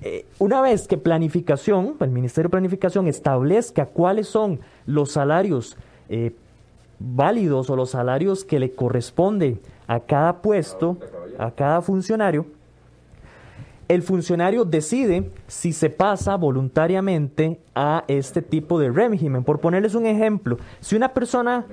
Eh, 0.00 0.24
una 0.38 0.60
vez 0.62 0.88
que 0.88 0.96
planificación, 0.96 1.96
el 2.00 2.10
Ministerio 2.10 2.48
de 2.48 2.52
Planificación 2.52 3.06
establezca 3.06 3.86
cuáles 3.86 4.28
son 4.28 4.60
los 4.86 5.12
salarios 5.12 5.76
eh, 6.08 6.34
válidos 6.98 7.68
o 7.68 7.76
los 7.76 7.90
salarios 7.90 8.44
que 8.44 8.58
le 8.58 8.72
corresponden 8.72 9.60
a 9.86 10.00
cada 10.00 10.40
puesto, 10.40 10.96
a 11.38 11.50
cada 11.50 11.82
funcionario, 11.82 12.46
el 13.88 14.02
funcionario 14.02 14.64
decide 14.64 15.30
si 15.46 15.72
se 15.72 15.90
pasa 15.90 16.36
voluntariamente 16.36 17.60
a 17.74 18.04
este 18.08 18.42
tipo 18.42 18.78
de 18.78 18.90
régimen. 18.90 19.44
Por 19.44 19.60
ponerles 19.60 19.94
un 19.94 20.06
ejemplo, 20.06 20.58
si 20.80 20.96
una 20.96 21.12
persona 21.12 21.66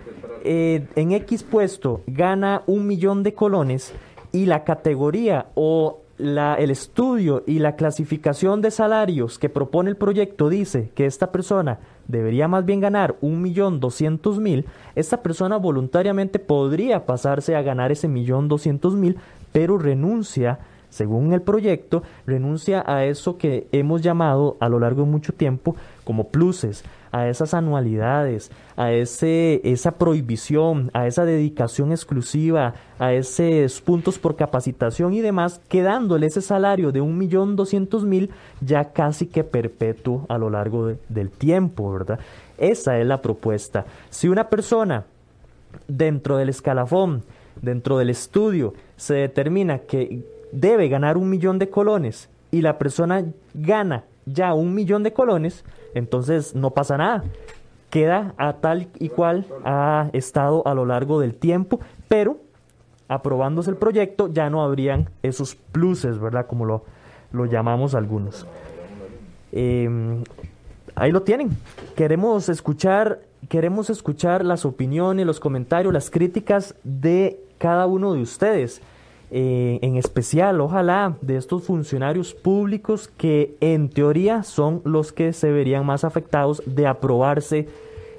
eh, 0.43 0.87
en 0.95 1.11
X 1.13 1.43
puesto 1.43 2.01
gana 2.07 2.63
un 2.67 2.85
millón 2.87 3.23
de 3.23 3.33
colones 3.33 3.93
y 4.31 4.45
la 4.45 4.63
categoría 4.63 5.47
o 5.55 5.99
la, 6.17 6.55
el 6.55 6.69
estudio 6.69 7.43
y 7.47 7.59
la 7.59 7.75
clasificación 7.75 8.61
de 8.61 8.71
salarios 8.71 9.39
que 9.39 9.49
propone 9.49 9.89
el 9.89 9.97
proyecto 9.97 10.49
dice 10.49 10.91
que 10.95 11.05
esta 11.05 11.31
persona 11.31 11.79
debería 12.07 12.47
más 12.47 12.65
bien 12.65 12.79
ganar 12.79 13.15
un 13.21 13.41
millón 13.41 13.79
doscientos 13.79 14.39
mil, 14.39 14.65
esta 14.95 15.23
persona 15.23 15.57
voluntariamente 15.57 16.39
podría 16.39 17.05
pasarse 17.05 17.55
a 17.55 17.61
ganar 17.61 17.91
ese 17.91 18.07
millón 18.07 18.47
doscientos 18.47 18.95
mil, 18.95 19.17
pero 19.51 19.77
renuncia, 19.77 20.59
según 20.93 21.33
el 21.33 21.41
proyecto, 21.41 22.03
renuncia 22.27 22.83
a 22.85 23.03
eso 23.05 23.39
que 23.39 23.67
hemos 23.71 24.03
llamado 24.03 24.57
a 24.59 24.69
lo 24.69 24.79
largo 24.79 25.01
de 25.01 25.09
mucho 25.09 25.33
tiempo 25.33 25.75
como 26.03 26.27
pluses, 26.27 26.83
a 27.11 27.27
esas 27.29 27.55
anualidades, 27.55 28.51
a 28.75 28.91
ese, 28.91 29.59
esa 29.63 29.93
prohibición, 29.93 30.91
a 30.93 31.07
esa 31.07 31.25
dedicación 31.25 31.91
exclusiva, 31.91 32.75
a 32.99 33.13
esos 33.13 33.81
puntos 33.81 34.19
por 34.19 34.35
capacitación 34.35 35.15
y 35.15 35.21
demás, 35.21 35.61
quedándole 35.67 36.27
ese 36.27 36.41
salario 36.41 36.91
de 36.91 37.01
un 37.01 37.17
millón 37.17 37.55
doscientos 37.55 38.03
mil 38.03 38.29
ya 38.61 38.93
casi 38.93 39.25
que 39.25 39.43
perpetuo 39.43 40.27
a 40.29 40.37
lo 40.37 40.51
largo 40.51 40.93
del 41.09 41.31
tiempo, 41.31 41.91
¿verdad? 41.91 42.19
Esa 42.59 42.99
es 42.99 43.07
la 43.07 43.19
propuesta. 43.19 43.85
Si 44.11 44.27
una 44.27 44.47
persona 44.47 45.05
dentro 45.87 46.37
del 46.37 46.49
escalafón, 46.49 47.23
dentro 47.61 47.97
del 47.97 48.11
estudio, 48.11 48.73
se 48.95 49.15
determina 49.15 49.79
que 49.79 50.23
debe 50.53 50.87
ganar 50.87 51.17
un 51.17 51.29
millón 51.29 51.59
de 51.59 51.69
colones 51.69 52.29
y 52.51 52.61
la 52.61 52.77
persona 52.77 53.25
gana 53.53 54.05
ya 54.25 54.53
un 54.53 54.73
millón 54.73 55.03
de 55.03 55.11
colones, 55.11 55.65
entonces 55.95 56.55
no 56.55 56.71
pasa 56.71 56.97
nada. 56.97 57.23
Queda 57.89 58.33
a 58.37 58.53
tal 58.53 58.87
y 58.99 59.09
cual 59.09 59.45
ha 59.65 60.09
estado 60.13 60.65
a 60.65 60.73
lo 60.73 60.85
largo 60.85 61.19
del 61.19 61.35
tiempo, 61.35 61.79
pero 62.07 62.37
aprobándose 63.07 63.69
el 63.69 63.77
proyecto 63.77 64.29
ya 64.29 64.49
no 64.49 64.63
habrían 64.63 65.09
esos 65.21 65.55
pluses, 65.55 66.19
¿verdad? 66.19 66.47
Como 66.47 66.65
lo, 66.65 66.85
lo 67.31 67.45
llamamos 67.45 67.93
algunos. 67.93 68.47
Em, 69.51 70.23
ahí 70.95 71.11
lo 71.11 71.21
tienen. 71.21 71.51
Queremos 71.95 72.49
escuchar, 72.49 73.21
queremos 73.49 73.89
escuchar 73.89 74.43
las 74.45 74.65
opiniones, 74.65 75.25
los 75.25 75.39
comentarios, 75.39 75.93
las 75.93 76.09
críticas 76.09 76.75
de 76.83 77.39
cada 77.57 77.85
uno 77.85 78.13
de 78.13 78.21
ustedes. 78.21 78.81
Eh, 79.35 79.79
en 79.81 79.97
especial, 79.97 80.61
ojalá, 80.61 81.17
de 81.21 81.37
estos 81.37 81.63
funcionarios 81.63 82.35
públicos 82.35 83.11
que 83.17 83.55
en 83.61 83.89
teoría 83.89 84.43
son 84.43 84.83
los 84.85 85.11
que 85.11 85.33
se 85.33 85.51
verían 85.51 85.87
más 85.87 86.03
afectados 86.03 86.61
de 86.67 86.85
aprobarse 86.85 87.67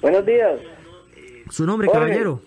Buenos 0.00 0.24
días. 0.24 0.58
¿Su 1.50 1.66
nombre, 1.66 1.90
caballero? 1.92 2.40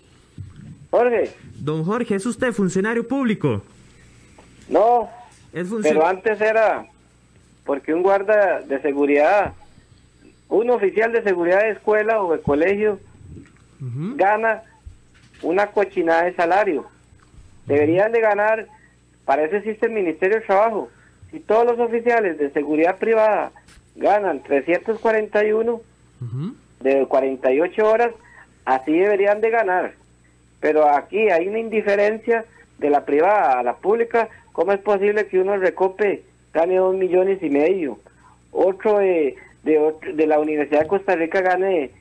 Jorge. 0.95 1.29
Don 1.59 1.83
Jorge, 1.83 2.15
¿es 2.15 2.25
usted 2.25 2.53
funcionario 2.53 3.05
público? 3.05 3.61
No, 4.69 5.09
pero 5.83 6.07
antes 6.07 6.39
era 6.39 6.85
porque 7.65 7.93
un 7.93 8.01
guarda 8.01 8.61
de 8.61 8.81
seguridad, 8.81 9.53
un 10.47 10.69
oficial 10.69 11.11
de 11.11 11.21
seguridad 11.21 11.59
de 11.59 11.71
escuela 11.71 12.21
o 12.21 12.31
de 12.31 12.41
colegio 12.41 12.99
gana 14.15 14.63
una 15.41 15.67
cochinada 15.67 16.23
de 16.23 16.35
salario. 16.35 16.85
Deberían 17.65 18.13
de 18.13 18.21
ganar, 18.21 18.67
para 19.25 19.43
eso 19.43 19.57
existe 19.57 19.87
el 19.87 19.91
Ministerio 19.91 20.39
de 20.39 20.45
Trabajo. 20.45 20.89
Si 21.29 21.41
todos 21.41 21.65
los 21.65 21.79
oficiales 21.79 22.37
de 22.37 22.51
seguridad 22.51 22.97
privada 22.99 23.51
ganan 23.97 24.41
341 24.43 25.81
de 26.79 27.05
48 27.05 27.85
horas, 27.85 28.11
así 28.63 28.93
deberían 28.93 29.41
de 29.41 29.49
ganar 29.49 30.04
pero 30.65 30.89
aquí 30.89 31.29
hay 31.29 31.47
una 31.47 31.59
indiferencia 31.59 32.43
de 32.79 32.89
la 32.89 33.05
privada 33.05 33.59
a 33.59 33.61
la 33.61 33.75
pública. 33.75 34.29
¿Cómo 34.51 34.71
es 34.71 34.79
posible 34.79 35.27
que 35.27 35.39
uno 35.39 35.57
recope, 35.57 36.23
gane 36.55 36.77
dos 36.77 36.95
millones 36.95 37.37
y 37.43 37.51
medio? 37.51 37.99
Otro 38.51 38.97
de, 38.97 39.35
de, 39.61 40.25
la 40.25 40.39
Universidad 40.39 40.79
de 40.79 40.87
Costa 40.87 41.15
Rica 41.15 41.41
gane 41.41 41.91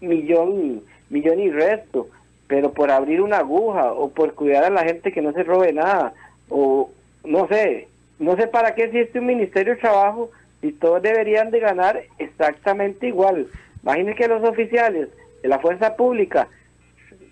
millón, 0.00 0.80
millón 1.10 1.40
y 1.40 1.50
resto, 1.50 2.08
pero 2.46 2.72
por 2.72 2.90
abrir 2.90 3.20
una 3.20 3.40
aguja 3.40 3.92
o 3.92 4.08
por 4.08 4.32
cuidar 4.32 4.64
a 4.64 4.70
la 4.70 4.84
gente 4.84 5.12
que 5.12 5.20
no 5.20 5.32
se 5.32 5.42
robe 5.42 5.74
nada, 5.74 6.14
o 6.48 6.90
no 7.22 7.46
sé, 7.48 7.86
no 8.18 8.34
sé 8.36 8.46
para 8.46 8.74
qué 8.74 8.84
existe 8.84 9.18
un 9.18 9.26
Ministerio 9.26 9.74
de 9.74 9.80
Trabajo 9.82 10.30
si 10.62 10.72
todos 10.72 11.02
deberían 11.02 11.50
de 11.50 11.60
ganar 11.60 12.02
exactamente 12.18 13.08
igual. 13.08 13.46
Imagínense 13.82 14.16
que 14.16 14.28
los 14.28 14.42
oficiales 14.42 15.10
de 15.42 15.48
la 15.50 15.58
fuerza 15.58 15.96
pública 15.96 16.48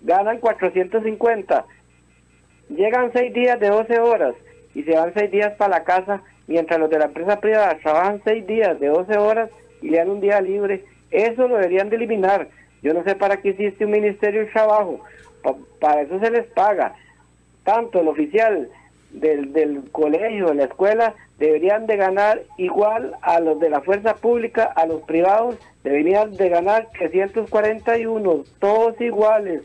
ganan 0.05 0.37
450, 0.39 1.65
llegan 2.69 3.11
seis 3.11 3.33
días 3.33 3.59
de 3.59 3.69
12 3.69 3.99
horas 3.99 4.35
y 4.73 4.83
se 4.83 4.95
van 4.95 5.13
seis 5.13 5.31
días 5.31 5.53
para 5.57 5.79
la 5.79 5.83
casa, 5.83 6.21
mientras 6.47 6.79
los 6.79 6.89
de 6.89 6.99
la 6.99 7.05
empresa 7.05 7.39
privada 7.39 7.77
trabajan 7.81 8.21
seis 8.23 8.45
días 8.45 8.79
de 8.79 8.87
12 8.87 9.17
horas 9.17 9.49
y 9.81 9.89
le 9.89 9.97
dan 9.97 10.09
un 10.09 10.21
día 10.21 10.39
libre. 10.41 10.85
Eso 11.11 11.47
lo 11.47 11.55
deberían 11.55 11.89
de 11.89 11.95
eliminar. 11.95 12.47
Yo 12.83 12.93
no 12.93 13.03
sé 13.03 13.15
para 13.15 13.37
qué 13.37 13.49
existe 13.49 13.85
un 13.85 13.91
Ministerio 13.91 14.41
de 14.41 14.51
Trabajo. 14.51 14.99
para 15.79 16.01
eso 16.01 16.19
se 16.19 16.29
les 16.29 16.45
paga. 16.47 16.93
Tanto 17.63 18.01
el 18.01 18.07
oficial 18.07 18.69
del, 19.11 19.53
del 19.53 19.89
colegio, 19.91 20.49
de 20.49 20.55
la 20.55 20.65
escuela, 20.65 21.15
deberían 21.39 21.87
de 21.87 21.97
ganar 21.97 22.43
igual 22.57 23.15
a 23.21 23.39
los 23.39 23.59
de 23.59 23.69
la 23.71 23.81
fuerza 23.81 24.15
pública, 24.15 24.65
a 24.65 24.85
los 24.85 25.01
privados, 25.01 25.57
deberían 25.83 26.33
de 26.33 26.49
ganar 26.49 26.89
341, 26.93 28.43
todos 28.59 29.01
iguales 29.01 29.63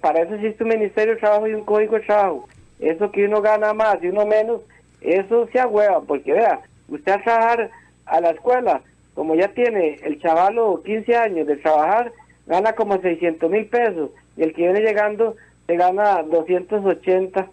para 0.00 0.22
eso 0.22 0.34
existe 0.34 0.64
un 0.64 0.70
Ministerio 0.70 1.14
de 1.14 1.20
Trabajo 1.20 1.46
y 1.46 1.54
un 1.54 1.64
Código 1.64 1.96
de 1.96 2.06
Trabajo. 2.06 2.48
Eso 2.80 3.10
que 3.10 3.24
uno 3.24 3.42
gana 3.42 3.72
más 3.72 4.02
y 4.02 4.08
uno 4.08 4.26
menos, 4.26 4.62
eso 5.00 5.48
se 5.52 5.60
agüeva, 5.60 6.00
porque 6.00 6.32
vea, 6.32 6.60
usted 6.88 7.12
a 7.12 7.22
trabajar 7.22 7.70
a 8.06 8.20
la 8.20 8.30
escuela, 8.30 8.82
como 9.14 9.34
ya 9.34 9.48
tiene 9.48 9.98
el 10.02 10.20
chavalo 10.20 10.82
15 10.84 11.16
años 11.16 11.46
de 11.46 11.56
trabajar, 11.56 12.12
gana 12.46 12.74
como 12.74 13.00
600 13.00 13.50
mil 13.50 13.66
pesos, 13.66 14.10
y 14.36 14.42
el 14.42 14.54
que 14.54 14.62
viene 14.62 14.80
llegando 14.80 15.36
se 15.66 15.76
gana 15.76 16.22
280. 16.22 17.48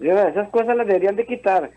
Esas 0.00 0.48
cosas 0.50 0.76
las 0.76 0.86
deberían 0.86 1.16
de 1.16 1.26
quitar. 1.26 1.70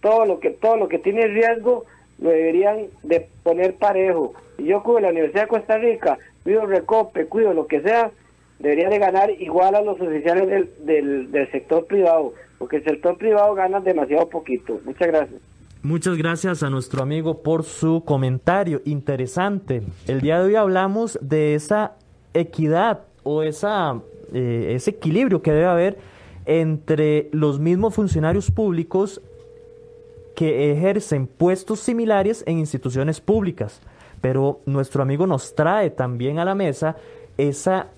Todo 0.00 0.26
lo 0.26 0.40
que 0.40 0.50
todo 0.50 0.76
lo 0.76 0.88
que 0.88 0.98
tiene 0.98 1.26
riesgo 1.26 1.84
lo 2.18 2.30
deberían 2.30 2.86
de 3.02 3.26
poner 3.42 3.74
parejo. 3.74 4.34
Y 4.58 4.64
yo 4.64 4.82
cuido 4.82 5.00
la 5.00 5.08
Universidad 5.08 5.42
de 5.42 5.48
Costa 5.48 5.78
Rica, 5.78 6.18
cuido 6.44 6.66
Recope, 6.66 7.26
cuido 7.26 7.54
lo 7.54 7.66
que 7.66 7.80
sea, 7.80 8.10
debería 8.62 8.88
de 8.88 8.98
ganar 8.98 9.30
igual 9.30 9.74
a 9.74 9.82
los 9.82 10.00
oficiales 10.00 10.48
del, 10.86 11.30
del, 11.30 11.50
sector 11.50 11.84
privado, 11.86 12.32
porque 12.58 12.76
el 12.76 12.84
sector 12.84 13.18
privado 13.18 13.54
gana 13.54 13.80
demasiado 13.80 14.28
poquito. 14.28 14.80
Muchas 14.84 15.08
gracias. 15.08 15.40
Muchas 15.82 16.16
gracias 16.16 16.62
a 16.62 16.70
nuestro 16.70 17.02
amigo 17.02 17.42
por 17.42 17.64
su 17.64 18.04
comentario 18.04 18.80
interesante. 18.84 19.82
El 20.06 20.20
día 20.20 20.38
de 20.38 20.46
hoy 20.46 20.54
hablamos 20.54 21.18
de 21.20 21.56
esa 21.56 21.96
equidad 22.34 23.00
o 23.24 23.42
esa, 23.42 24.00
eh, 24.32 24.74
ese 24.76 24.90
equilibrio 24.90 25.42
que 25.42 25.50
debe 25.50 25.66
haber 25.66 25.98
entre 26.46 27.28
los 27.32 27.58
mismos 27.58 27.94
funcionarios 27.94 28.52
públicos 28.52 29.20
que 30.36 30.70
ejercen 30.70 31.26
puestos 31.26 31.80
similares 31.80 32.44
en 32.46 32.58
instituciones 32.58 33.20
públicas. 33.20 33.80
Pero 34.20 34.60
nuestro 34.66 35.02
amigo 35.02 35.26
nos 35.26 35.56
trae 35.56 35.90
también 35.90 36.38
a 36.38 36.44
la 36.44 36.54
mesa 36.54 36.94
esa 37.36 37.88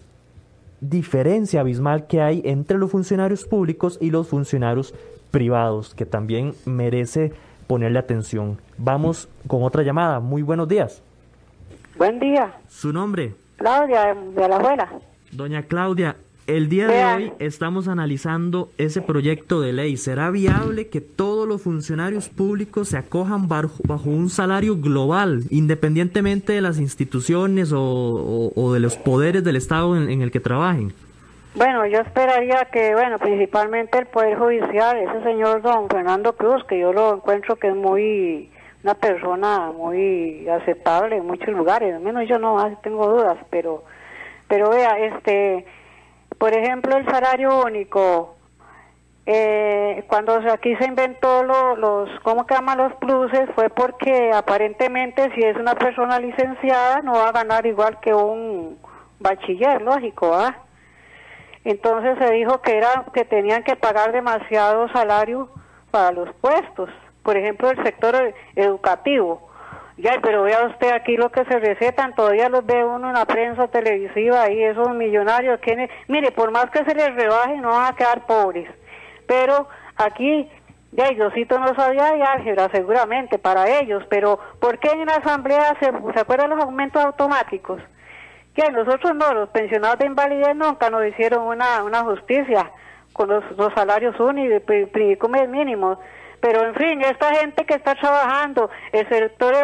diferencia 0.90 1.60
abismal 1.60 2.06
que 2.06 2.20
hay 2.20 2.42
entre 2.44 2.78
los 2.78 2.90
funcionarios 2.90 3.44
públicos 3.44 3.98
y 4.00 4.10
los 4.10 4.28
funcionarios 4.28 4.94
privados, 5.30 5.94
que 5.94 6.06
también 6.06 6.54
merece 6.64 7.32
ponerle 7.66 7.98
atención. 7.98 8.58
Vamos 8.76 9.28
con 9.46 9.62
otra 9.62 9.82
llamada. 9.82 10.20
Muy 10.20 10.42
buenos 10.42 10.68
días. 10.68 11.02
Buen 11.96 12.18
día. 12.18 12.54
¿Su 12.68 12.92
nombre? 12.92 13.34
Claudia, 13.56 14.14
de 14.14 14.48
la 14.48 14.56
abuela. 14.56 14.88
Doña 15.32 15.62
Claudia, 15.62 16.16
el 16.46 16.68
día 16.68 16.86
de 16.86 17.04
hoy 17.04 17.32
estamos 17.38 17.88
analizando 17.88 18.68
ese 18.76 19.00
proyecto 19.00 19.60
de 19.60 19.72
ley. 19.72 19.96
¿Será 19.96 20.30
viable 20.30 20.88
que 20.88 21.00
todos 21.00 21.48
los 21.48 21.62
funcionarios 21.62 22.28
públicos 22.28 22.88
se 22.88 22.98
acojan 22.98 23.48
bajo, 23.48 23.70
un 24.04 24.28
salario 24.28 24.76
global, 24.76 25.44
independientemente 25.50 26.52
de 26.52 26.60
las 26.60 26.78
instituciones 26.78 27.72
o, 27.74 28.72
de 28.74 28.80
los 28.80 28.96
poderes 28.96 29.42
del 29.44 29.56
Estado 29.56 29.96
en, 29.96 30.20
el 30.20 30.30
que 30.30 30.40
trabajen? 30.40 30.92
Bueno, 31.54 31.86
yo 31.86 32.00
esperaría 32.00 32.68
que, 32.72 32.94
bueno, 32.94 33.18
principalmente 33.18 33.98
el 33.98 34.06
Poder 34.06 34.36
Judicial, 34.36 34.98
ese 34.98 35.22
señor 35.22 35.62
don 35.62 35.88
Fernando 35.88 36.34
Cruz, 36.34 36.64
que 36.64 36.78
yo 36.80 36.92
lo 36.92 37.14
encuentro 37.14 37.56
que 37.56 37.68
es 37.68 37.76
muy, 37.76 38.50
una 38.82 38.94
persona 38.94 39.70
muy 39.70 40.48
aceptable 40.48 41.16
en 41.16 41.26
muchos 41.26 41.54
lugares, 41.54 41.94
al 41.94 42.02
menos 42.02 42.28
yo 42.28 42.38
no 42.38 42.56
tengo 42.82 43.08
dudas, 43.08 43.38
pero, 43.50 43.84
pero 44.48 44.70
vea, 44.70 44.98
este 44.98 45.64
por 46.38 46.54
ejemplo, 46.54 46.96
el 46.96 47.04
salario 47.06 47.64
único, 47.64 48.36
eh, 49.26 50.04
cuando 50.06 50.34
aquí 50.52 50.76
se 50.76 50.86
inventó 50.86 51.42
los, 51.42 52.10
¿cómo 52.22 52.46
que 52.46 52.54
llaman 52.54 52.78
los 52.78 52.94
pluses? 52.96 53.48
Fue 53.54 53.70
porque 53.70 54.32
aparentemente 54.32 55.30
si 55.34 55.40
es 55.42 55.56
una 55.56 55.74
persona 55.74 56.18
licenciada 56.18 57.00
no 57.00 57.12
va 57.14 57.28
a 57.28 57.32
ganar 57.32 57.66
igual 57.66 57.98
que 58.00 58.12
un 58.12 58.78
bachiller, 59.20 59.80
lógico, 59.80 60.34
¿ah? 60.34 60.56
Entonces 61.64 62.18
se 62.18 62.30
dijo 62.32 62.60
que 62.60 62.76
era 62.76 63.06
que 63.14 63.24
tenían 63.24 63.62
que 63.62 63.76
pagar 63.76 64.12
demasiado 64.12 64.88
salario 64.88 65.48
para 65.90 66.12
los 66.12 66.30
puestos. 66.34 66.90
Por 67.22 67.38
ejemplo, 67.38 67.70
el 67.70 67.82
sector 67.82 68.34
educativo. 68.54 69.48
Ya, 69.96 70.18
pero 70.20 70.42
vea 70.42 70.66
usted 70.66 70.92
aquí 70.92 71.16
lo 71.16 71.30
que 71.30 71.44
se 71.44 71.58
recetan, 71.60 72.14
todavía 72.14 72.48
los 72.48 72.66
ve 72.66 72.84
uno 72.84 73.08
en 73.08 73.14
la 73.14 73.26
prensa 73.26 73.68
televisiva 73.68 74.50
y 74.50 74.62
esos 74.62 74.90
millonarios 74.90 75.60
que 75.60 75.88
mire, 76.08 76.32
por 76.32 76.50
más 76.50 76.68
que 76.70 76.84
se 76.84 76.94
les 76.94 77.14
rebaje 77.14 77.56
no 77.58 77.68
van 77.68 77.92
a 77.92 77.96
quedar 77.96 78.26
pobres. 78.26 78.68
Pero 79.26 79.68
aquí 79.96 80.50
ya, 80.96 81.08
Diosito 81.10 81.58
no 81.58 81.74
sabía 81.74 82.12
de 82.12 82.22
álgebra 82.22 82.68
seguramente 82.72 83.38
para 83.38 83.80
ellos, 83.80 84.04
pero 84.08 84.38
¿por 84.60 84.78
qué 84.78 84.90
en 84.90 85.06
la 85.06 85.16
asamblea 85.16 85.76
se, 85.80 85.86
se 85.86 86.20
acuerdan 86.20 86.50
los 86.50 86.60
aumentos 86.62 87.04
automáticos? 87.04 87.80
Que 88.54 88.70
nosotros 88.70 89.16
no, 89.16 89.34
los 89.34 89.48
pensionados 89.48 89.98
de 89.98 90.06
invalidez 90.06 90.54
nunca 90.54 90.90
nos 90.90 91.04
hicieron 91.06 91.42
una, 91.46 91.82
una 91.82 92.02
justicia 92.04 92.70
con 93.12 93.28
los, 93.28 93.44
salarios 93.74 94.18
únicos 94.20 94.76
y 94.76 95.46
mínimos. 95.48 95.98
Pero 96.44 96.62
en 96.62 96.74
fin, 96.74 97.00
esta 97.00 97.34
gente 97.36 97.64
que 97.64 97.72
está 97.72 97.94
trabajando, 97.94 98.68
el 98.92 99.08
sector 99.08 99.54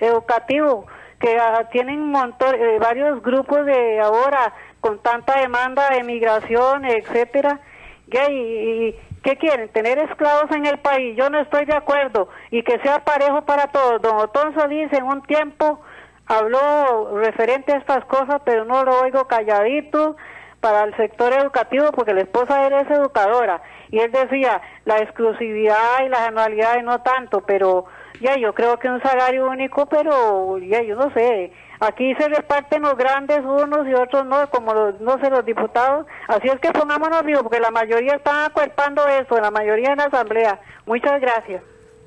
educativo, 0.00 0.84
que 1.20 1.38
ah, 1.38 1.68
tienen 1.70 2.00
un 2.00 2.10
montón, 2.10 2.56
eh, 2.56 2.76
varios 2.80 3.22
grupos 3.22 3.64
de 3.64 4.00
ahora 4.00 4.52
con 4.80 4.98
tanta 4.98 5.40
demanda 5.40 5.90
de 5.90 6.02
migración, 6.02 6.86
etcétera, 6.86 7.60
y, 8.08 8.96
¿qué 9.22 9.36
quieren? 9.38 9.68
Tener 9.68 9.96
esclavos 10.00 10.50
en 10.50 10.66
el 10.66 10.80
país. 10.80 11.16
Yo 11.16 11.30
no 11.30 11.38
estoy 11.38 11.66
de 11.66 11.76
acuerdo 11.76 12.28
y 12.50 12.64
que 12.64 12.80
sea 12.80 13.04
parejo 13.04 13.42
para 13.42 13.68
todos. 13.68 14.02
Don 14.02 14.16
Otonso 14.16 14.66
dice 14.66 14.96
en 14.96 15.04
un 15.04 15.22
tiempo 15.22 15.82
habló 16.26 17.16
referente 17.16 17.74
a 17.74 17.76
estas 17.76 18.04
cosas, 18.06 18.42
pero 18.44 18.64
no 18.64 18.82
lo 18.82 19.02
oigo 19.02 19.28
calladito 19.28 20.16
para 20.64 20.84
el 20.84 20.96
sector 20.96 21.30
educativo 21.34 21.90
porque 21.94 22.14
la 22.14 22.22
esposa 22.22 22.66
él 22.66 22.72
es 22.72 22.90
educadora 22.90 23.60
y 23.90 23.98
él 23.98 24.10
decía 24.10 24.62
la 24.86 24.96
exclusividad 24.96 26.06
y 26.06 26.08
las 26.08 26.20
anualidades 26.20 26.82
no 26.82 27.02
tanto, 27.02 27.42
pero 27.42 27.84
ya 28.18 28.38
yo 28.38 28.54
creo 28.54 28.78
que 28.78 28.88
un 28.88 29.02
salario 29.02 29.46
único, 29.46 29.84
pero 29.84 30.56
ya 30.56 30.80
yo 30.80 30.96
no 30.96 31.12
sé, 31.12 31.52
aquí 31.80 32.14
se 32.14 32.30
reparten 32.30 32.80
los 32.80 32.96
grandes 32.96 33.40
unos 33.40 33.86
y 33.86 33.92
otros 33.92 34.24
no, 34.24 34.48
como 34.48 34.72
los, 34.72 34.98
no 35.02 35.18
sé, 35.18 35.28
los 35.28 35.44
diputados, 35.44 36.06
así 36.28 36.48
es 36.48 36.58
que 36.60 36.70
pongámonos 36.70 37.22
vivos 37.26 37.42
porque 37.42 37.60
la 37.60 37.70
mayoría 37.70 38.14
están 38.14 38.50
acuerpando 38.50 39.06
eso, 39.06 39.38
la 39.38 39.50
mayoría 39.50 39.90
en 39.90 39.98
la 39.98 40.04
asamblea. 40.04 40.62
Muchas 40.86 41.20
gracias. 41.20 41.62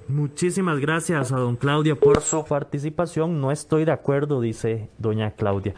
Muchísimas 0.08 0.80
gracias 0.80 1.32
a 1.32 1.38
don 1.38 1.58
Claudia 1.58 1.94
por 1.94 2.22
su 2.22 2.44
participación. 2.44 3.40
No 3.40 3.52
estoy 3.52 3.86
de 3.86 3.92
acuerdo, 3.92 4.42
dice 4.42 4.90
doña 4.98 5.30
Claudia. 5.36 5.76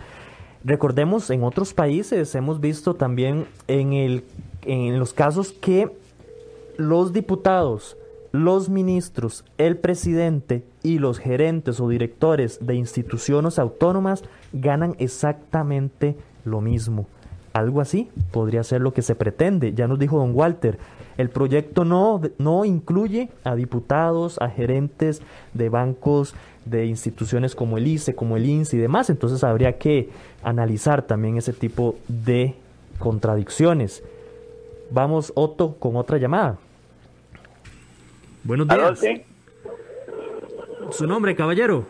Recordemos, 0.63 1.29
en 1.29 1.43
otros 1.43 1.73
países 1.73 2.35
hemos 2.35 2.59
visto 2.59 2.93
también 2.93 3.45
en, 3.67 3.93
el, 3.93 4.23
en 4.63 4.99
los 4.99 5.13
casos 5.13 5.53
que 5.53 5.89
los 6.77 7.13
diputados, 7.13 7.97
los 8.31 8.69
ministros, 8.69 9.45
el 9.57 9.77
presidente 9.77 10.63
y 10.83 10.99
los 10.99 11.17
gerentes 11.17 11.79
o 11.79 11.87
directores 11.87 12.59
de 12.61 12.75
instituciones 12.75 13.57
autónomas 13.57 14.23
ganan 14.51 14.95
exactamente 14.99 16.17
lo 16.43 16.61
mismo. 16.61 17.07
Algo 17.53 17.81
así 17.81 18.09
podría 18.31 18.63
ser 18.63 18.81
lo 18.81 18.93
que 18.93 19.01
se 19.01 19.15
pretende. 19.15 19.73
Ya 19.73 19.87
nos 19.87 19.97
dijo 19.97 20.19
don 20.19 20.35
Walter, 20.35 20.77
el 21.19 21.29
proyecto 21.29 21.83
no, 21.83 22.21
no 22.37 22.63
incluye 22.63 23.27
a 23.43 23.53
diputados, 23.53 24.37
a 24.39 24.49
gerentes 24.49 25.21
de 25.53 25.67
bancos, 25.67 26.33
de 26.63 26.85
instituciones 26.85 27.55
como 27.55 27.77
el 27.77 27.87
ICE, 27.87 28.15
como 28.15 28.37
el 28.37 28.45
INSE 28.45 28.77
y 28.77 28.79
demás. 28.79 29.09
Entonces 29.09 29.43
habría 29.43 29.77
que 29.77 30.09
analizar 30.43 31.01
también 31.01 31.37
ese 31.37 31.51
tipo 31.51 31.97
de 32.07 32.55
contradicciones. 32.99 34.01
Vamos, 34.91 35.33
Otto, 35.35 35.75
con 35.75 35.97
otra 35.97 36.17
llamada. 36.17 36.57
Buenos 38.45 38.69
días. 38.69 39.01
¿Su 40.91 41.05
nombre, 41.05 41.35
caballero? 41.35 41.85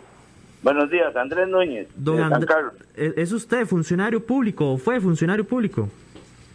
Buenos 0.64 0.90
días, 0.90 1.16
Andrés 1.16 1.48
Núñez. 1.48 1.88
Don 1.96 2.20
¿Es 2.96 3.32
usted 3.32 3.68
funcionario 3.68 4.26
público 4.26 4.72
o 4.74 4.78
fue 4.80 5.00
funcionario 5.00 5.46
público? 5.46 5.88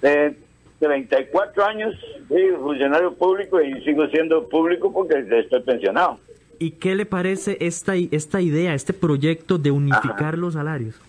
De 0.03 0.44
34 0.85 1.65
años, 1.65 1.95
sí, 2.29 2.37
funcionario 2.61 3.15
público 3.15 3.61
y 3.61 3.83
sigo 3.85 4.07
siendo 4.09 4.49
público 4.49 4.93
porque 4.93 5.25
estoy 5.31 5.63
pensionado. 5.63 6.19
¿Y 6.59 6.73
qué 6.73 6.95
le 6.95 7.07
parece 7.07 7.57
esta, 7.61 7.95
esta 7.97 8.41
idea, 8.41 8.75
este 8.75 8.93
proyecto 8.93 9.59
de 9.59 9.71
unificar 9.71 10.39
los 10.39 10.55
salarios? 10.55 11.01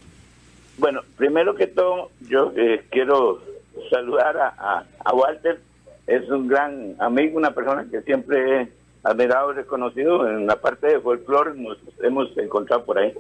Bueno, 0.78 1.02
primero 1.18 1.56
que 1.56 1.68
todo, 1.68 2.10
yo 2.28 2.52
eh, 2.56 2.84
quiero 2.90 3.42
saludar 3.90 4.38
a, 4.38 4.86
a, 5.04 5.14
Walter. 5.14 5.60
Es 6.08 6.30
un 6.30 6.48
gran 6.48 6.96
amigo, 7.00 7.38
una 7.38 7.52
persona 7.52 7.86
que 7.90 8.02
siempre 8.02 8.62
he 8.62 8.70
admirado 9.04 9.52
y 9.52 9.56
reconocido. 9.56 10.28
En 10.30 10.48
la 10.48 10.56
parte 10.56 10.88
de 10.88 11.00
folclore 11.00 11.54
nos 11.56 11.78
hemos 12.02 12.36
encontrado 12.38 12.86
por 12.86 12.98
ahí. 12.98 13.14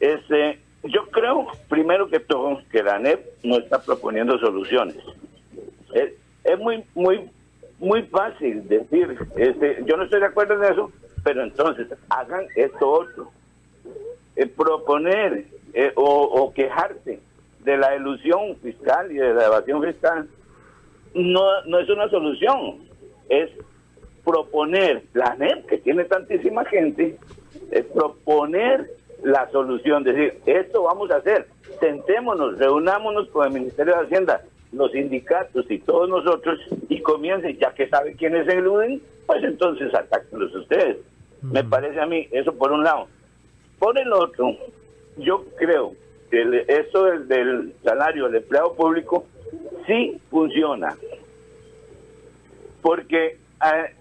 Este, 0.00 0.58
yo 0.84 1.06
creo, 1.10 1.46
primero 1.68 2.08
que 2.08 2.20
todo, 2.20 2.60
la 2.86 2.98
NEP 2.98 3.20
no 3.42 3.58
está 3.58 3.82
proponiendo 3.82 4.38
soluciones. 4.38 4.96
Es, 5.92 6.58
muy, 6.58 6.84
muy 6.94 7.28
muy 7.78 8.02
fácil 8.04 8.66
decir, 8.68 9.18
este, 9.36 9.82
yo 9.84 9.96
no 9.96 10.04
estoy 10.04 10.20
de 10.20 10.26
acuerdo 10.26 10.54
en 10.54 10.72
eso, 10.72 10.90
pero 11.22 11.42
entonces 11.42 11.88
hagan 12.08 12.46
esto 12.54 12.88
otro. 12.88 13.30
Eh, 14.36 14.46
proponer 14.46 15.44
eh, 15.74 15.92
o, 15.96 16.52
quejarse 16.54 17.20
de 17.64 17.76
la 17.76 17.96
ilusión 17.96 18.56
fiscal 18.62 19.10
y 19.10 19.16
de 19.16 19.34
la 19.34 19.46
evasión 19.46 19.82
fiscal 19.82 20.28
no, 21.14 21.62
no 21.64 21.78
es 21.78 21.88
una 21.88 22.08
solución, 22.08 22.78
es 23.28 23.50
proponer 24.24 25.02
la 25.14 25.34
NEP, 25.34 25.66
que 25.66 25.78
tiene 25.78 26.04
tantísima 26.04 26.64
gente, 26.66 27.18
es 27.70 27.84
proponer 27.86 28.90
la 29.22 29.50
solución, 29.50 30.04
decir, 30.04 30.38
esto 30.46 30.84
vamos 30.84 31.10
a 31.10 31.16
hacer, 31.16 31.46
sentémonos, 31.80 32.58
reunámonos 32.58 33.28
con 33.28 33.46
el 33.46 33.52
Ministerio 33.52 33.94
de 33.94 34.04
Hacienda, 34.04 34.42
los 34.72 34.92
sindicatos 34.92 35.70
y 35.70 35.78
todos 35.78 36.08
nosotros 36.08 36.58
y 36.88 37.00
comiencen, 37.00 37.56
ya 37.58 37.72
que 37.72 37.88
saben 37.88 38.16
quiénes 38.16 38.46
eluden, 38.48 39.00
pues 39.26 39.42
entonces 39.42 39.92
atáquenlos 39.94 40.54
ustedes. 40.54 40.98
Me 41.42 41.62
parece 41.62 42.00
a 42.00 42.06
mí, 42.06 42.28
eso 42.30 42.52
por 42.52 42.72
un 42.72 42.82
lado. 42.82 43.08
Por 43.78 43.98
el 43.98 44.12
otro, 44.12 44.56
yo 45.18 45.44
creo 45.56 45.92
que 46.30 46.64
esto 46.68 47.04
del, 47.04 47.74
salario 47.84 48.26
del 48.26 48.36
empleado 48.36 48.74
público 48.74 49.26
sí 49.86 50.20
funciona. 50.30 50.96
Porque 52.82 53.36
eh, 53.64 53.94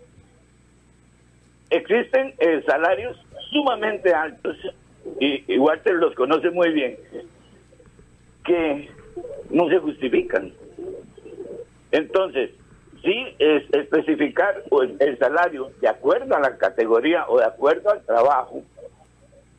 existen 1.70 2.34
eh, 2.40 2.64
salarios 2.66 3.18
sumamente 3.52 4.14
altos, 4.14 4.58
y, 5.20 5.44
y 5.54 5.60
Walter 5.60 5.94
los 5.94 6.16
conoce 6.16 6.50
muy 6.50 6.72
bien, 6.72 6.98
que 8.46 8.90
no 9.50 9.68
se 9.70 9.80
justifican. 9.80 10.54
Entonces, 11.92 12.52
sí 13.04 13.26
es 13.40 13.64
especificar 13.74 14.64
el 15.00 15.18
salario 15.18 15.72
de 15.82 15.88
acuerdo 15.88 16.36
a 16.36 16.40
la 16.40 16.58
categoría 16.58 17.26
o 17.28 17.38
de 17.38 17.46
acuerdo 17.46 17.92
al 17.92 18.04
trabajo 18.04 18.64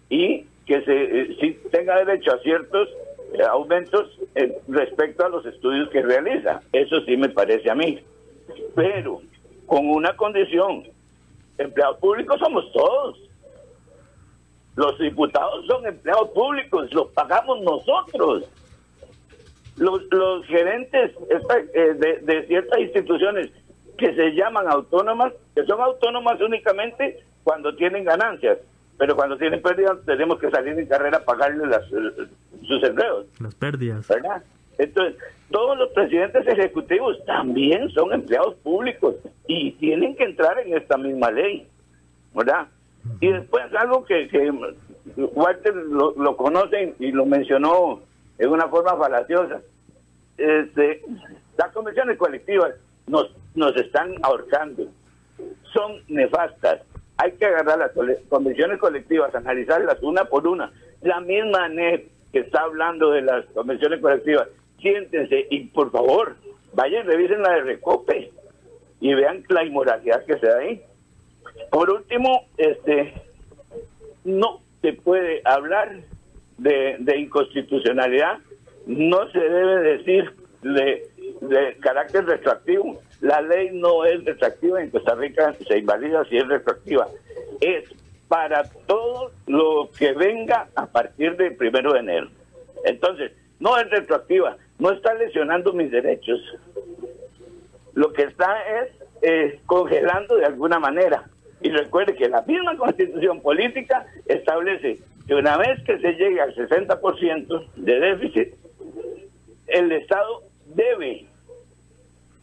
y 0.09 0.45
que 0.67 0.83
se 0.83 1.47
eh, 1.47 1.61
tenga 1.71 1.97
derecho 2.05 2.35
a 2.35 2.39
ciertos 2.41 2.89
eh, 3.33 3.43
aumentos 3.43 4.19
eh, 4.35 4.59
respecto 4.69 5.25
a 5.25 5.29
los 5.29 5.47
estudios 5.47 5.89
que 5.91 6.03
realiza. 6.03 6.61
Eso 6.73 7.01
sí 7.03 7.17
me 7.17 7.29
parece 7.29 7.71
a 7.71 7.75
mí. 7.75 8.01
Pero 8.75 9.23
con 9.67 9.89
una 9.89 10.17
condición, 10.17 10.85
empleados 11.59 11.99
públicos 11.99 12.39
somos 12.41 12.71
todos. 12.73 13.19
Los 14.75 14.99
diputados 14.99 15.65
son 15.67 15.87
empleados 15.87 16.29
públicos, 16.31 16.93
los 16.93 17.09
pagamos 17.13 17.63
nosotros 17.63 18.45
los, 19.77 20.03
los 20.11 20.47
gerentes 20.47 21.13
eh, 21.75 21.95
de, 21.95 22.19
de 22.23 22.47
ciertas 22.47 22.81
instituciones 22.81 23.51
que 23.97 24.15
se 24.15 24.31
llaman 24.35 24.69
autónomas, 24.69 25.33
que 25.55 25.65
son 25.65 25.81
autónomas 25.81 26.41
únicamente 26.41 27.21
cuando 27.45 27.75
tienen 27.77 28.05
ganancias, 28.05 28.59
pero 28.99 29.15
cuando 29.17 29.37
tienen 29.37 29.63
pérdidas 29.63 29.99
tenemos 30.05 30.39
que 30.39 30.51
salir 30.51 30.79
en 30.79 30.87
carrera 30.87 31.19
a 31.19 31.25
pagarle 31.25 31.67
las, 31.67 31.83
eh, 31.93 32.27
sus 32.67 32.83
empleos. 32.83 33.27
Las 33.41 33.55
pérdidas. 33.55 34.09
¿verdad? 34.09 34.43
Entonces, 34.79 35.17
todos 35.51 35.79
los 35.79 35.91
presidentes 35.91 36.47
ejecutivos 36.47 37.25
también 37.25 37.89
son 37.91 38.13
empleados 38.13 38.55
públicos 38.57 39.15
y 39.47 39.73
tienen 39.73 40.17
que 40.17 40.25
entrar 40.25 40.59
en 40.59 40.77
esta 40.77 40.97
misma 40.97 41.31
ley, 41.31 41.67
¿verdad? 42.35 42.67
Y 43.21 43.29
después 43.29 43.63
algo 43.75 44.05
que, 44.05 44.27
que 44.29 44.51
Walter 45.17 45.75
lo, 45.75 46.13
lo 46.17 46.37
conoce 46.37 46.95
y 46.99 47.13
lo 47.13 47.25
mencionó 47.25 48.01
en 48.39 48.49
una 48.51 48.69
forma 48.69 48.97
falaciosa. 48.97 49.61
Este, 50.37 51.03
las 51.57 51.73
convenciones 51.73 52.19
colectivas 52.19 52.75
nos, 53.07 53.31
nos 53.55 53.77
están 53.77 54.15
ahorcando, 54.23 54.87
son 55.73 56.03
nefastas. 56.09 56.83
Hay 57.19 57.33
que 57.33 57.47
agarrar 57.47 57.79
las 57.79 57.93
convenciones 58.29 58.79
colectivas, 58.79 59.35
analizarlas 59.35 60.03
una 60.03 60.25
por 60.25 60.47
una. 60.47 60.71
La 61.03 61.21
misma 61.21 61.69
NEP 61.69 62.09
que 62.33 62.41
está 62.41 62.63
hablando 62.63 63.11
de 63.11 63.23
las 63.23 63.47
convenciones 63.47 64.01
colectivas, 64.01 64.49
siéntense 64.81 65.47
y 65.51 65.65
por 65.69 65.91
favor, 65.91 66.37
vayan 66.75 67.07
revisen 67.07 67.43
la 67.43 67.53
de 67.53 67.63
Recope 67.63 68.31
y 69.01 69.15
vean 69.15 69.45
la 69.49 69.65
inmoralidad 69.65 70.25
que 70.27 70.39
se 70.39 70.47
da 70.47 70.59
ahí. 70.59 70.83
Por 71.71 71.91
último, 71.91 72.47
este, 72.59 73.15
no 74.25 74.61
se 74.83 74.93
puede 74.93 75.41
hablar 75.45 75.97
de, 76.59 77.17
inconstitucionalidad, 77.17 78.39
no 78.87 79.31
se 79.31 79.39
debe 79.39 79.97
decir 79.97 80.33
de, 80.63 81.77
carácter 81.81 82.25
retroactivo. 82.27 83.01
La 83.21 83.41
ley 83.41 83.71
no 83.73 84.05
es 84.05 84.25
retroactiva, 84.25 84.83
en 84.83 84.91
Costa 84.91 85.15
Rica 85.15 85.55
se 85.67 85.79
invalida 85.79 86.25
si 86.27 86.37
es 86.37 86.47
retroactiva. 86.47 87.09
Es 87.61 87.85
para 88.29 88.65
todo 88.87 89.31
lo 89.47 89.91
que 89.97 90.13
venga 90.13 90.69
a 90.75 90.87
partir 90.87 91.37
del 91.37 91.57
primero 91.57 91.93
de 91.93 92.01
enero. 92.01 92.29
Entonces, 92.85 93.33
no 93.59 93.79
es 93.79 93.89
retroactiva, 93.91 94.57
no 94.79 94.91
está 94.91 95.15
lesionando 95.15 95.73
mis 95.73 95.91
derechos. 95.91 96.41
Lo 97.95 98.13
que 98.13 98.25
está 98.25 98.59
es 98.81 98.91
eh, 99.23 99.61
congelando 99.67 100.37
de 100.37 100.45
alguna 100.45 100.79
manera. 100.79 101.25
Y 101.63 101.71
recuerde 101.71 102.15
que 102.15 102.29
la 102.29 102.43
misma 102.43 102.77
constitución 102.77 103.41
política 103.41 104.07
establece 104.27 104.99
que 105.27 105.35
una 105.35 105.57
vez 105.57 105.83
que 105.85 105.99
se 105.99 106.13
llegue 106.13 106.41
al 106.41 106.55
60% 106.55 107.67
de 107.77 108.01
déficit, 108.01 108.55
el 109.67 109.93
Estado 109.93 110.43
debe 110.67 111.27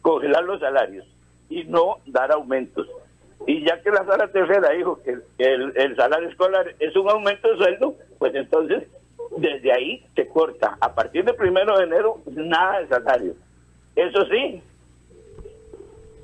congelar 0.02 0.44
los 0.44 0.60
salarios 0.60 1.06
y 1.48 1.64
no 1.64 1.98
dar 2.06 2.30
aumentos. 2.32 2.86
Y 3.46 3.64
ya 3.66 3.80
que 3.82 3.90
la 3.90 4.04
sala 4.04 4.28
tercera 4.28 4.70
dijo 4.70 5.00
que 5.02 5.18
el, 5.38 5.96
salario 5.96 6.28
escolar 6.28 6.74
es 6.78 6.94
un 6.96 7.08
aumento 7.08 7.50
de 7.50 7.56
sueldo, 7.56 7.94
pues 8.18 8.34
entonces 8.34 8.84
desde 9.36 9.72
ahí 9.72 10.04
se 10.14 10.26
corta. 10.28 10.76
A 10.80 10.94
partir 10.94 11.24
del 11.24 11.34
primero 11.34 11.76
de 11.78 11.84
enero, 11.84 12.20
nada 12.26 12.80
de 12.80 12.88
salario. 12.88 13.34
Eso 13.96 14.24
sí, 14.26 14.62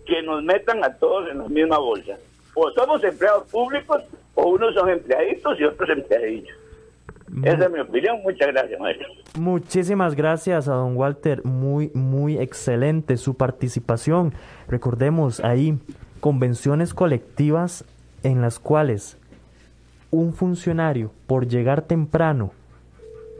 que 0.06 0.22
nos 0.22 0.42
metan 0.42 0.82
a 0.84 0.96
todos 0.96 1.30
en 1.30 1.38
la 1.38 1.48
misma 1.48 1.78
bolsa. 1.78 2.18
O 2.54 2.70
somos 2.72 3.02
empleados 3.04 3.48
públicos, 3.50 4.02
o 4.40 4.50
unos 4.50 4.74
son 4.74 4.88
empleaditos 4.88 5.60
y 5.60 5.64
otros 5.64 5.90
empleadillos. 5.90 6.56
Esa 7.44 7.64
es 7.64 7.70
mi 7.70 7.80
opinión. 7.80 8.20
Muchas 8.22 8.48
gracias, 8.48 8.80
maestro. 8.80 9.06
Muchísimas 9.38 10.16
gracias 10.16 10.66
a 10.68 10.72
don 10.72 10.96
Walter. 10.96 11.44
Muy, 11.44 11.90
muy 11.94 12.38
excelente 12.38 13.16
su 13.16 13.34
participación. 13.34 14.32
Recordemos 14.66 15.40
ahí 15.40 15.78
convenciones 16.20 16.92
colectivas 16.92 17.84
en 18.22 18.40
las 18.40 18.58
cuales 18.58 19.16
un 20.10 20.32
funcionario, 20.34 21.12
por 21.26 21.46
llegar 21.46 21.82
temprano 21.82 22.52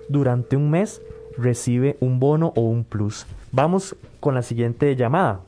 durante 0.08 0.56
un 0.56 0.70
mes, 0.70 1.02
recibe 1.36 1.96
un 2.00 2.20
bono 2.20 2.52
o 2.54 2.62
un 2.62 2.84
plus. 2.84 3.26
Vamos 3.50 3.96
con 4.20 4.34
la 4.34 4.42
siguiente 4.42 4.94
llamada. 4.94 5.40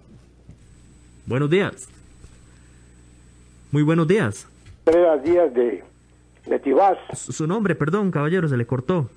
Buenos 1.27 1.49
días. 1.49 1.89
Muy 3.71 3.83
buenos 3.85 4.09
días. 4.09 4.49
Tres 4.85 5.23
días 5.23 5.55
de, 5.55 5.85
de 6.47 6.59
Tibás. 6.59 6.99
Su 7.13 7.47
nombre, 7.47 7.75
perdón, 7.75 8.11
caballero, 8.11 8.49
se 8.49 8.57
le 8.57 8.67
cortó. 8.67 9.09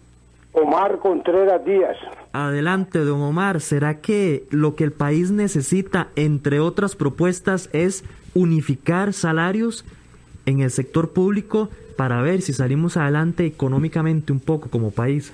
Omar 0.53 0.99
Contreras 0.99 1.66
Díaz. 1.66 1.97
Adelante, 2.32 2.99
don 2.99 3.22
Omar. 3.22 3.59
¿Será 3.59 3.99
que 3.99 4.43
lo 4.51 4.76
que 4.76 4.86
el 4.86 4.91
país 4.91 5.32
necesita, 5.32 6.07
entre 6.16 6.59
otras 6.59 6.95
propuestas, 6.95 7.70
es 7.74 8.05
unificar 8.34 9.11
salarios 9.13 9.86
en 10.45 10.61
el 10.61 10.70
sector 10.70 11.11
público 11.11 11.70
para 11.97 12.22
ver 12.22 12.41
si 12.41 12.53
salimos 12.53 12.95
adelante 12.95 13.45
económicamente 13.45 14.32
un 14.32 14.39
poco 14.39 14.70
como 14.70 14.91
país? 14.91 15.34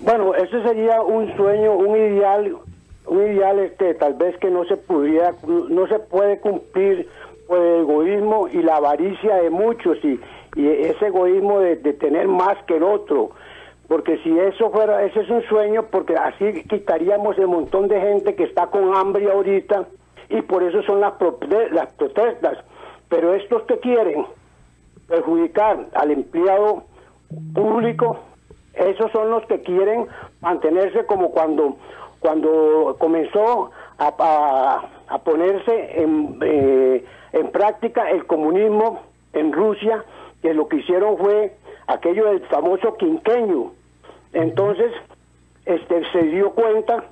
Bueno, 0.00 0.34
ese 0.34 0.62
sería 0.62 1.00
un 1.02 1.34
sueño, 1.36 1.74
un 1.76 1.96
ideal 1.96 2.56
un 3.06 3.22
ideal 3.22 3.60
este 3.60 3.94
tal 3.94 4.14
vez 4.14 4.36
que 4.38 4.50
no 4.50 4.64
se 4.64 4.76
pudiera 4.76 5.32
no 5.46 5.86
se 5.86 6.00
puede 6.00 6.40
cumplir 6.40 7.08
por 7.46 7.58
el 7.58 7.80
egoísmo 7.80 8.48
y 8.48 8.62
la 8.62 8.76
avaricia 8.76 9.36
de 9.36 9.50
muchos 9.50 9.98
y, 10.04 10.20
y 10.56 10.68
ese 10.68 11.06
egoísmo 11.06 11.60
de, 11.60 11.76
tener 11.76 12.28
más 12.28 12.56
que 12.66 12.76
el 12.76 12.82
otro. 12.82 13.30
Porque 13.88 14.18
si 14.18 14.36
eso 14.38 14.70
fuera 14.70 15.04
ese 15.04 15.20
es 15.20 15.30
un 15.30 15.42
sueño 15.44 15.86
porque 15.90 16.14
así 16.14 16.64
quitaríamos 16.64 17.38
el 17.38 17.46
montón 17.46 17.86
de 17.88 18.00
gente 18.00 18.34
que 18.34 18.44
está 18.44 18.66
con 18.66 18.96
hambre 18.96 19.30
ahorita 19.30 19.86
y 20.28 20.42
por 20.42 20.62
eso 20.64 20.82
son 20.82 21.00
las 21.00 21.14
las 21.70 21.92
protestas. 21.92 22.58
Pero 23.08 23.34
estos 23.34 23.62
que 23.62 23.78
quieren 23.78 24.26
perjudicar 25.06 25.86
al 25.94 26.10
empleado 26.10 26.82
público 27.54 28.18
esos 28.76 29.10
son 29.10 29.30
los 29.30 29.44
que 29.46 29.60
quieren 29.62 30.06
mantenerse 30.40 31.06
como 31.06 31.30
cuando 31.30 31.76
cuando 32.20 32.96
comenzó 32.98 33.70
a, 33.98 34.82
a, 35.08 35.18
ponerse 35.18 36.02
en, 36.02 36.38
eh, 36.42 37.04
en 37.36 37.50
práctica 37.50 38.10
el 38.10 38.26
comunismo 38.26 39.02
en 39.34 39.52
Rusia, 39.52 40.04
que 40.40 40.54
lo 40.54 40.68
que 40.68 40.76
hicieron 40.76 41.18
fue 41.18 41.54
aquello 41.86 42.26
del 42.26 42.40
famoso 42.46 42.96
quinqueño. 42.96 43.72
Entonces, 44.32 44.90
este, 45.66 46.02
se 46.12 46.22
dio 46.22 46.52
cuenta 46.52 47.04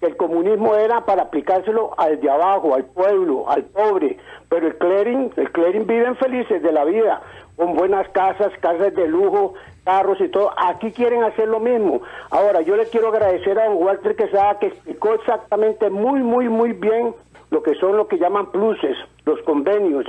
que 0.00 0.06
el 0.06 0.16
comunismo 0.16 0.74
era 0.74 1.04
para 1.04 1.22
aplicárselo 1.22 1.94
al 1.96 2.20
de 2.20 2.28
abajo, 2.28 2.74
al 2.74 2.86
pueblo, 2.86 3.48
al 3.48 3.64
pobre, 3.64 4.18
pero 4.48 4.66
el 4.66 4.76
clearing, 4.78 5.32
el 5.36 5.52
clearing 5.52 5.86
viven 5.86 6.16
felices 6.16 6.60
de 6.60 6.72
la 6.72 6.84
vida, 6.84 7.22
con 7.56 7.74
buenas 7.74 8.08
casas, 8.08 8.52
casas 8.60 8.94
de 8.94 9.06
lujo, 9.06 9.54
carros 9.84 10.20
y 10.20 10.28
todo. 10.28 10.52
Aquí 10.56 10.90
quieren 10.90 11.22
hacer 11.22 11.46
lo 11.46 11.60
mismo. 11.60 12.00
Ahora, 12.30 12.62
yo 12.62 12.76
le 12.76 12.86
quiero 12.86 13.08
agradecer 13.08 13.58
a 13.58 13.66
don 13.66 13.82
Walter 13.82 14.16
Quesada 14.16 14.58
que 14.58 14.66
explicó 14.66 15.14
exactamente 15.14 15.88
muy, 15.88 16.20
muy, 16.20 16.48
muy 16.48 16.72
bien 16.72 17.14
lo 17.50 17.62
que 17.62 17.74
son 17.76 17.96
lo 17.96 18.08
que 18.08 18.18
llaman 18.18 18.50
pluses, 18.50 18.96
los 19.24 19.40
convenios. 19.42 20.06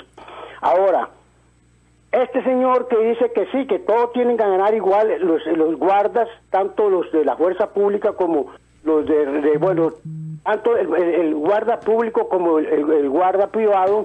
Ahora, 0.62 1.10
este 2.12 2.44
señor 2.44 2.88
que 2.88 2.98
dice 2.98 3.32
que 3.34 3.46
sí, 3.48 3.68
que 3.68 3.80
todos 3.80 4.12
tienen 4.14 4.38
que 4.38 4.44
ganar 4.44 4.74
igual, 4.74 5.14
los, 5.20 5.46
los 5.46 5.78
guardas, 5.78 6.28
tanto 6.50 6.90
los 6.90 7.12
de 7.12 7.24
la 7.24 7.36
fuerza 7.36 7.72
pública 7.72 8.14
como 8.14 8.48
los 8.84 9.06
de, 9.06 9.58
bueno, 9.60 9.94
tanto 10.44 10.76
el, 10.76 11.36
guarda 11.36 11.80
público 11.80 12.28
como 12.30 12.60
el, 12.60 13.10
guarda 13.10 13.48
privado, 13.48 14.04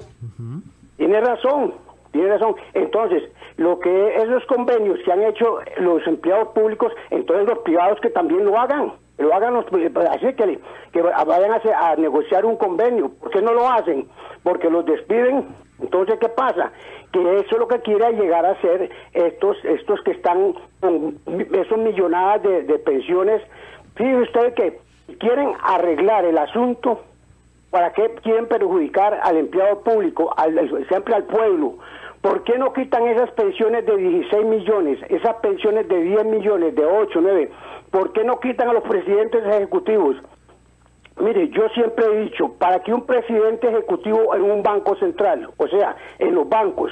tiene 0.97 1.19
razón, 1.21 1.73
tiene 2.11 2.29
razón. 2.29 2.55
Entonces, 2.73 3.23
lo 3.57 3.79
que 3.79 4.15
esos 4.17 4.45
convenios 4.45 4.99
que 5.03 5.11
han 5.11 5.23
hecho 5.23 5.59
los 5.79 6.05
empleados 6.05 6.49
públicos, 6.49 6.91
entonces 7.09 7.47
los 7.47 7.59
privados 7.59 7.99
que 8.01 8.09
también 8.09 8.45
lo 8.45 8.59
hagan, 8.59 8.93
lo 9.17 9.33
hagan 9.33 9.53
los, 9.53 9.65
así 10.11 10.33
que, 10.33 10.59
que 10.91 11.01
vayan 11.01 11.51
a, 11.51 11.89
a 11.89 11.95
negociar 11.95 12.45
un 12.45 12.57
convenio. 12.57 13.09
¿Por 13.09 13.31
qué 13.31 13.41
no 13.41 13.53
lo 13.53 13.69
hacen? 13.69 14.07
Porque 14.43 14.69
los 14.69 14.85
despiden. 14.85 15.47
Entonces, 15.81 16.17
¿qué 16.19 16.29
pasa? 16.29 16.71
Que 17.11 17.19
eso 17.39 17.49
es 17.51 17.57
lo 17.57 17.67
que 17.67 17.79
quiere 17.79 18.11
llegar 18.13 18.45
a 18.45 18.59
ser 18.61 18.89
estos, 19.13 19.57
estos 19.65 20.01
que 20.03 20.11
están 20.11 20.55
con 20.79 21.17
esos 21.53 21.77
millonadas 21.77 22.43
de, 22.43 22.63
de 22.63 22.79
pensiones. 22.79 23.41
Fíjense 23.95 24.21
ustedes 24.23 24.53
que 24.53 24.79
quieren 25.19 25.53
arreglar 25.63 26.25
el 26.25 26.37
asunto, 26.37 27.01
¿para 27.71 27.93
qué 27.93 28.09
quieren 28.23 28.47
perjudicar 28.47 29.19
al 29.23 29.37
empleado 29.37 29.81
público, 29.81 30.33
al, 30.37 30.85
siempre 30.87 31.15
al 31.15 31.23
pueblo? 31.25 31.75
¿Por 32.25 32.43
qué 32.43 32.57
no 32.57 32.73
quitan 32.73 33.05
esas 33.07 33.29
pensiones 33.33 33.85
de 33.85 33.97
16 33.97 34.45
millones, 34.47 34.97
esas 35.09 35.35
pensiones 35.43 35.87
de 35.87 36.01
10 36.01 36.25
millones, 36.25 36.73
de 36.73 36.83
8, 36.83 37.19
9? 37.21 37.51
¿Por 37.91 38.13
qué 38.13 38.23
no 38.23 38.39
quitan 38.39 38.67
a 38.67 38.73
los 38.73 38.81
presidentes 38.81 39.45
ejecutivos? 39.45 40.15
Mire, 41.19 41.49
yo 41.49 41.69
siempre 41.75 42.03
he 42.03 42.19
dicho, 42.21 42.51
para 42.57 42.79
que 42.79 42.91
un 42.91 43.05
presidente 43.05 43.67
ejecutivo 43.67 44.33
en 44.33 44.41
un 44.41 44.63
banco 44.63 44.95
central, 44.95 45.51
o 45.55 45.67
sea, 45.67 45.97
en 46.17 46.33
los 46.33 46.49
bancos, 46.49 46.91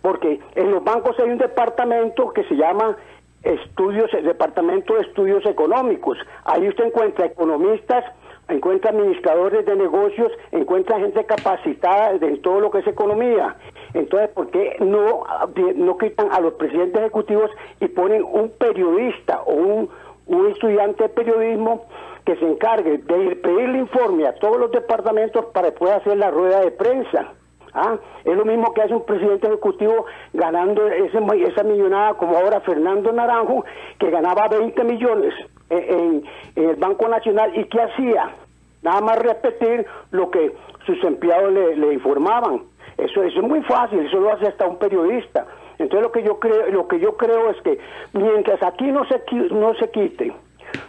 porque 0.00 0.38
en 0.54 0.70
los 0.70 0.84
bancos 0.84 1.18
hay 1.18 1.30
un 1.30 1.38
departamento 1.38 2.32
que 2.32 2.44
se 2.44 2.54
llama 2.54 2.96
estudios, 3.42 4.14
el 4.14 4.26
departamento 4.26 4.94
de 4.94 5.00
estudios 5.00 5.44
económicos. 5.44 6.18
Ahí 6.44 6.68
usted 6.68 6.84
encuentra 6.84 7.26
economistas, 7.26 8.04
encuentra 8.48 8.90
administradores 8.90 9.66
de 9.66 9.74
negocios, 9.74 10.30
encuentra 10.52 11.00
gente 11.00 11.24
capacitada 11.24 12.12
en 12.12 12.40
todo 12.42 12.60
lo 12.60 12.70
que 12.70 12.78
es 12.78 12.86
economía. 12.86 13.56
Entonces, 13.94 14.30
¿por 14.30 14.50
qué 14.50 14.76
no, 14.80 15.24
no 15.76 15.98
quitan 15.98 16.32
a 16.32 16.40
los 16.40 16.54
presidentes 16.54 17.00
ejecutivos 17.00 17.50
y 17.80 17.88
ponen 17.88 18.22
un 18.24 18.50
periodista 18.50 19.42
o 19.42 19.52
un, 19.54 19.90
un 20.26 20.46
estudiante 20.46 21.04
de 21.04 21.08
periodismo 21.10 21.86
que 22.24 22.36
se 22.36 22.46
encargue 22.46 22.98
de 22.98 23.36
pedirle 23.36 23.78
informe 23.78 24.26
a 24.26 24.34
todos 24.34 24.56
los 24.58 24.70
departamentos 24.70 25.46
para 25.46 25.72
poder 25.72 25.96
hacer 25.96 26.16
la 26.16 26.30
rueda 26.30 26.60
de 26.60 26.70
prensa? 26.70 27.32
¿Ah? 27.74 27.96
Es 28.24 28.36
lo 28.36 28.44
mismo 28.44 28.72
que 28.74 28.82
hace 28.82 28.94
un 28.94 29.04
presidente 29.04 29.46
ejecutivo 29.46 30.04
ganando 30.34 30.86
ese, 30.88 31.18
esa 31.46 31.62
millonada, 31.62 32.14
como 32.14 32.36
ahora 32.36 32.60
Fernando 32.60 33.12
Naranjo, 33.12 33.64
que 33.98 34.10
ganaba 34.10 34.48
20 34.48 34.84
millones 34.84 35.34
en, 35.70 36.22
el 36.56 36.76
Banco 36.76 37.08
Nacional. 37.08 37.56
¿Y 37.58 37.64
qué 37.64 37.80
hacía? 37.80 38.30
Nada 38.82 39.00
más 39.00 39.18
repetir 39.18 39.86
lo 40.10 40.30
que 40.30 40.52
sus 40.86 41.02
empleados 41.04 41.52
le, 41.52 41.92
informaban. 41.92 42.62
Eso, 42.98 43.22
eso 43.22 43.40
es 43.40 43.46
muy 43.46 43.62
fácil, 43.62 44.00
eso 44.00 44.20
lo 44.20 44.32
hace 44.32 44.48
hasta 44.48 44.66
un 44.66 44.78
periodista. 44.78 45.46
Entonces 45.78 46.02
lo 46.02 46.12
que 46.12 46.22
yo 46.22 46.38
creo, 46.38 46.70
lo 46.70 46.88
que 46.88 47.00
yo 47.00 47.16
creo 47.16 47.50
es 47.50 47.60
que 47.62 47.78
mientras 48.12 48.62
aquí 48.62 48.90
no 48.90 49.04
se 49.06 49.22
no 49.50 49.74
se 49.74 49.90
quiten 49.90 50.34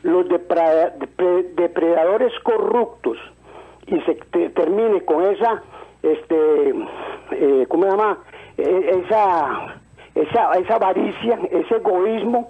los 0.03 0.27
depredadores 0.27 2.33
corruptos 2.43 3.17
y 3.87 3.99
se 4.01 4.15
termine 4.49 5.03
con 5.05 5.23
esa 5.23 5.63
este, 6.03 6.73
eh, 7.31 7.65
¿cómo 7.69 7.83
se 7.83 7.89
llama? 7.89 8.17
E, 8.57 9.03
esa, 9.05 9.75
esa, 10.13 10.51
esa 10.51 10.75
avaricia, 10.75 11.39
ese 11.49 11.75
egoísmo, 11.75 12.49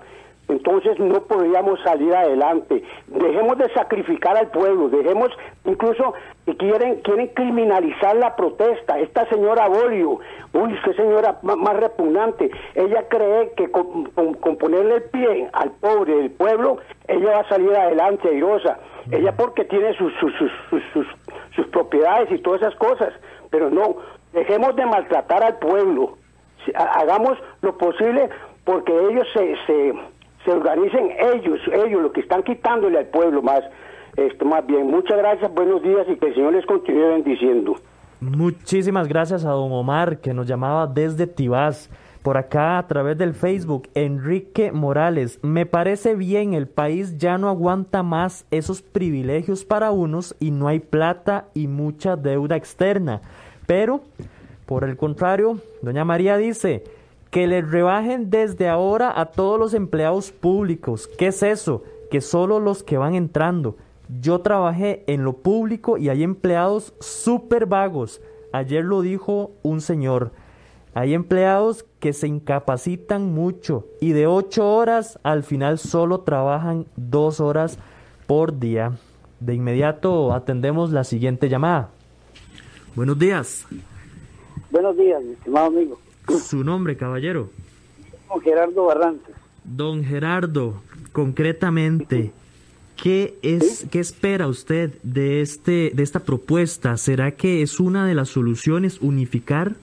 entonces 0.50 1.00
no 1.00 1.22
podríamos 1.24 1.80
salir 1.84 2.14
adelante. 2.14 2.84
Dejemos 3.08 3.58
de 3.58 3.70
sacrificar 3.74 4.38
al 4.38 4.50
pueblo, 4.50 4.89
dejemos 4.89 5.30
incluso 5.66 6.14
quieren 6.58 7.02
quieren 7.02 7.28
criminalizar 7.28 8.16
la 8.18 8.36
protesta. 8.36 9.00
Esta 9.00 9.28
señora 9.30 9.68
Bolio, 9.68 10.20
uy, 10.54 10.76
qué 10.84 10.94
señora 10.94 11.39
más, 11.44 11.76
repugnante. 11.78 12.52
Ella 12.76 13.08
cree 13.10 13.54
que 13.56 13.72
con, 13.72 14.12
ponerle 14.60 14.96
el 14.96 15.04
pie 15.04 15.50
al 15.54 15.72
pobre 15.72 16.16
del 16.16 16.32
pueblo, 16.32 16.78
ella 17.08 17.32
va 17.32 17.39
a 17.39 17.50
salir 17.50 17.74
adelante, 17.76 18.28
airosa. 18.28 18.80
Ella 19.12 19.34
porque 19.36 19.66
tiene 19.66 19.94
sus, 19.96 20.14
sus, 20.20 20.34
sus, 20.70 21.08
sus 21.56 21.68
propiedades 21.68 22.32
y 22.32 22.38
todas 22.39 22.62
esas 22.62 22.76
cosas, 22.76 23.14
pero 23.50 23.70
no, 23.70 23.98
dejemos 24.34 24.76
de 24.76 24.86
maltratar 24.86 25.44
al 25.44 25.58
pueblo. 25.60 26.18
Hagamos 26.76 27.38
lo 27.62 27.78
posible 27.78 28.30
porque 28.64 28.94
ellos 28.94 29.28
se, 29.34 29.56
se 29.68 29.94
se 30.44 30.52
organicen 30.52 31.12
ellos, 31.34 31.60
ellos, 31.72 32.02
los 32.02 32.12
que 32.12 32.22
están 32.22 32.44
quitándole 32.44 33.00
al 33.00 33.08
pueblo 33.08 33.41
más, 33.41 33.62
esto 34.16 34.46
más 34.46 34.66
bien. 34.66 34.88
Muchas 34.88 35.18
gracias, 35.18 35.54
buenos 35.54 35.82
días 35.82 36.06
y 36.10 36.16
que 36.18 36.28
el 36.28 36.36
Señor 36.36 36.54
les 36.54 36.66
continúe 36.66 37.08
bendiciendo. 37.08 37.76
Muchísimas 38.20 39.08
gracias 39.08 39.44
a 39.44 39.50
don 39.50 39.72
Omar 39.72 40.20
que 40.20 40.34
nos 40.34 40.48
llamaba 40.48 40.88
desde 40.88 41.28
Tibás. 41.28 41.89
Por 42.22 42.38
acá 42.38 42.78
a 42.78 42.88
través 42.88 43.18
del 43.18 43.34
Facebook, 43.34 43.89
Enrique 43.96 44.72
Morales, 44.72 45.39
me 45.41 45.66
parece 45.66 46.16
bien, 46.16 46.54
el 46.54 46.68
país 46.68 47.18
ya 47.18 47.38
no 47.38 47.50
aguanta 47.50 48.02
más 48.02 48.46
esos 48.50 48.82
privilegios 48.82 49.66
para 49.66 49.91
unos 49.91 50.34
y 50.39 50.52
no 50.52 50.70
hay 50.70 50.80
plata 50.80 51.48
y 51.54 51.68
mucha 51.68 52.16
deuda 52.16 52.56
externa. 52.56 53.20
Pero, 53.68 54.00
por 54.66 54.86
el 54.86 54.96
contrario, 54.96 55.58
doña 55.82 56.06
María 56.06 56.38
dice, 56.38 56.86
que 57.34 57.48
le 57.48 57.64
rebajen 57.64 58.30
desde 58.30 58.70
ahora 58.70 59.20
a 59.20 59.32
todos 59.32 59.60
los 59.60 59.74
empleados 59.74 60.32
públicos. 60.32 61.10
¿Qué 61.18 61.28
es 61.28 61.42
eso? 61.42 61.82
Que 62.12 62.22
solo 62.22 62.60
los 62.60 62.84
que 62.84 63.00
van 63.00 63.16
entrando. 63.16 63.76
Yo 64.22 64.42
trabajé 64.42 65.04
en 65.08 65.24
lo 65.24 65.34
público 65.34 65.98
y 65.98 66.10
hay 66.10 66.22
empleados 66.22 66.94
súper 67.00 67.66
vagos. 67.66 68.22
Ayer 68.52 68.86
lo 68.86 69.02
dijo 69.02 69.50
un 69.64 69.82
señor. 69.82 70.32
Hay 70.94 71.16
empleados 71.16 71.88
que 72.00 72.14
se 72.14 72.28
incapacitan 72.28 73.34
mucho 73.34 73.88
y 74.00 74.12
de 74.12 74.28
ocho 74.28 74.72
horas 74.72 75.18
al 75.24 75.42
final 75.42 75.80
solo 75.80 76.20
trabajan 76.20 76.86
dos 76.98 77.40
horas 77.40 77.80
por 78.28 78.60
día. 78.60 78.92
De 79.40 79.56
inmediato 79.56 80.34
atendemos 80.34 80.92
la 80.92 81.04
siguiente 81.04 81.50
llamada. 81.50 81.90
Buenos 82.94 83.18
días. 83.18 83.66
Buenos 84.70 84.96
días, 84.96 85.24
mi 85.24 85.32
estimado 85.34 85.66
amigo. 85.66 85.98
Su 86.28 86.64
nombre, 86.64 86.98
caballero. 86.98 87.50
Don 88.30 88.42
Gerardo 88.42 88.86
Barrantes. 88.86 89.36
Don 89.64 90.04
Gerardo, 90.04 90.82
concretamente, 91.12 92.32
¿qué 93.02 93.38
es 93.42 93.86
qué 93.92 94.00
espera 94.00 94.48
usted 94.48 94.94
de 95.04 95.42
este 95.42 95.92
de 95.94 96.04
esta 96.04 96.20
propuesta? 96.20 96.98
¿Será 96.98 97.32
que 97.32 97.62
es 97.62 97.80
una 97.80 98.06
de 98.06 98.16
las 98.16 98.30
soluciones 98.30 99.02
unificar? 99.02 99.74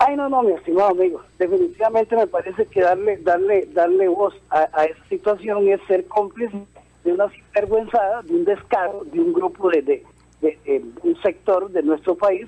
Ay, 0.00 0.16
no, 0.16 0.28
no, 0.28 0.42
mi 0.42 0.52
estimado 0.52 0.90
amigo. 0.90 1.22
Definitivamente 1.38 2.14
me 2.16 2.26
parece 2.26 2.66
que 2.66 2.82
darle 2.82 3.16
darle 3.18 3.66
darle 3.72 4.08
voz 4.08 4.34
a, 4.50 4.84
esa 4.84 5.04
situación 5.08 5.68
es 5.68 5.80
ser 5.86 6.06
cómplice 6.06 6.56
de 7.04 7.12
una 7.12 7.28
sinvergüenzada, 7.30 8.22
de 8.22 8.34
un 8.34 8.44
descaro, 8.44 9.04
de 9.12 9.20
un 9.20 9.32
grupo 9.32 9.70
de, 9.70 9.82
de, 9.82 10.04
de 10.40 10.82
un 11.02 11.20
sector 11.22 11.70
de 11.70 11.82
nuestro 11.82 12.14
país 12.16 12.46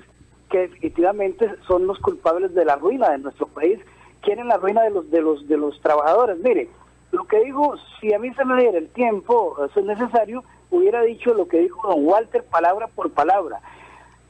que 0.51 0.67
definitivamente 0.67 1.49
son 1.65 1.87
los 1.87 1.97
culpables 1.99 2.53
de 2.53 2.65
la 2.65 2.75
ruina 2.75 3.09
de 3.09 3.19
nuestro 3.19 3.47
país, 3.47 3.79
quieren 4.21 4.49
la 4.49 4.57
ruina 4.57 4.83
de 4.83 4.91
los 4.91 5.09
de 5.09 5.21
los 5.21 5.47
de 5.47 5.57
los 5.57 5.81
trabajadores. 5.81 6.37
Mire, 6.39 6.69
lo 7.11 7.23
que 7.25 7.39
digo, 7.43 7.75
si 7.99 8.13
a 8.13 8.19
mí 8.19 8.33
se 8.33 8.45
me 8.45 8.61
diera 8.61 8.77
el 8.77 8.89
tiempo, 8.89 9.55
eso 9.65 9.79
es 9.79 9.85
necesario, 9.85 10.43
hubiera 10.69 11.01
dicho 11.01 11.33
lo 11.33 11.47
que 11.47 11.59
dijo 11.59 11.87
don 11.87 12.05
Walter 12.05 12.43
palabra 12.43 12.87
por 12.87 13.11
palabra. 13.11 13.59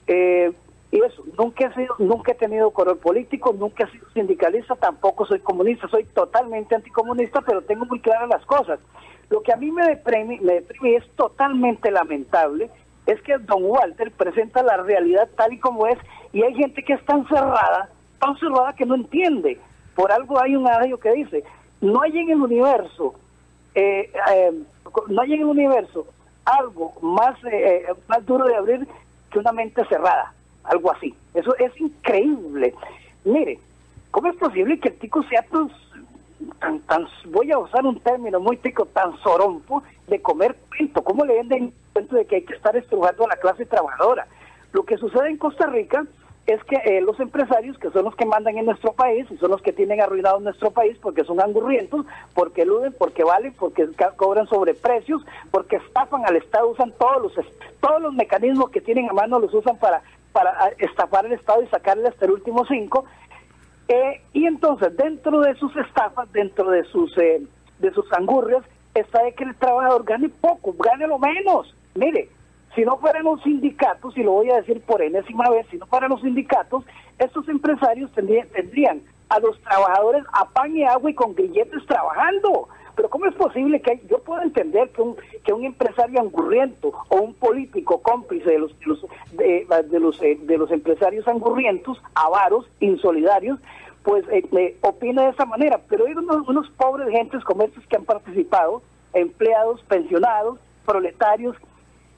Eh, 0.07 0.51
y 0.91 0.99
eso, 1.01 1.23
nunca 1.37 1.67
he 1.67 1.73
sido, 1.73 1.95
nunca 1.99 2.33
he 2.33 2.35
tenido 2.35 2.71
color 2.71 2.97
político, 2.97 3.55
nunca 3.57 3.85
he 3.85 3.91
sido 3.91 4.09
sindicalista, 4.13 4.75
tampoco 4.75 5.25
soy 5.25 5.39
comunista, 5.39 5.87
soy 5.87 6.03
totalmente 6.03 6.75
anticomunista, 6.75 7.41
pero 7.41 7.61
tengo 7.61 7.85
muy 7.85 7.99
claras 8.01 8.29
las 8.29 8.45
cosas. 8.45 8.79
Lo 9.29 9.41
que 9.41 9.53
a 9.53 9.55
mí 9.55 9.71
me 9.71 9.87
deprime, 9.87 10.39
me 10.41 10.55
deprime 10.55 10.97
es 10.97 11.09
totalmente 11.15 11.89
lamentable 11.89 12.69
es 13.11 13.21
que 13.21 13.37
don 13.37 13.63
Walter 13.63 14.11
presenta 14.11 14.63
la 14.63 14.77
realidad 14.77 15.29
tal 15.35 15.53
y 15.53 15.59
como 15.59 15.87
es 15.87 15.97
y 16.33 16.43
hay 16.43 16.53
gente 16.55 16.83
que 16.83 16.93
es 16.93 17.05
tan 17.05 17.27
cerrada, 17.27 17.89
tan 18.19 18.37
cerrada 18.37 18.73
que 18.73 18.85
no 18.85 18.95
entiende. 18.95 19.59
Por 19.95 20.11
algo 20.11 20.41
hay 20.41 20.55
un 20.55 20.67
adagio 20.67 20.99
que 20.99 21.11
dice, 21.11 21.43
no 21.81 22.01
hay 22.01 22.17
en 22.17 22.29
el 22.29 22.41
universo, 22.41 23.15
eh, 23.75 24.09
eh, 24.31 24.51
no 25.07 25.21
hay 25.21 25.33
en 25.33 25.41
el 25.41 25.47
universo 25.47 26.07
algo 26.45 26.93
más, 27.01 27.35
eh, 27.51 27.85
más 28.07 28.25
duro 28.25 28.45
de 28.45 28.55
abrir 28.55 28.87
que 29.29 29.39
una 29.39 29.51
mente 29.51 29.85
cerrada, 29.85 30.33
algo 30.63 30.91
así. 30.91 31.13
Eso 31.33 31.55
es 31.57 31.79
increíble. 31.79 32.73
Mire, 33.25 33.59
¿cómo 34.09 34.29
es 34.29 34.35
posible 34.37 34.79
que 34.79 34.89
el 34.89 34.97
tico 34.97 35.21
sea 35.23 35.43
tan 35.43 35.69
tan, 36.59 36.79
tan, 36.81 37.07
voy 37.27 37.51
a 37.51 37.59
usar 37.59 37.85
un 37.85 37.99
término 37.99 38.39
muy 38.39 38.57
tico, 38.57 38.85
tan 38.85 39.15
sorompo 39.19 39.83
de 40.11 40.21
comer 40.21 40.55
cuento. 40.69 41.03
¿Cómo 41.03 41.25
le 41.25 41.35
venden 41.35 41.73
cuento 41.93 42.15
de 42.15 42.25
que 42.25 42.35
hay 42.35 42.41
que 42.43 42.53
estar 42.53 42.75
estrujando 42.75 43.25
a 43.25 43.29
la 43.29 43.37
clase 43.37 43.65
trabajadora? 43.65 44.27
Lo 44.71 44.83
que 44.83 44.97
sucede 44.97 45.29
en 45.29 45.37
Costa 45.37 45.65
Rica 45.65 46.05
es 46.45 46.63
que 46.65 46.75
eh, 46.75 47.01
los 47.01 47.19
empresarios, 47.19 47.77
que 47.77 47.89
son 47.91 48.05
los 48.05 48.15
que 48.15 48.25
mandan 48.25 48.57
en 48.57 48.65
nuestro 48.65 48.93
país 48.93 49.25
y 49.31 49.37
son 49.37 49.51
los 49.51 49.61
que 49.61 49.73
tienen 49.73 50.01
arruinado 50.01 50.39
nuestro 50.39 50.71
país 50.71 50.97
porque 51.01 51.23
son 51.23 51.39
angurrientos, 51.39 52.05
porque 52.33 52.63
eluden, 52.63 52.93
porque 52.97 53.23
valen, 53.23 53.53
porque 53.53 53.87
cobran 54.17 54.47
sobreprecios, 54.47 55.21
porque 55.49 55.77
estafan 55.77 56.25
al 56.25 56.35
Estado, 56.35 56.69
usan 56.69 56.93
todos 56.99 57.23
los 57.23 57.45
todos 57.79 58.01
los 58.01 58.13
mecanismos 58.13 58.69
que 58.69 58.81
tienen 58.81 59.09
a 59.09 59.13
mano 59.13 59.39
los 59.39 59.53
usan 59.53 59.77
para 59.77 60.01
para 60.33 60.51
ah, 60.51 60.71
estafar 60.77 61.25
al 61.25 61.33
Estado 61.33 61.61
y 61.61 61.67
sacarle 61.67 62.07
hasta 62.07 62.25
el 62.25 62.31
último 62.31 62.65
cinco 62.65 63.05
eh, 63.91 64.21
y 64.31 64.45
entonces, 64.45 64.95
dentro 64.95 65.41
de 65.41 65.53
sus 65.55 65.75
estafas, 65.75 66.31
dentro 66.31 66.71
de 66.71 66.85
sus, 66.85 67.17
eh, 67.17 67.41
de 67.79 67.91
sus 67.91 68.05
angurrias, 68.13 68.63
está 68.93 69.23
de 69.23 69.33
que 69.33 69.43
el 69.43 69.55
trabajador 69.55 70.03
gane 70.03 70.29
poco, 70.29 70.73
gane 70.77 71.07
lo 71.07 71.19
menos. 71.19 71.73
Mire, 71.95 72.29
si 72.75 72.83
no 72.83 72.97
fueran 72.97 73.23
los 73.23 73.41
sindicatos, 73.43 74.17
y 74.17 74.23
lo 74.23 74.31
voy 74.31 74.49
a 74.49 74.57
decir 74.57 74.81
por 74.81 75.01
enésima 75.01 75.49
vez, 75.49 75.65
si 75.69 75.77
no 75.77 75.85
fueran 75.87 76.09
los 76.09 76.21
sindicatos, 76.21 76.85
estos 77.19 77.47
empresarios 77.49 78.11
tendrían, 78.11 78.47
tendrían 78.49 79.01
a 79.29 79.39
los 79.39 79.59
trabajadores 79.61 80.23
a 80.33 80.47
pan 80.49 80.75
y 80.75 80.83
agua 80.83 81.09
y 81.09 81.13
con 81.13 81.35
grilletes 81.35 81.85
trabajando. 81.85 82.67
Pero 82.95 83.09
¿cómo 83.09 83.25
es 83.25 83.35
posible 83.35 83.81
que 83.81 84.01
yo 84.09 84.19
puedo 84.19 84.41
entender 84.41 84.89
que 84.89 85.01
un, 85.01 85.15
que 85.45 85.53
un 85.53 85.63
empresario 85.63 86.19
angurriento 86.19 86.91
o 87.07 87.17
un 87.17 87.33
político 87.33 88.01
cómplice 88.01 88.49
de 88.49 88.59
los 88.59 88.77
de 88.79 88.87
los, 88.87 89.89
de, 89.89 89.99
los, 89.99 90.21
eh, 90.21 90.37
de 90.41 90.57
los 90.57 90.71
empresarios 90.71 91.27
angurrientos, 91.27 92.01
avaros, 92.15 92.69
insolidarios, 92.81 93.59
pues 94.03 94.25
eh, 94.31 94.77
opina 94.81 95.23
de 95.23 95.29
esa 95.29 95.45
manera, 95.45 95.79
pero 95.87 96.05
hay 96.05 96.13
unos, 96.13 96.69
pobres 96.71 97.09
gentes 97.09 97.43
como 97.43 97.63
estos 97.63 97.85
que 97.85 97.97
han 97.97 98.05
participado, 98.05 98.81
empleados, 99.13 99.81
pensionados, 99.83 100.59
proletarios, 100.85 101.55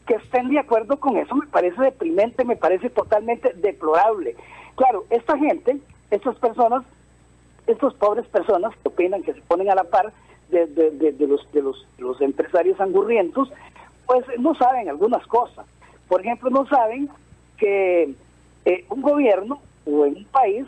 que 0.08 0.16
estén 0.16 0.50
de 0.50 0.60
acuerdo 0.60 1.00
con 1.00 1.18
eso 1.18 1.36
me 1.36 1.48
parece 1.48 1.82
deprimente, 1.82 2.46
me 2.46 2.56
parece 2.56 2.90
totalmente 2.90 3.54
deplorable. 3.54 4.36
Claro, 4.76 5.06
esta 5.10 5.38
gente, 5.38 5.78
estas 6.12 6.36
personas, 6.38 6.84
estas 7.68 7.94
pobres 7.96 8.26
personas 8.28 8.74
que 8.82 8.90
opinan, 8.90 9.24
que 9.24 9.34
se 9.34 9.42
ponen 9.42 9.70
a 9.70 9.76
la 9.76 9.86
par 9.86 10.12
de, 10.50 10.68
de, 10.68 11.28
los, 11.28 11.52
de, 11.52 11.62
los 11.98 12.22
empresarios 12.22 12.80
angurrientos, 12.80 13.52
pues 14.06 14.26
no 14.40 14.56
saben 14.56 14.90
algunas 14.90 15.26
cosas. 15.28 15.66
Por 16.08 16.22
ejemplo, 16.22 16.50
no 16.50 16.68
saben 16.68 17.10
que 17.58 18.14
eh, 18.66 18.86
un 18.90 19.02
gobierno 19.02 19.62
o 19.86 20.06
en 20.06 20.18
un 20.18 20.26
país 20.26 20.66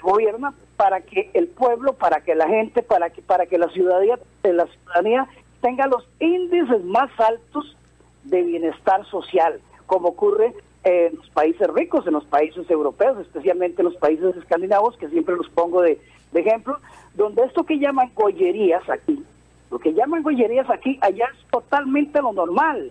gobierna 0.00 0.54
para 0.76 1.00
que 1.00 1.30
el 1.34 1.48
pueblo, 1.48 1.92
para 1.94 2.20
que 2.20 2.34
la 2.34 2.48
gente, 2.48 2.82
para 2.82 3.10
que 3.10 3.22
para 3.22 3.46
que 3.46 3.58
la 3.58 3.68
ciudadanía, 3.68 4.18
la 4.42 4.66
ciudadanía 4.66 5.28
tenga 5.60 5.86
los 5.86 6.06
índices 6.18 6.84
más 6.84 7.10
altos 7.18 7.76
de 8.24 8.42
bienestar 8.42 9.04
social, 9.06 9.60
como 9.86 10.08
ocurre 10.08 10.54
en 10.84 11.16
los 11.16 11.28
países 11.30 11.68
ricos, 11.68 12.06
en 12.06 12.14
los 12.14 12.24
países 12.24 12.68
europeos, 12.70 13.18
especialmente 13.18 13.82
en 13.82 13.86
los 13.86 13.96
países 13.96 14.36
escandinavos, 14.36 14.96
que 14.96 15.08
siempre 15.08 15.36
los 15.36 15.48
pongo 15.50 15.82
de, 15.82 16.00
ejemplo, 16.32 16.78
donde 17.14 17.44
esto 17.44 17.64
que 17.64 17.78
llaman 17.78 18.10
gollerías 18.14 18.88
aquí, 18.88 19.22
lo 19.70 19.78
que 19.78 19.92
llaman 19.92 20.22
gollerías 20.22 20.68
aquí, 20.70 20.98
allá 21.02 21.26
es 21.32 21.50
totalmente 21.50 22.20
lo 22.22 22.32
normal. 22.32 22.90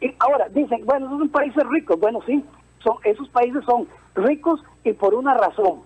Y 0.00 0.14
ahora 0.18 0.48
dicen, 0.48 0.84
bueno, 0.84 1.06
esos 1.06 1.18
son 1.18 1.28
países 1.28 1.66
ricos. 1.68 1.98
Bueno, 1.98 2.20
sí, 2.26 2.42
son, 2.82 2.96
esos 3.04 3.28
países 3.30 3.64
son 3.64 3.86
ricos 4.14 4.62
y 4.84 4.92
por 4.92 5.14
una 5.14 5.34
razón, 5.34 5.80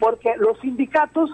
porque 0.00 0.34
los 0.38 0.58
sindicatos 0.60 1.30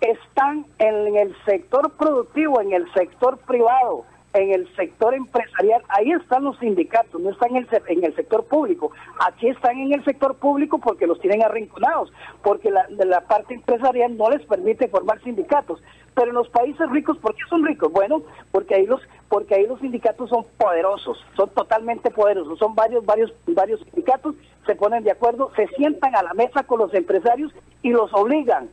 están 0.00 0.66
en 0.78 1.16
el 1.16 1.34
sector 1.44 1.90
productivo, 1.92 2.60
en 2.60 2.72
el 2.72 2.92
sector 2.92 3.38
privado, 3.38 4.04
en 4.34 4.52
el 4.52 4.76
sector 4.76 5.14
empresarial, 5.14 5.82
ahí 5.88 6.10
están 6.10 6.44
los 6.44 6.58
sindicatos, 6.58 7.20
no 7.20 7.30
están 7.30 7.56
en 7.56 7.68
el, 7.70 7.82
en 7.88 8.04
el 8.04 8.14
sector 8.16 8.44
público. 8.44 8.90
Aquí 9.24 9.48
están 9.48 9.78
en 9.78 9.94
el 9.94 10.04
sector 10.04 10.34
público 10.36 10.78
porque 10.78 11.06
los 11.06 11.20
tienen 11.20 11.42
arrinconados, 11.42 12.12
porque 12.42 12.70
la, 12.70 13.20
parte 13.22 13.54
empresarial 13.54 14.16
no 14.16 14.28
les 14.30 14.44
permite 14.46 14.88
formar 14.88 15.22
sindicatos. 15.22 15.80
Pero 16.14 16.28
en 16.28 16.34
los 16.34 16.48
países 16.48 16.90
ricos, 16.90 17.16
¿por 17.18 17.34
qué 17.34 17.42
son 17.48 17.64
ricos? 17.64 17.90
Bueno, 17.92 18.22
porque 18.50 18.74
ahí 18.74 18.86
los 18.86 19.00
porque 19.28 19.54
ahí 19.54 19.66
los 19.66 19.80
sindicatos 19.80 20.30
son 20.30 20.44
poderosos, 20.58 21.18
son 21.36 21.48
totalmente 21.50 22.10
poderosos, 22.10 22.58
son 22.58 22.74
varios 22.74 23.04
varios 23.04 23.32
varios 23.46 23.80
sindicatos, 23.80 24.36
se 24.66 24.76
ponen 24.76 25.02
de 25.02 25.10
acuerdo, 25.10 25.50
se 25.56 25.66
sientan 25.68 26.14
a 26.14 26.22
la 26.22 26.34
mesa 26.34 26.62
con 26.64 26.78
los 26.78 26.94
empresarios 26.94 27.52
y 27.82 27.90
los 27.90 28.12
obligan 28.14 28.68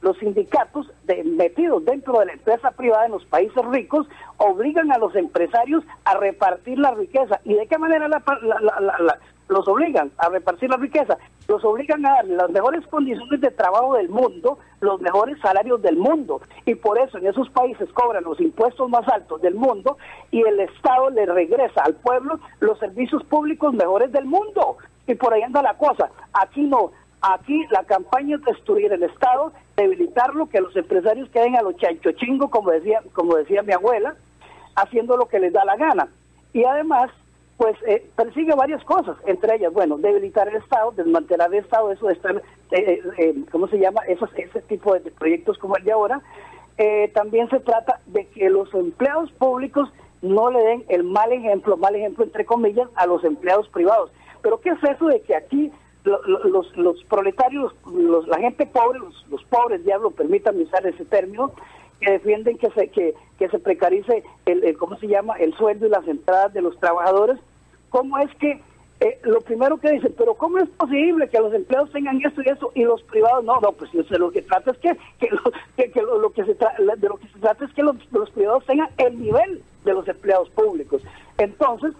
los 0.00 0.16
sindicatos 0.18 0.90
de, 1.04 1.24
metidos 1.24 1.84
dentro 1.84 2.18
de 2.20 2.26
la 2.26 2.32
empresa 2.32 2.70
privada 2.70 3.06
en 3.06 3.12
los 3.12 3.24
países 3.24 3.64
ricos 3.66 4.06
obligan 4.36 4.92
a 4.92 4.98
los 4.98 5.14
empresarios 5.16 5.84
a 6.04 6.16
repartir 6.16 6.78
la 6.78 6.92
riqueza. 6.92 7.40
¿Y 7.44 7.54
de 7.54 7.66
qué 7.66 7.78
manera 7.78 8.08
los 9.48 9.68
obligan 9.68 10.10
a 10.18 10.28
repartir 10.28 10.70
la 10.70 10.76
riqueza? 10.76 11.16
Los 11.48 11.64
obligan 11.64 12.04
a 12.04 12.10
dar 12.10 12.24
las 12.26 12.50
mejores 12.50 12.86
condiciones 12.88 13.40
de 13.40 13.50
trabajo 13.50 13.94
del 13.94 14.08
mundo, 14.08 14.58
los 14.80 15.00
mejores 15.00 15.40
salarios 15.40 15.80
del 15.82 15.96
mundo. 15.96 16.40
Y 16.66 16.74
por 16.74 16.98
eso 16.98 17.18
en 17.18 17.26
esos 17.26 17.48
países 17.50 17.88
cobran 17.92 18.24
los 18.24 18.40
impuestos 18.40 18.88
más 18.90 19.06
altos 19.08 19.40
del 19.40 19.54
mundo 19.54 19.96
y 20.30 20.42
el 20.42 20.60
Estado 20.60 21.10
le 21.10 21.26
regresa 21.26 21.82
al 21.82 21.94
pueblo 21.94 22.38
los 22.60 22.78
servicios 22.78 23.24
públicos 23.24 23.72
mejores 23.72 24.12
del 24.12 24.26
mundo. 24.26 24.76
Y 25.06 25.14
por 25.14 25.32
ahí 25.32 25.42
anda 25.42 25.62
la 25.62 25.74
cosa. 25.74 26.10
Aquí 26.32 26.62
no. 26.62 26.90
Aquí 27.22 27.64
la 27.70 27.82
campaña 27.84 28.36
es 28.36 28.44
destruir 28.44 28.92
el 28.92 29.02
Estado, 29.02 29.52
debilitarlo, 29.76 30.48
que 30.48 30.60
los 30.60 30.74
empresarios 30.76 31.28
queden 31.30 31.56
a 31.56 31.62
los 31.62 31.76
chanchochingo, 31.76 32.50
como 32.50 32.70
decía, 32.70 33.02
como 33.12 33.36
decía 33.36 33.62
mi 33.62 33.72
abuela, 33.72 34.16
haciendo 34.74 35.16
lo 35.16 35.26
que 35.26 35.38
les 35.38 35.52
da 35.52 35.64
la 35.64 35.76
gana. 35.76 36.08
Y 36.52 36.64
además, 36.64 37.10
pues 37.56 37.76
eh, 37.86 38.06
persigue 38.16 38.54
varias 38.54 38.82
cosas, 38.84 39.16
entre 39.26 39.56
ellas, 39.56 39.72
bueno, 39.72 39.98
debilitar 39.98 40.48
el 40.48 40.56
Estado, 40.56 40.92
desmantelar 40.92 41.52
el 41.52 41.60
Estado, 41.60 41.92
eso 41.92 42.06
de 42.06 42.14
estar, 42.14 42.42
eh, 42.70 43.02
eh, 43.18 43.34
¿cómo 43.50 43.68
se 43.68 43.78
llama? 43.78 44.02
Esos, 44.08 44.30
ese 44.36 44.60
tipo 44.62 44.94
de 44.94 45.10
proyectos 45.10 45.58
como 45.58 45.76
el 45.76 45.84
de 45.84 45.92
ahora. 45.92 46.20
también 47.14 47.48
se 47.48 47.60
trata 47.60 48.00
de 48.06 48.26
que 48.26 48.50
los 48.50 48.72
empleados 48.74 49.32
públicos 49.32 49.88
no 50.20 50.50
le 50.50 50.60
den 50.60 50.84
el 50.88 51.04
mal 51.04 51.32
ejemplo, 51.32 51.76
mal 51.76 51.94
ejemplo 51.94 52.24
entre 52.24 52.44
comillas, 52.44 52.88
a 52.96 53.06
los 53.06 53.24
empleados 53.24 53.68
privados. 53.68 54.10
Pero 54.42 54.60
¿qué 54.60 54.70
es 54.70 54.84
eso 54.84 55.06
de 55.06 55.20
que 55.22 55.34
aquí 55.34 55.72
los, 56.06 56.76
los 56.76 57.04
proletarios, 57.04 57.74
la 58.26 58.38
gente 58.38 58.66
pobre, 58.66 59.00
los, 59.00 59.44
pobres, 59.44 59.84
diablo, 59.84 60.10
permítanme 60.10 60.62
usar 60.62 60.86
ese 60.86 61.04
término, 61.04 61.52
que 62.00 62.12
defienden 62.12 62.58
que 62.58 62.70
se, 62.70 62.88
que, 62.88 63.14
que 63.38 63.48
se 63.48 63.58
precarice 63.58 64.22
el, 64.44 64.76
¿cómo 64.78 64.96
se 64.98 65.08
llama?, 65.08 65.34
el 65.34 65.54
sueldo 65.54 65.86
y 65.86 65.90
las 65.90 66.06
entradas 66.06 66.52
de 66.52 66.62
los 66.62 66.78
trabajadores, 66.78 67.38
¿cómo 67.90 68.18
es 68.18 68.32
que 68.36 68.60
eh, 69.00 69.18
lo 69.24 69.42
primero 69.42 69.76
que 69.76 69.90
dicen, 69.90 70.14
pero 70.16 70.34
¿cómo 70.34 70.56
es 70.58 70.68
posible 70.70 71.28
que 71.28 71.38
los 71.38 71.52
empleados 71.52 71.92
tengan 71.92 72.18
esto 72.24 72.40
y 72.42 72.48
eso 72.48 72.72
y 72.74 72.82
los 72.84 73.02
privados 73.02 73.44
no? 73.44 73.60
No, 73.60 73.72
pues 73.72 73.92
lo 73.92 74.30
que 74.30 74.40
trata 74.40 74.70
es 74.70 74.78
que, 74.78 74.96
que, 75.18 75.28
lo, 75.30 75.42
que, 75.76 76.02
lo, 76.02 76.30
que 76.30 76.44
se 76.44 76.54
de 76.54 77.08
lo 77.08 77.16
que 77.16 77.28
se 77.28 77.38
trata 77.38 77.66
es 77.66 77.74
que 77.74 77.82
los, 77.82 77.96
los, 78.10 78.30
privados 78.30 78.64
tengan 78.64 78.88
el 78.96 79.20
nivel 79.20 79.62
de 79.84 79.92
los 79.92 80.08
empleados 80.08 80.48
públicos. 80.50 81.02
Entonces, 81.36 81.92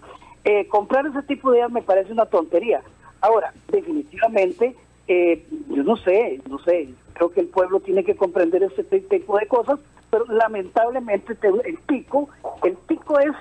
eh, 0.44 0.66
comprar 0.68 1.04
ese 1.06 1.22
tipo 1.22 1.50
de 1.50 1.58
ideas 1.58 1.70
me 1.70 1.82
parece 1.82 2.12
una 2.12 2.26
tontería. 2.26 2.82
Ahora, 3.26 3.52
definitivamente, 3.72 4.76
eh, 5.08 5.44
yo 5.68 5.82
no 5.82 5.96
sé, 5.96 6.40
no 6.48 6.60
sé, 6.60 6.90
creo 7.14 7.30
que 7.32 7.40
el 7.40 7.48
pueblo 7.48 7.80
tiene 7.80 8.04
que 8.04 8.14
comprender 8.14 8.62
este 8.62 8.84
tipo 8.84 9.36
de 9.36 9.48
cosas, 9.48 9.80
pero 10.10 10.26
lamentablemente 10.26 11.36
el 11.42 11.78
pico, 11.88 12.28
el 12.62 12.74
pico 12.86 13.18
es 13.18 13.32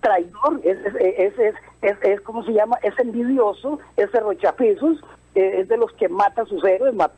traidor, 0.00 0.62
es, 0.64 0.78
es, 0.98 1.34
es, 1.82 1.96
es, 2.02 2.20
¿cómo 2.22 2.42
se 2.44 2.54
llama? 2.54 2.78
Es 2.82 2.98
envidioso, 2.98 3.80
es 3.98 4.10
rochapizos, 4.12 5.04
eh, 5.34 5.56
es 5.58 5.68
de 5.68 5.76
los 5.76 5.92
que 5.92 6.08
mata 6.08 6.40
a 6.40 6.46
sus 6.46 6.64
héroes, 6.64 6.94
mata, 6.94 7.14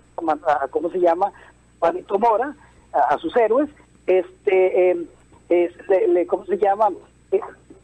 ¿cómo 0.70 0.90
se 0.90 0.98
llama? 0.98 1.30
Juanito 1.78 2.18
Mora, 2.18 2.56
a, 2.92 3.18
sus 3.18 3.36
héroes, 3.36 3.70
este, 4.08 4.90
eh, 4.90 5.06
es, 5.48 5.72
le, 5.88 6.26
¿cómo 6.26 6.44
se 6.46 6.58
llama? 6.58 6.88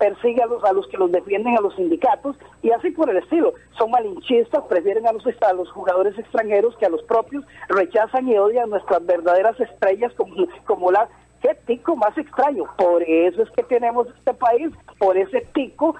Persigue 0.02 0.42
a 0.42 0.46
los, 0.46 0.64
a 0.64 0.72
los 0.72 0.88
que 0.88 0.96
los 0.96 1.12
defienden, 1.12 1.56
a 1.56 1.60
los 1.60 1.76
sindicatos, 1.76 2.34
y 2.60 2.72
así 2.72 2.90
por 2.90 3.08
el 3.08 3.18
estilo. 3.18 3.54
Son 3.78 3.88
malinchistas, 3.92 4.64
prefieren 4.64 5.06
a 5.06 5.12
los, 5.12 5.22
a 5.24 5.52
los 5.52 5.70
jugadores 5.70 6.18
extranjeros 6.18 6.76
que 6.76 6.86
a 6.86 6.88
los 6.88 7.04
propios, 7.04 7.44
rechazan 7.68 8.26
y 8.26 8.36
odian 8.36 8.68
nuestras 8.68 9.06
verdaderas 9.06 9.58
estrellas 9.60 10.12
como, 10.16 10.34
como 10.64 10.90
la... 10.90 11.08
¿Qué 11.40 11.56
tico 11.66 11.96
más 11.96 12.16
extraño? 12.18 12.64
Por 12.78 13.02
eso 13.02 13.42
es 13.42 13.50
que 13.50 13.64
tenemos 13.64 14.06
este 14.08 14.34
país, 14.34 14.70
por 14.98 15.16
ese 15.16 15.40
tico 15.54 15.96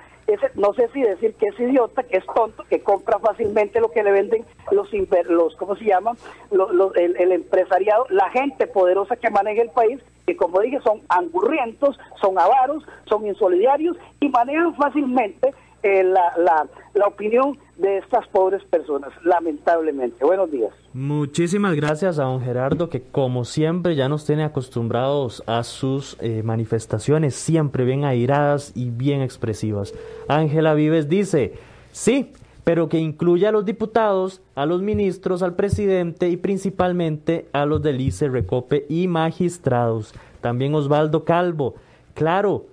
no 0.55 0.73
sé 0.75 0.89
si 0.93 1.03
decir 1.03 1.35
que 1.35 1.47
es 1.49 1.61
idiota, 1.61 2.03
que 2.03 2.19
es 2.19 2.27
tonto, 2.35 2.65
que 2.65 2.81
compra 2.81 3.19
fácilmente 3.19 3.81
lo 3.81 3.91
que 3.91 4.03
le 4.03 4.13
venden 4.13 4.45
los, 4.71 4.89
los 5.29 5.57
¿cómo 5.57 5.77
se 5.77 5.85
llama? 5.85 6.13
el, 6.51 7.17
el, 7.17 7.33
empresariado, 7.33 8.07
la 8.11 8.31
gente 8.31 8.67
poderosa 8.67 9.17
que 9.17 9.31
maneja 9.31 9.63
el 9.63 9.71
país, 9.71 10.01
que 10.27 10.37
como 10.37 10.61
dije 10.61 10.81
son 10.83 11.01
angurrientos, 11.09 11.99
son 12.21 12.39
avaros, 12.39 12.85
son 13.07 13.27
insolidarios 13.27 13.97
y 14.21 14.29
manejan 14.29 14.75
fácilmente 14.77 15.53
eh, 15.83 16.05
la, 16.05 16.33
la, 16.37 16.67
la 16.95 17.07
opinión 17.07 17.59
de 17.83 17.99
estas 17.99 18.27
pobres 18.29 18.63
personas, 18.65 19.11
lamentablemente. 19.25 20.25
Buenos 20.25 20.51
días. 20.51 20.73
Muchísimas 20.95 21.75
gracias 21.75 22.19
a 22.19 22.25
don 22.25 22.41
Gerardo, 22.41 22.89
que 22.89 23.03
como 23.03 23.45
siempre 23.45 23.97
ya 23.97 24.09
nos 24.09 24.25
tiene 24.25 24.45
acostumbrados 24.45 25.43
a 25.47 25.65
sus 25.65 26.17
eh, 26.21 26.43
manifestaciones, 26.45 27.35
siempre 27.35 27.85
bien 27.85 28.05
airadas 28.05 28.73
y 28.77 28.91
bien 28.91 29.21
expresivas. 29.21 29.93
Ángela 30.29 30.75
Vives 30.75 31.09
dice, 31.09 31.55
sí, 31.91 32.33
pero 32.63 32.89
que 32.89 32.99
incluya 32.99 33.49
a 33.49 33.53
los 33.53 33.65
diputados, 33.65 34.41
a 34.55 34.65
los 34.65 34.81
ministros, 34.81 35.43
al 35.43 35.57
presidente 35.57 36.29
y 36.29 36.37
principalmente 36.37 37.49
a 37.53 37.67
los 37.67 37.83
del 37.83 38.01
ICE, 38.01 38.29
Recope 38.29 38.87
y 38.89 39.09
magistrados. 39.09 40.15
También 40.41 40.75
Osvaldo 40.77 41.25
Calvo. 41.25 41.75
Claro, 42.15 42.67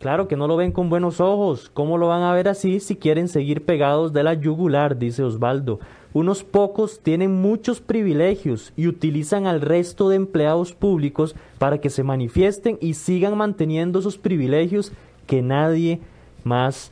Claro 0.00 0.28
que 0.28 0.36
no 0.36 0.46
lo 0.46 0.56
ven 0.56 0.72
con 0.72 0.90
buenos 0.90 1.20
ojos. 1.20 1.70
¿Cómo 1.72 1.96
lo 1.96 2.08
van 2.08 2.22
a 2.22 2.32
ver 2.32 2.48
así 2.48 2.80
si 2.80 2.96
quieren 2.96 3.28
seguir 3.28 3.64
pegados 3.64 4.12
de 4.12 4.22
la 4.22 4.34
yugular? 4.34 4.98
Dice 4.98 5.22
Osvaldo. 5.22 5.80
Unos 6.12 6.44
pocos 6.44 7.00
tienen 7.00 7.40
muchos 7.40 7.80
privilegios 7.80 8.72
y 8.76 8.88
utilizan 8.88 9.46
al 9.46 9.60
resto 9.60 10.08
de 10.08 10.16
empleados 10.16 10.72
públicos 10.72 11.34
para 11.58 11.78
que 11.78 11.90
se 11.90 12.02
manifiesten 12.02 12.78
y 12.80 12.94
sigan 12.94 13.36
manteniendo 13.36 14.00
sus 14.00 14.16
privilegios 14.16 14.92
que 15.26 15.42
nadie 15.42 16.00
más 16.44 16.90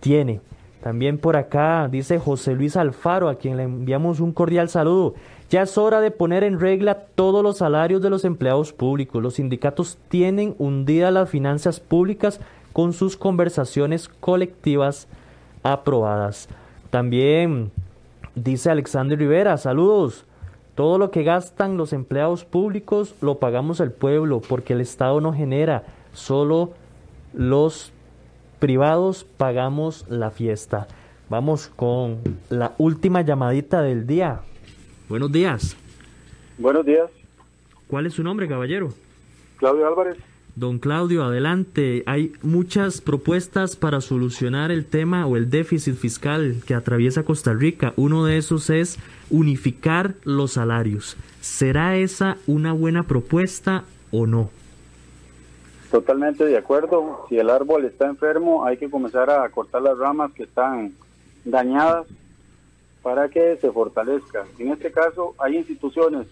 tiene. 0.00 0.40
También 0.82 1.18
por 1.18 1.36
acá 1.36 1.88
dice 1.90 2.18
José 2.18 2.54
Luis 2.54 2.76
Alfaro, 2.76 3.28
a 3.28 3.36
quien 3.36 3.56
le 3.56 3.64
enviamos 3.64 4.20
un 4.20 4.32
cordial 4.32 4.68
saludo. 4.68 5.14
Ya 5.48 5.62
es 5.62 5.78
hora 5.78 6.00
de 6.00 6.10
poner 6.10 6.42
en 6.42 6.58
regla 6.58 7.06
todos 7.14 7.42
los 7.42 7.58
salarios 7.58 8.02
de 8.02 8.10
los 8.10 8.24
empleados 8.24 8.72
públicos. 8.72 9.22
Los 9.22 9.34
sindicatos 9.34 9.96
tienen 10.08 10.56
hundidas 10.58 11.12
las 11.12 11.30
finanzas 11.30 11.78
públicas 11.78 12.40
con 12.72 12.92
sus 12.92 13.16
conversaciones 13.16 14.08
colectivas 14.08 15.06
aprobadas. 15.62 16.48
También 16.90 17.70
dice 18.34 18.70
Alexander 18.70 19.18
Rivera, 19.18 19.56
saludos. 19.56 20.24
Todo 20.74 20.98
lo 20.98 21.10
que 21.10 21.22
gastan 21.22 21.76
los 21.76 21.92
empleados 21.92 22.44
públicos 22.44 23.14
lo 23.22 23.38
pagamos 23.38 23.80
el 23.80 23.92
pueblo 23.92 24.42
porque 24.46 24.74
el 24.74 24.80
Estado 24.82 25.20
no 25.20 25.32
genera, 25.32 25.84
solo 26.12 26.72
los 27.32 27.92
privados 28.58 29.24
pagamos 29.24 30.04
la 30.08 30.30
fiesta. 30.30 30.86
Vamos 31.30 31.68
con 31.74 32.18
la 32.50 32.72
última 32.78 33.22
llamadita 33.22 33.80
del 33.80 34.06
día. 34.06 34.40
Buenos 35.08 35.30
días. 35.30 35.76
Buenos 36.58 36.84
días. 36.84 37.10
¿Cuál 37.86 38.06
es 38.06 38.14
su 38.14 38.24
nombre, 38.24 38.48
caballero? 38.48 38.88
Claudio 39.56 39.86
Álvarez. 39.86 40.16
Don 40.56 40.78
Claudio, 40.78 41.22
adelante. 41.22 42.02
Hay 42.06 42.32
muchas 42.42 43.00
propuestas 43.00 43.76
para 43.76 44.00
solucionar 44.00 44.70
el 44.70 44.86
tema 44.86 45.26
o 45.26 45.36
el 45.36 45.50
déficit 45.50 45.94
fiscal 45.94 46.62
que 46.66 46.74
atraviesa 46.74 47.24
Costa 47.24 47.52
Rica. 47.52 47.92
Uno 47.96 48.24
de 48.24 48.38
esos 48.38 48.70
es 48.70 48.98
unificar 49.30 50.14
los 50.24 50.52
salarios. 50.52 51.16
¿Será 51.40 51.96
esa 51.96 52.38
una 52.46 52.72
buena 52.72 53.02
propuesta 53.02 53.84
o 54.10 54.26
no? 54.26 54.50
Totalmente 55.90 56.44
de 56.44 56.56
acuerdo. 56.56 57.26
Si 57.28 57.38
el 57.38 57.50
árbol 57.50 57.84
está 57.84 58.06
enfermo, 58.06 58.64
hay 58.64 58.76
que 58.76 58.90
comenzar 58.90 59.30
a 59.30 59.48
cortar 59.50 59.82
las 59.82 59.98
ramas 59.98 60.32
que 60.32 60.44
están 60.44 60.94
dañadas 61.44 62.06
para 63.06 63.28
que 63.28 63.56
se 63.58 63.70
fortalezca. 63.70 64.48
En 64.58 64.72
este 64.72 64.90
caso 64.90 65.36
hay 65.38 65.58
instituciones 65.58 66.26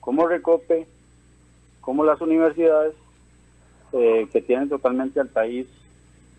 como 0.00 0.26
Recope, 0.26 0.84
como 1.80 2.02
las 2.02 2.20
universidades, 2.20 2.94
eh, 3.92 4.26
que 4.32 4.42
tienen 4.42 4.68
totalmente 4.68 5.20
al 5.20 5.28
país 5.28 5.68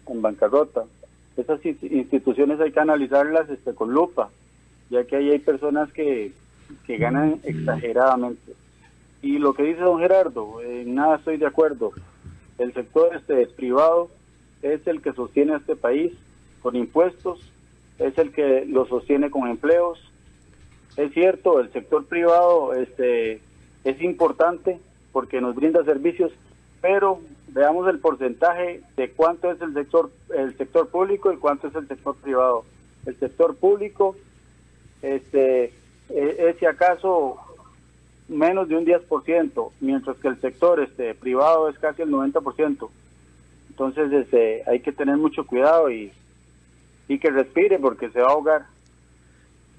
en 0.07 0.21
bancarrota. 0.21 0.83
Esas 1.37 1.65
instituciones 1.65 2.59
hay 2.59 2.73
que 2.73 2.81
analizarlas 2.81 3.49
este, 3.49 3.73
con 3.73 3.93
lupa, 3.93 4.29
ya 4.89 5.05
que 5.05 5.15
ahí 5.15 5.29
hay 5.29 5.39
personas 5.39 5.89
que, 5.93 6.33
que 6.85 6.97
ganan 6.97 7.39
exageradamente. 7.43 8.51
Y 9.21 9.37
lo 9.37 9.53
que 9.53 9.63
dice 9.63 9.79
don 9.79 9.99
Gerardo, 9.99 10.61
en 10.61 10.95
nada 10.95 11.15
estoy 11.15 11.37
de 11.37 11.47
acuerdo. 11.47 11.93
El 12.57 12.73
sector 12.73 13.15
este 13.15 13.47
privado 13.47 14.09
es 14.63 14.85
el 14.85 15.01
que 15.01 15.13
sostiene 15.13 15.53
a 15.53 15.59
este 15.59 15.77
país 15.77 16.11
con 16.61 16.75
impuestos, 16.75 17.39
es 18.01 18.17
el 18.17 18.31
que 18.31 18.65
lo 18.65 18.85
sostiene 18.85 19.29
con 19.29 19.47
empleos. 19.47 19.99
Es 20.97 21.13
cierto, 21.13 21.59
el 21.59 21.71
sector 21.71 22.05
privado 22.05 22.73
este, 22.73 23.41
es 23.83 24.01
importante 24.01 24.79
porque 25.11 25.41
nos 25.41 25.55
brinda 25.55 25.83
servicios, 25.83 26.31
pero 26.81 27.19
veamos 27.49 27.87
el 27.89 27.99
porcentaje 27.99 28.81
de 28.97 29.11
cuánto 29.11 29.51
es 29.51 29.61
el 29.61 29.73
sector 29.73 30.09
el 30.35 30.57
sector 30.57 30.87
público 30.87 31.31
y 31.31 31.37
cuánto 31.37 31.67
es 31.67 31.75
el 31.75 31.87
sector 31.87 32.15
privado. 32.15 32.65
El 33.05 33.17
sector 33.17 33.55
público 33.55 34.15
este 35.01 35.73
e, 36.09 36.45
es 36.49 36.57
si 36.59 36.65
acaso 36.65 37.37
menos 38.27 38.69
de 38.69 38.77
un 38.77 38.85
10%, 38.85 39.71
mientras 39.81 40.17
que 40.17 40.27
el 40.29 40.39
sector 40.39 40.79
este 40.79 41.13
privado 41.15 41.69
es 41.69 41.77
casi 41.79 42.01
el 42.01 42.09
90%. 42.09 42.89
Entonces 43.69 44.11
este, 44.11 44.63
hay 44.67 44.79
que 44.79 44.91
tener 44.91 45.17
mucho 45.17 45.45
cuidado 45.45 45.91
y, 45.91 46.11
y 47.11 47.19
que 47.19 47.29
respire 47.29 47.77
porque 47.77 48.09
se 48.09 48.21
va 48.21 48.27
a 48.27 48.31
ahogar. 48.31 48.65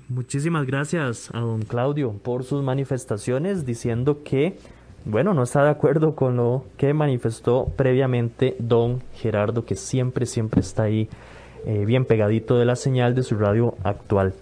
Muchísimas 0.08 0.66
gracias 0.66 1.30
a 1.32 1.40
don 1.40 1.62
Claudio 1.62 2.12
por 2.12 2.44
sus 2.44 2.62
manifestaciones 2.62 3.64
diciendo 3.64 4.22
que, 4.22 4.58
bueno, 5.06 5.32
no 5.32 5.42
está 5.42 5.64
de 5.64 5.70
acuerdo 5.70 6.14
con 6.14 6.36
lo 6.36 6.66
que 6.76 6.92
manifestó 6.92 7.72
previamente 7.74 8.54
don 8.58 9.02
Gerardo, 9.14 9.64
que 9.64 9.76
siempre, 9.76 10.26
siempre 10.26 10.60
está 10.60 10.82
ahí 10.82 11.08
eh, 11.64 11.86
bien 11.86 12.04
pegadito 12.04 12.58
de 12.58 12.66
la 12.66 12.76
señal 12.76 13.14
de 13.14 13.22
su 13.22 13.36
radio 13.36 13.76
actual. 13.82 14.34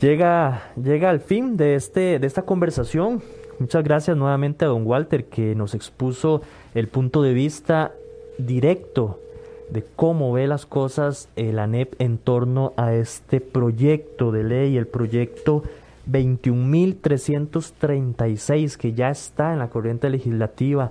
Llega, 0.00 0.62
llega 0.82 1.10
al 1.10 1.20
fin 1.20 1.58
de, 1.58 1.74
este, 1.74 2.18
de 2.18 2.26
esta 2.26 2.42
conversación. 2.42 3.20
Muchas 3.58 3.84
gracias 3.84 4.16
nuevamente 4.16 4.64
a 4.64 4.68
don 4.68 4.86
Walter 4.86 5.26
que 5.26 5.54
nos 5.54 5.74
expuso 5.74 6.40
el 6.74 6.88
punto 6.88 7.20
de 7.20 7.34
vista 7.34 7.92
directo 8.38 9.18
de 9.72 9.84
cómo 9.96 10.32
ve 10.32 10.46
las 10.46 10.66
cosas 10.66 11.30
el 11.36 11.58
ANEP 11.58 11.98
en 12.00 12.18
torno 12.18 12.74
a 12.76 12.92
este 12.94 13.40
proyecto 13.40 14.30
de 14.32 14.44
ley, 14.44 14.76
el 14.76 14.86
proyecto 14.86 15.62
21.336 16.10 18.76
que 18.76 18.92
ya 18.92 19.08
está 19.10 19.52
en 19.52 19.60
la 19.60 19.68
corriente 19.68 20.10
legislativa. 20.10 20.90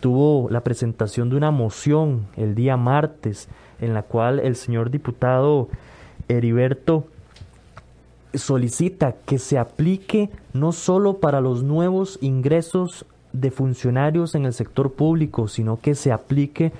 Tuvo 0.00 0.50
la 0.50 0.60
presentación 0.60 1.30
de 1.30 1.36
una 1.36 1.50
moción 1.50 2.26
el 2.36 2.54
día 2.54 2.76
martes 2.76 3.48
en 3.80 3.94
la 3.94 4.02
cual 4.02 4.40
el 4.40 4.56
señor 4.56 4.90
diputado 4.90 5.68
Heriberto 6.28 7.06
solicita 8.34 9.14
que 9.24 9.38
se 9.38 9.56
aplique 9.58 10.28
no 10.52 10.72
solo 10.72 11.16
para 11.18 11.40
los 11.40 11.62
nuevos 11.62 12.18
ingresos 12.20 13.06
de 13.32 13.50
funcionarios 13.50 14.34
en 14.34 14.44
el 14.44 14.52
sector 14.52 14.92
público, 14.92 15.48
sino 15.48 15.80
que 15.80 15.94
se 15.94 16.12
aplique 16.12 16.72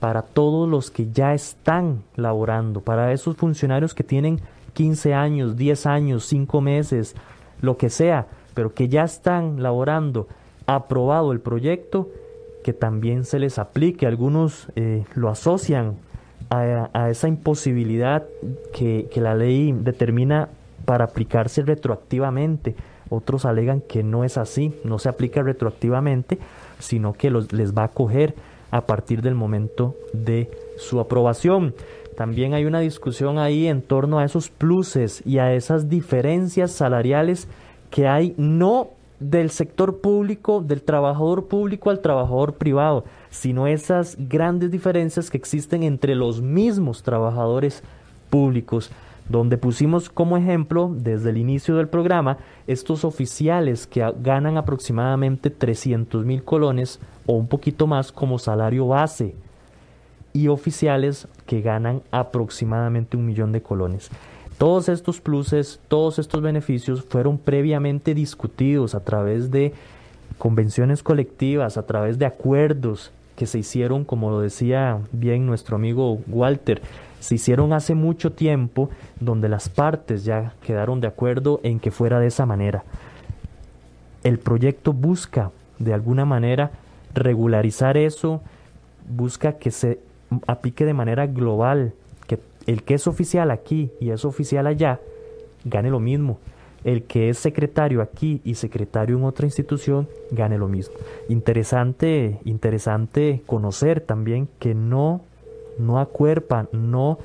para 0.00 0.22
todos 0.22 0.68
los 0.68 0.90
que 0.90 1.10
ya 1.12 1.34
están 1.34 2.02
laborando, 2.16 2.80
para 2.80 3.12
esos 3.12 3.36
funcionarios 3.36 3.94
que 3.94 4.02
tienen 4.02 4.40
15 4.72 5.14
años, 5.14 5.56
10 5.56 5.86
años, 5.86 6.24
5 6.24 6.60
meses, 6.60 7.14
lo 7.60 7.76
que 7.76 7.90
sea, 7.90 8.26
pero 8.54 8.72
que 8.72 8.88
ya 8.88 9.04
están 9.04 9.62
laborando, 9.62 10.26
aprobado 10.66 11.32
el 11.32 11.40
proyecto, 11.40 12.08
que 12.64 12.72
también 12.72 13.24
se 13.24 13.38
les 13.38 13.58
aplique. 13.58 14.06
Algunos 14.06 14.68
eh, 14.76 15.04
lo 15.14 15.28
asocian 15.28 15.96
a, 16.48 17.10
esa 17.10 17.28
imposibilidad 17.28 18.24
que, 18.72 19.08
la 19.16 19.34
ley 19.34 19.72
determina 19.72 20.48
para 20.84 21.04
aplicarse 21.04 21.62
retroactivamente. 21.62 22.74
Otros 23.08 23.44
alegan 23.44 23.80
que 23.80 24.02
no 24.02 24.24
es 24.24 24.38
así, 24.38 24.74
no 24.84 24.98
se 24.98 25.08
aplica 25.08 25.42
retroactivamente, 25.42 26.38
sino 26.78 27.12
que 27.12 27.30
les 27.30 27.74
va 27.74 27.84
a 27.84 27.88
coger 27.88 28.34
a 28.70 28.86
partir 28.86 29.22
del 29.22 29.34
momento 29.34 29.96
de 30.12 30.50
su 30.76 31.00
aprobación. 31.00 31.74
También 32.16 32.54
hay 32.54 32.64
una 32.64 32.80
discusión 32.80 33.38
ahí 33.38 33.66
en 33.66 33.82
torno 33.82 34.18
a 34.18 34.24
esos 34.24 34.50
pluses 34.50 35.22
y 35.24 35.38
a 35.38 35.54
esas 35.54 35.88
diferencias 35.88 36.70
salariales 36.70 37.48
que 37.90 38.06
hay 38.06 38.34
no 38.36 38.90
del 39.20 39.50
sector 39.50 39.98
público, 40.00 40.62
del 40.62 40.82
trabajador 40.82 41.46
público 41.46 41.90
al 41.90 42.00
trabajador 42.00 42.54
privado, 42.54 43.04
sino 43.28 43.66
esas 43.66 44.16
grandes 44.18 44.70
diferencias 44.70 45.30
que 45.30 45.36
existen 45.36 45.82
entre 45.82 46.14
los 46.14 46.40
mismos 46.40 47.02
trabajadores 47.02 47.82
públicos 48.30 48.90
donde 49.30 49.56
pusimos 49.56 50.10
como 50.10 50.36
ejemplo 50.36 50.92
desde 50.92 51.30
el 51.30 51.38
inicio 51.38 51.76
del 51.76 51.88
programa 51.88 52.38
estos 52.66 53.04
oficiales 53.04 53.86
que 53.86 54.04
ganan 54.20 54.56
aproximadamente 54.56 55.50
300 55.50 56.24
mil 56.24 56.42
colones 56.42 56.98
o 57.26 57.34
un 57.34 57.46
poquito 57.46 57.86
más 57.86 58.10
como 58.10 58.40
salario 58.40 58.88
base 58.88 59.36
y 60.32 60.48
oficiales 60.48 61.28
que 61.46 61.60
ganan 61.60 62.02
aproximadamente 62.10 63.16
un 63.16 63.26
millón 63.26 63.52
de 63.52 63.62
colones. 63.62 64.10
Todos 64.58 64.88
estos 64.88 65.20
pluses, 65.20 65.80
todos 65.86 66.18
estos 66.18 66.42
beneficios 66.42 67.04
fueron 67.04 67.38
previamente 67.38 68.14
discutidos 68.14 68.96
a 68.96 69.00
través 69.00 69.50
de 69.52 69.72
convenciones 70.38 71.04
colectivas, 71.04 71.76
a 71.76 71.86
través 71.86 72.18
de 72.18 72.26
acuerdos 72.26 73.12
que 73.36 73.46
se 73.46 73.60
hicieron, 73.60 74.04
como 74.04 74.30
lo 74.30 74.40
decía 74.40 74.98
bien 75.12 75.46
nuestro 75.46 75.76
amigo 75.76 76.18
Walter, 76.26 76.82
se 77.20 77.36
hicieron 77.36 77.72
hace 77.72 77.94
mucho 77.94 78.32
tiempo 78.32 78.90
donde 79.20 79.48
las 79.48 79.68
partes 79.68 80.24
ya 80.24 80.54
quedaron 80.66 81.00
de 81.00 81.06
acuerdo 81.06 81.60
en 81.62 81.78
que 81.78 81.90
fuera 81.90 82.18
de 82.18 82.26
esa 82.26 82.46
manera. 82.46 82.82
El 84.24 84.38
proyecto 84.38 84.92
busca 84.92 85.50
de 85.78 85.94
alguna 85.94 86.24
manera 86.24 86.72
regularizar 87.14 87.96
eso, 87.96 88.42
busca 89.08 89.54
que 89.54 89.70
se 89.70 90.00
aplique 90.46 90.84
de 90.84 90.94
manera 90.94 91.26
global, 91.26 91.92
que 92.26 92.38
el 92.66 92.82
que 92.82 92.94
es 92.94 93.06
oficial 93.06 93.50
aquí 93.50 93.90
y 94.00 94.10
es 94.10 94.24
oficial 94.24 94.66
allá 94.66 95.00
gane 95.64 95.90
lo 95.90 96.00
mismo. 96.00 96.38
El 96.84 97.02
que 97.02 97.28
es 97.28 97.38
secretario 97.38 98.00
aquí 98.00 98.40
y 98.42 98.54
secretario 98.54 99.18
en 99.18 99.24
otra 99.24 99.46
institución 99.46 100.08
gane 100.30 100.56
lo 100.56 100.66
mismo. 100.66 100.94
Interesante, 101.28 102.40
interesante 102.44 103.42
conocer 103.46 104.00
también 104.00 104.48
que 104.58 104.74
no 104.74 105.20
no 105.80 105.98
acuerpa, 105.98 106.66
no 106.72 107.18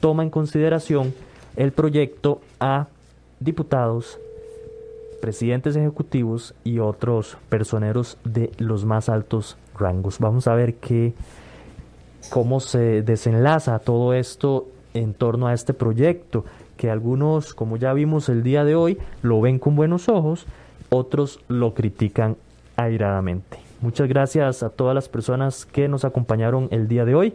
toma 0.00 0.22
en 0.22 0.30
consideración 0.30 1.14
el 1.56 1.72
proyecto 1.72 2.40
a 2.60 2.88
diputados, 3.40 4.18
presidentes 5.20 5.76
ejecutivos 5.76 6.54
y 6.64 6.78
otros 6.78 7.36
personeros 7.48 8.18
de 8.24 8.52
los 8.58 8.84
más 8.84 9.08
altos 9.08 9.56
rangos. 9.78 10.18
Vamos 10.18 10.46
a 10.46 10.54
ver 10.54 10.74
qué, 10.74 11.14
cómo 12.30 12.60
se 12.60 13.02
desenlaza 13.02 13.78
todo 13.78 14.14
esto 14.14 14.68
en 14.92 15.14
torno 15.14 15.46
a 15.46 15.54
este 15.54 15.74
proyecto, 15.74 16.44
que 16.76 16.90
algunos, 16.90 17.54
como 17.54 17.76
ya 17.76 17.92
vimos 17.92 18.28
el 18.28 18.42
día 18.42 18.64
de 18.64 18.74
hoy, 18.74 18.98
lo 19.22 19.40
ven 19.40 19.58
con 19.58 19.76
buenos 19.76 20.08
ojos, 20.08 20.46
otros 20.90 21.40
lo 21.48 21.74
critican 21.74 22.36
airadamente. 22.76 23.58
Muchas 23.80 24.08
gracias 24.08 24.62
a 24.62 24.70
todas 24.70 24.94
las 24.94 25.08
personas 25.08 25.66
que 25.66 25.88
nos 25.88 26.04
acompañaron 26.04 26.68
el 26.70 26.88
día 26.88 27.04
de 27.04 27.14
hoy. 27.14 27.34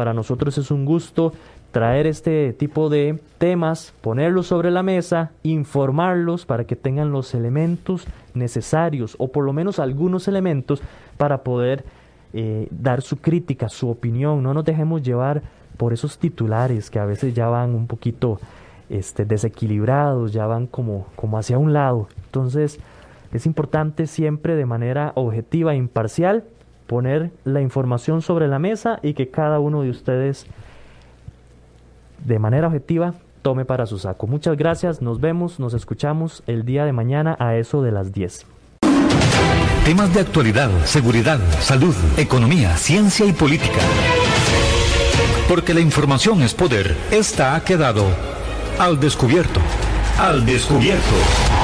Para 0.00 0.14
nosotros 0.14 0.56
es 0.56 0.70
un 0.70 0.86
gusto 0.86 1.34
traer 1.72 2.06
este 2.06 2.54
tipo 2.54 2.88
de 2.88 3.20
temas, 3.36 3.92
ponerlos 4.00 4.46
sobre 4.46 4.70
la 4.70 4.82
mesa, 4.82 5.32
informarlos 5.42 6.46
para 6.46 6.64
que 6.64 6.74
tengan 6.74 7.12
los 7.12 7.34
elementos 7.34 8.06
necesarios 8.32 9.14
o 9.18 9.28
por 9.28 9.44
lo 9.44 9.52
menos 9.52 9.78
algunos 9.78 10.26
elementos 10.26 10.80
para 11.18 11.42
poder 11.42 11.84
eh, 12.32 12.66
dar 12.70 13.02
su 13.02 13.18
crítica, 13.18 13.68
su 13.68 13.90
opinión. 13.90 14.42
No 14.42 14.54
nos 14.54 14.64
dejemos 14.64 15.02
llevar 15.02 15.42
por 15.76 15.92
esos 15.92 16.16
titulares 16.16 16.88
que 16.88 16.98
a 16.98 17.04
veces 17.04 17.34
ya 17.34 17.48
van 17.48 17.74
un 17.74 17.86
poquito 17.86 18.40
este, 18.88 19.26
desequilibrados, 19.26 20.32
ya 20.32 20.46
van 20.46 20.66
como, 20.66 21.08
como 21.14 21.36
hacia 21.36 21.58
un 21.58 21.74
lado. 21.74 22.08
Entonces 22.24 22.80
es 23.34 23.44
importante 23.44 24.06
siempre 24.06 24.56
de 24.56 24.64
manera 24.64 25.12
objetiva 25.14 25.74
e 25.74 25.76
imparcial 25.76 26.44
poner 26.90 27.30
la 27.44 27.60
información 27.60 28.20
sobre 28.20 28.48
la 28.48 28.58
mesa 28.58 28.98
y 29.00 29.14
que 29.14 29.30
cada 29.30 29.60
uno 29.60 29.82
de 29.82 29.90
ustedes 29.90 30.44
de 32.26 32.40
manera 32.40 32.66
objetiva 32.66 33.14
tome 33.42 33.64
para 33.64 33.86
su 33.86 33.96
saco. 33.96 34.26
Muchas 34.26 34.56
gracias, 34.56 35.00
nos 35.00 35.20
vemos, 35.20 35.60
nos 35.60 35.72
escuchamos 35.72 36.42
el 36.48 36.64
día 36.64 36.84
de 36.84 36.92
mañana 36.92 37.36
a 37.38 37.54
eso 37.54 37.80
de 37.80 37.92
las 37.92 38.12
10. 38.12 38.44
Temas 39.84 40.12
de 40.12 40.20
actualidad, 40.20 40.68
seguridad, 40.84 41.38
salud, 41.60 41.94
economía, 42.16 42.76
ciencia 42.76 43.24
y 43.24 43.32
política. 43.34 43.80
Porque 45.48 45.74
la 45.74 45.80
información 45.80 46.42
es 46.42 46.54
poder, 46.54 46.96
esta 47.12 47.54
ha 47.54 47.62
quedado 47.62 48.04
al 48.80 48.98
descubierto. 48.98 49.60
Al 50.18 50.44
descubierto. 50.44 51.59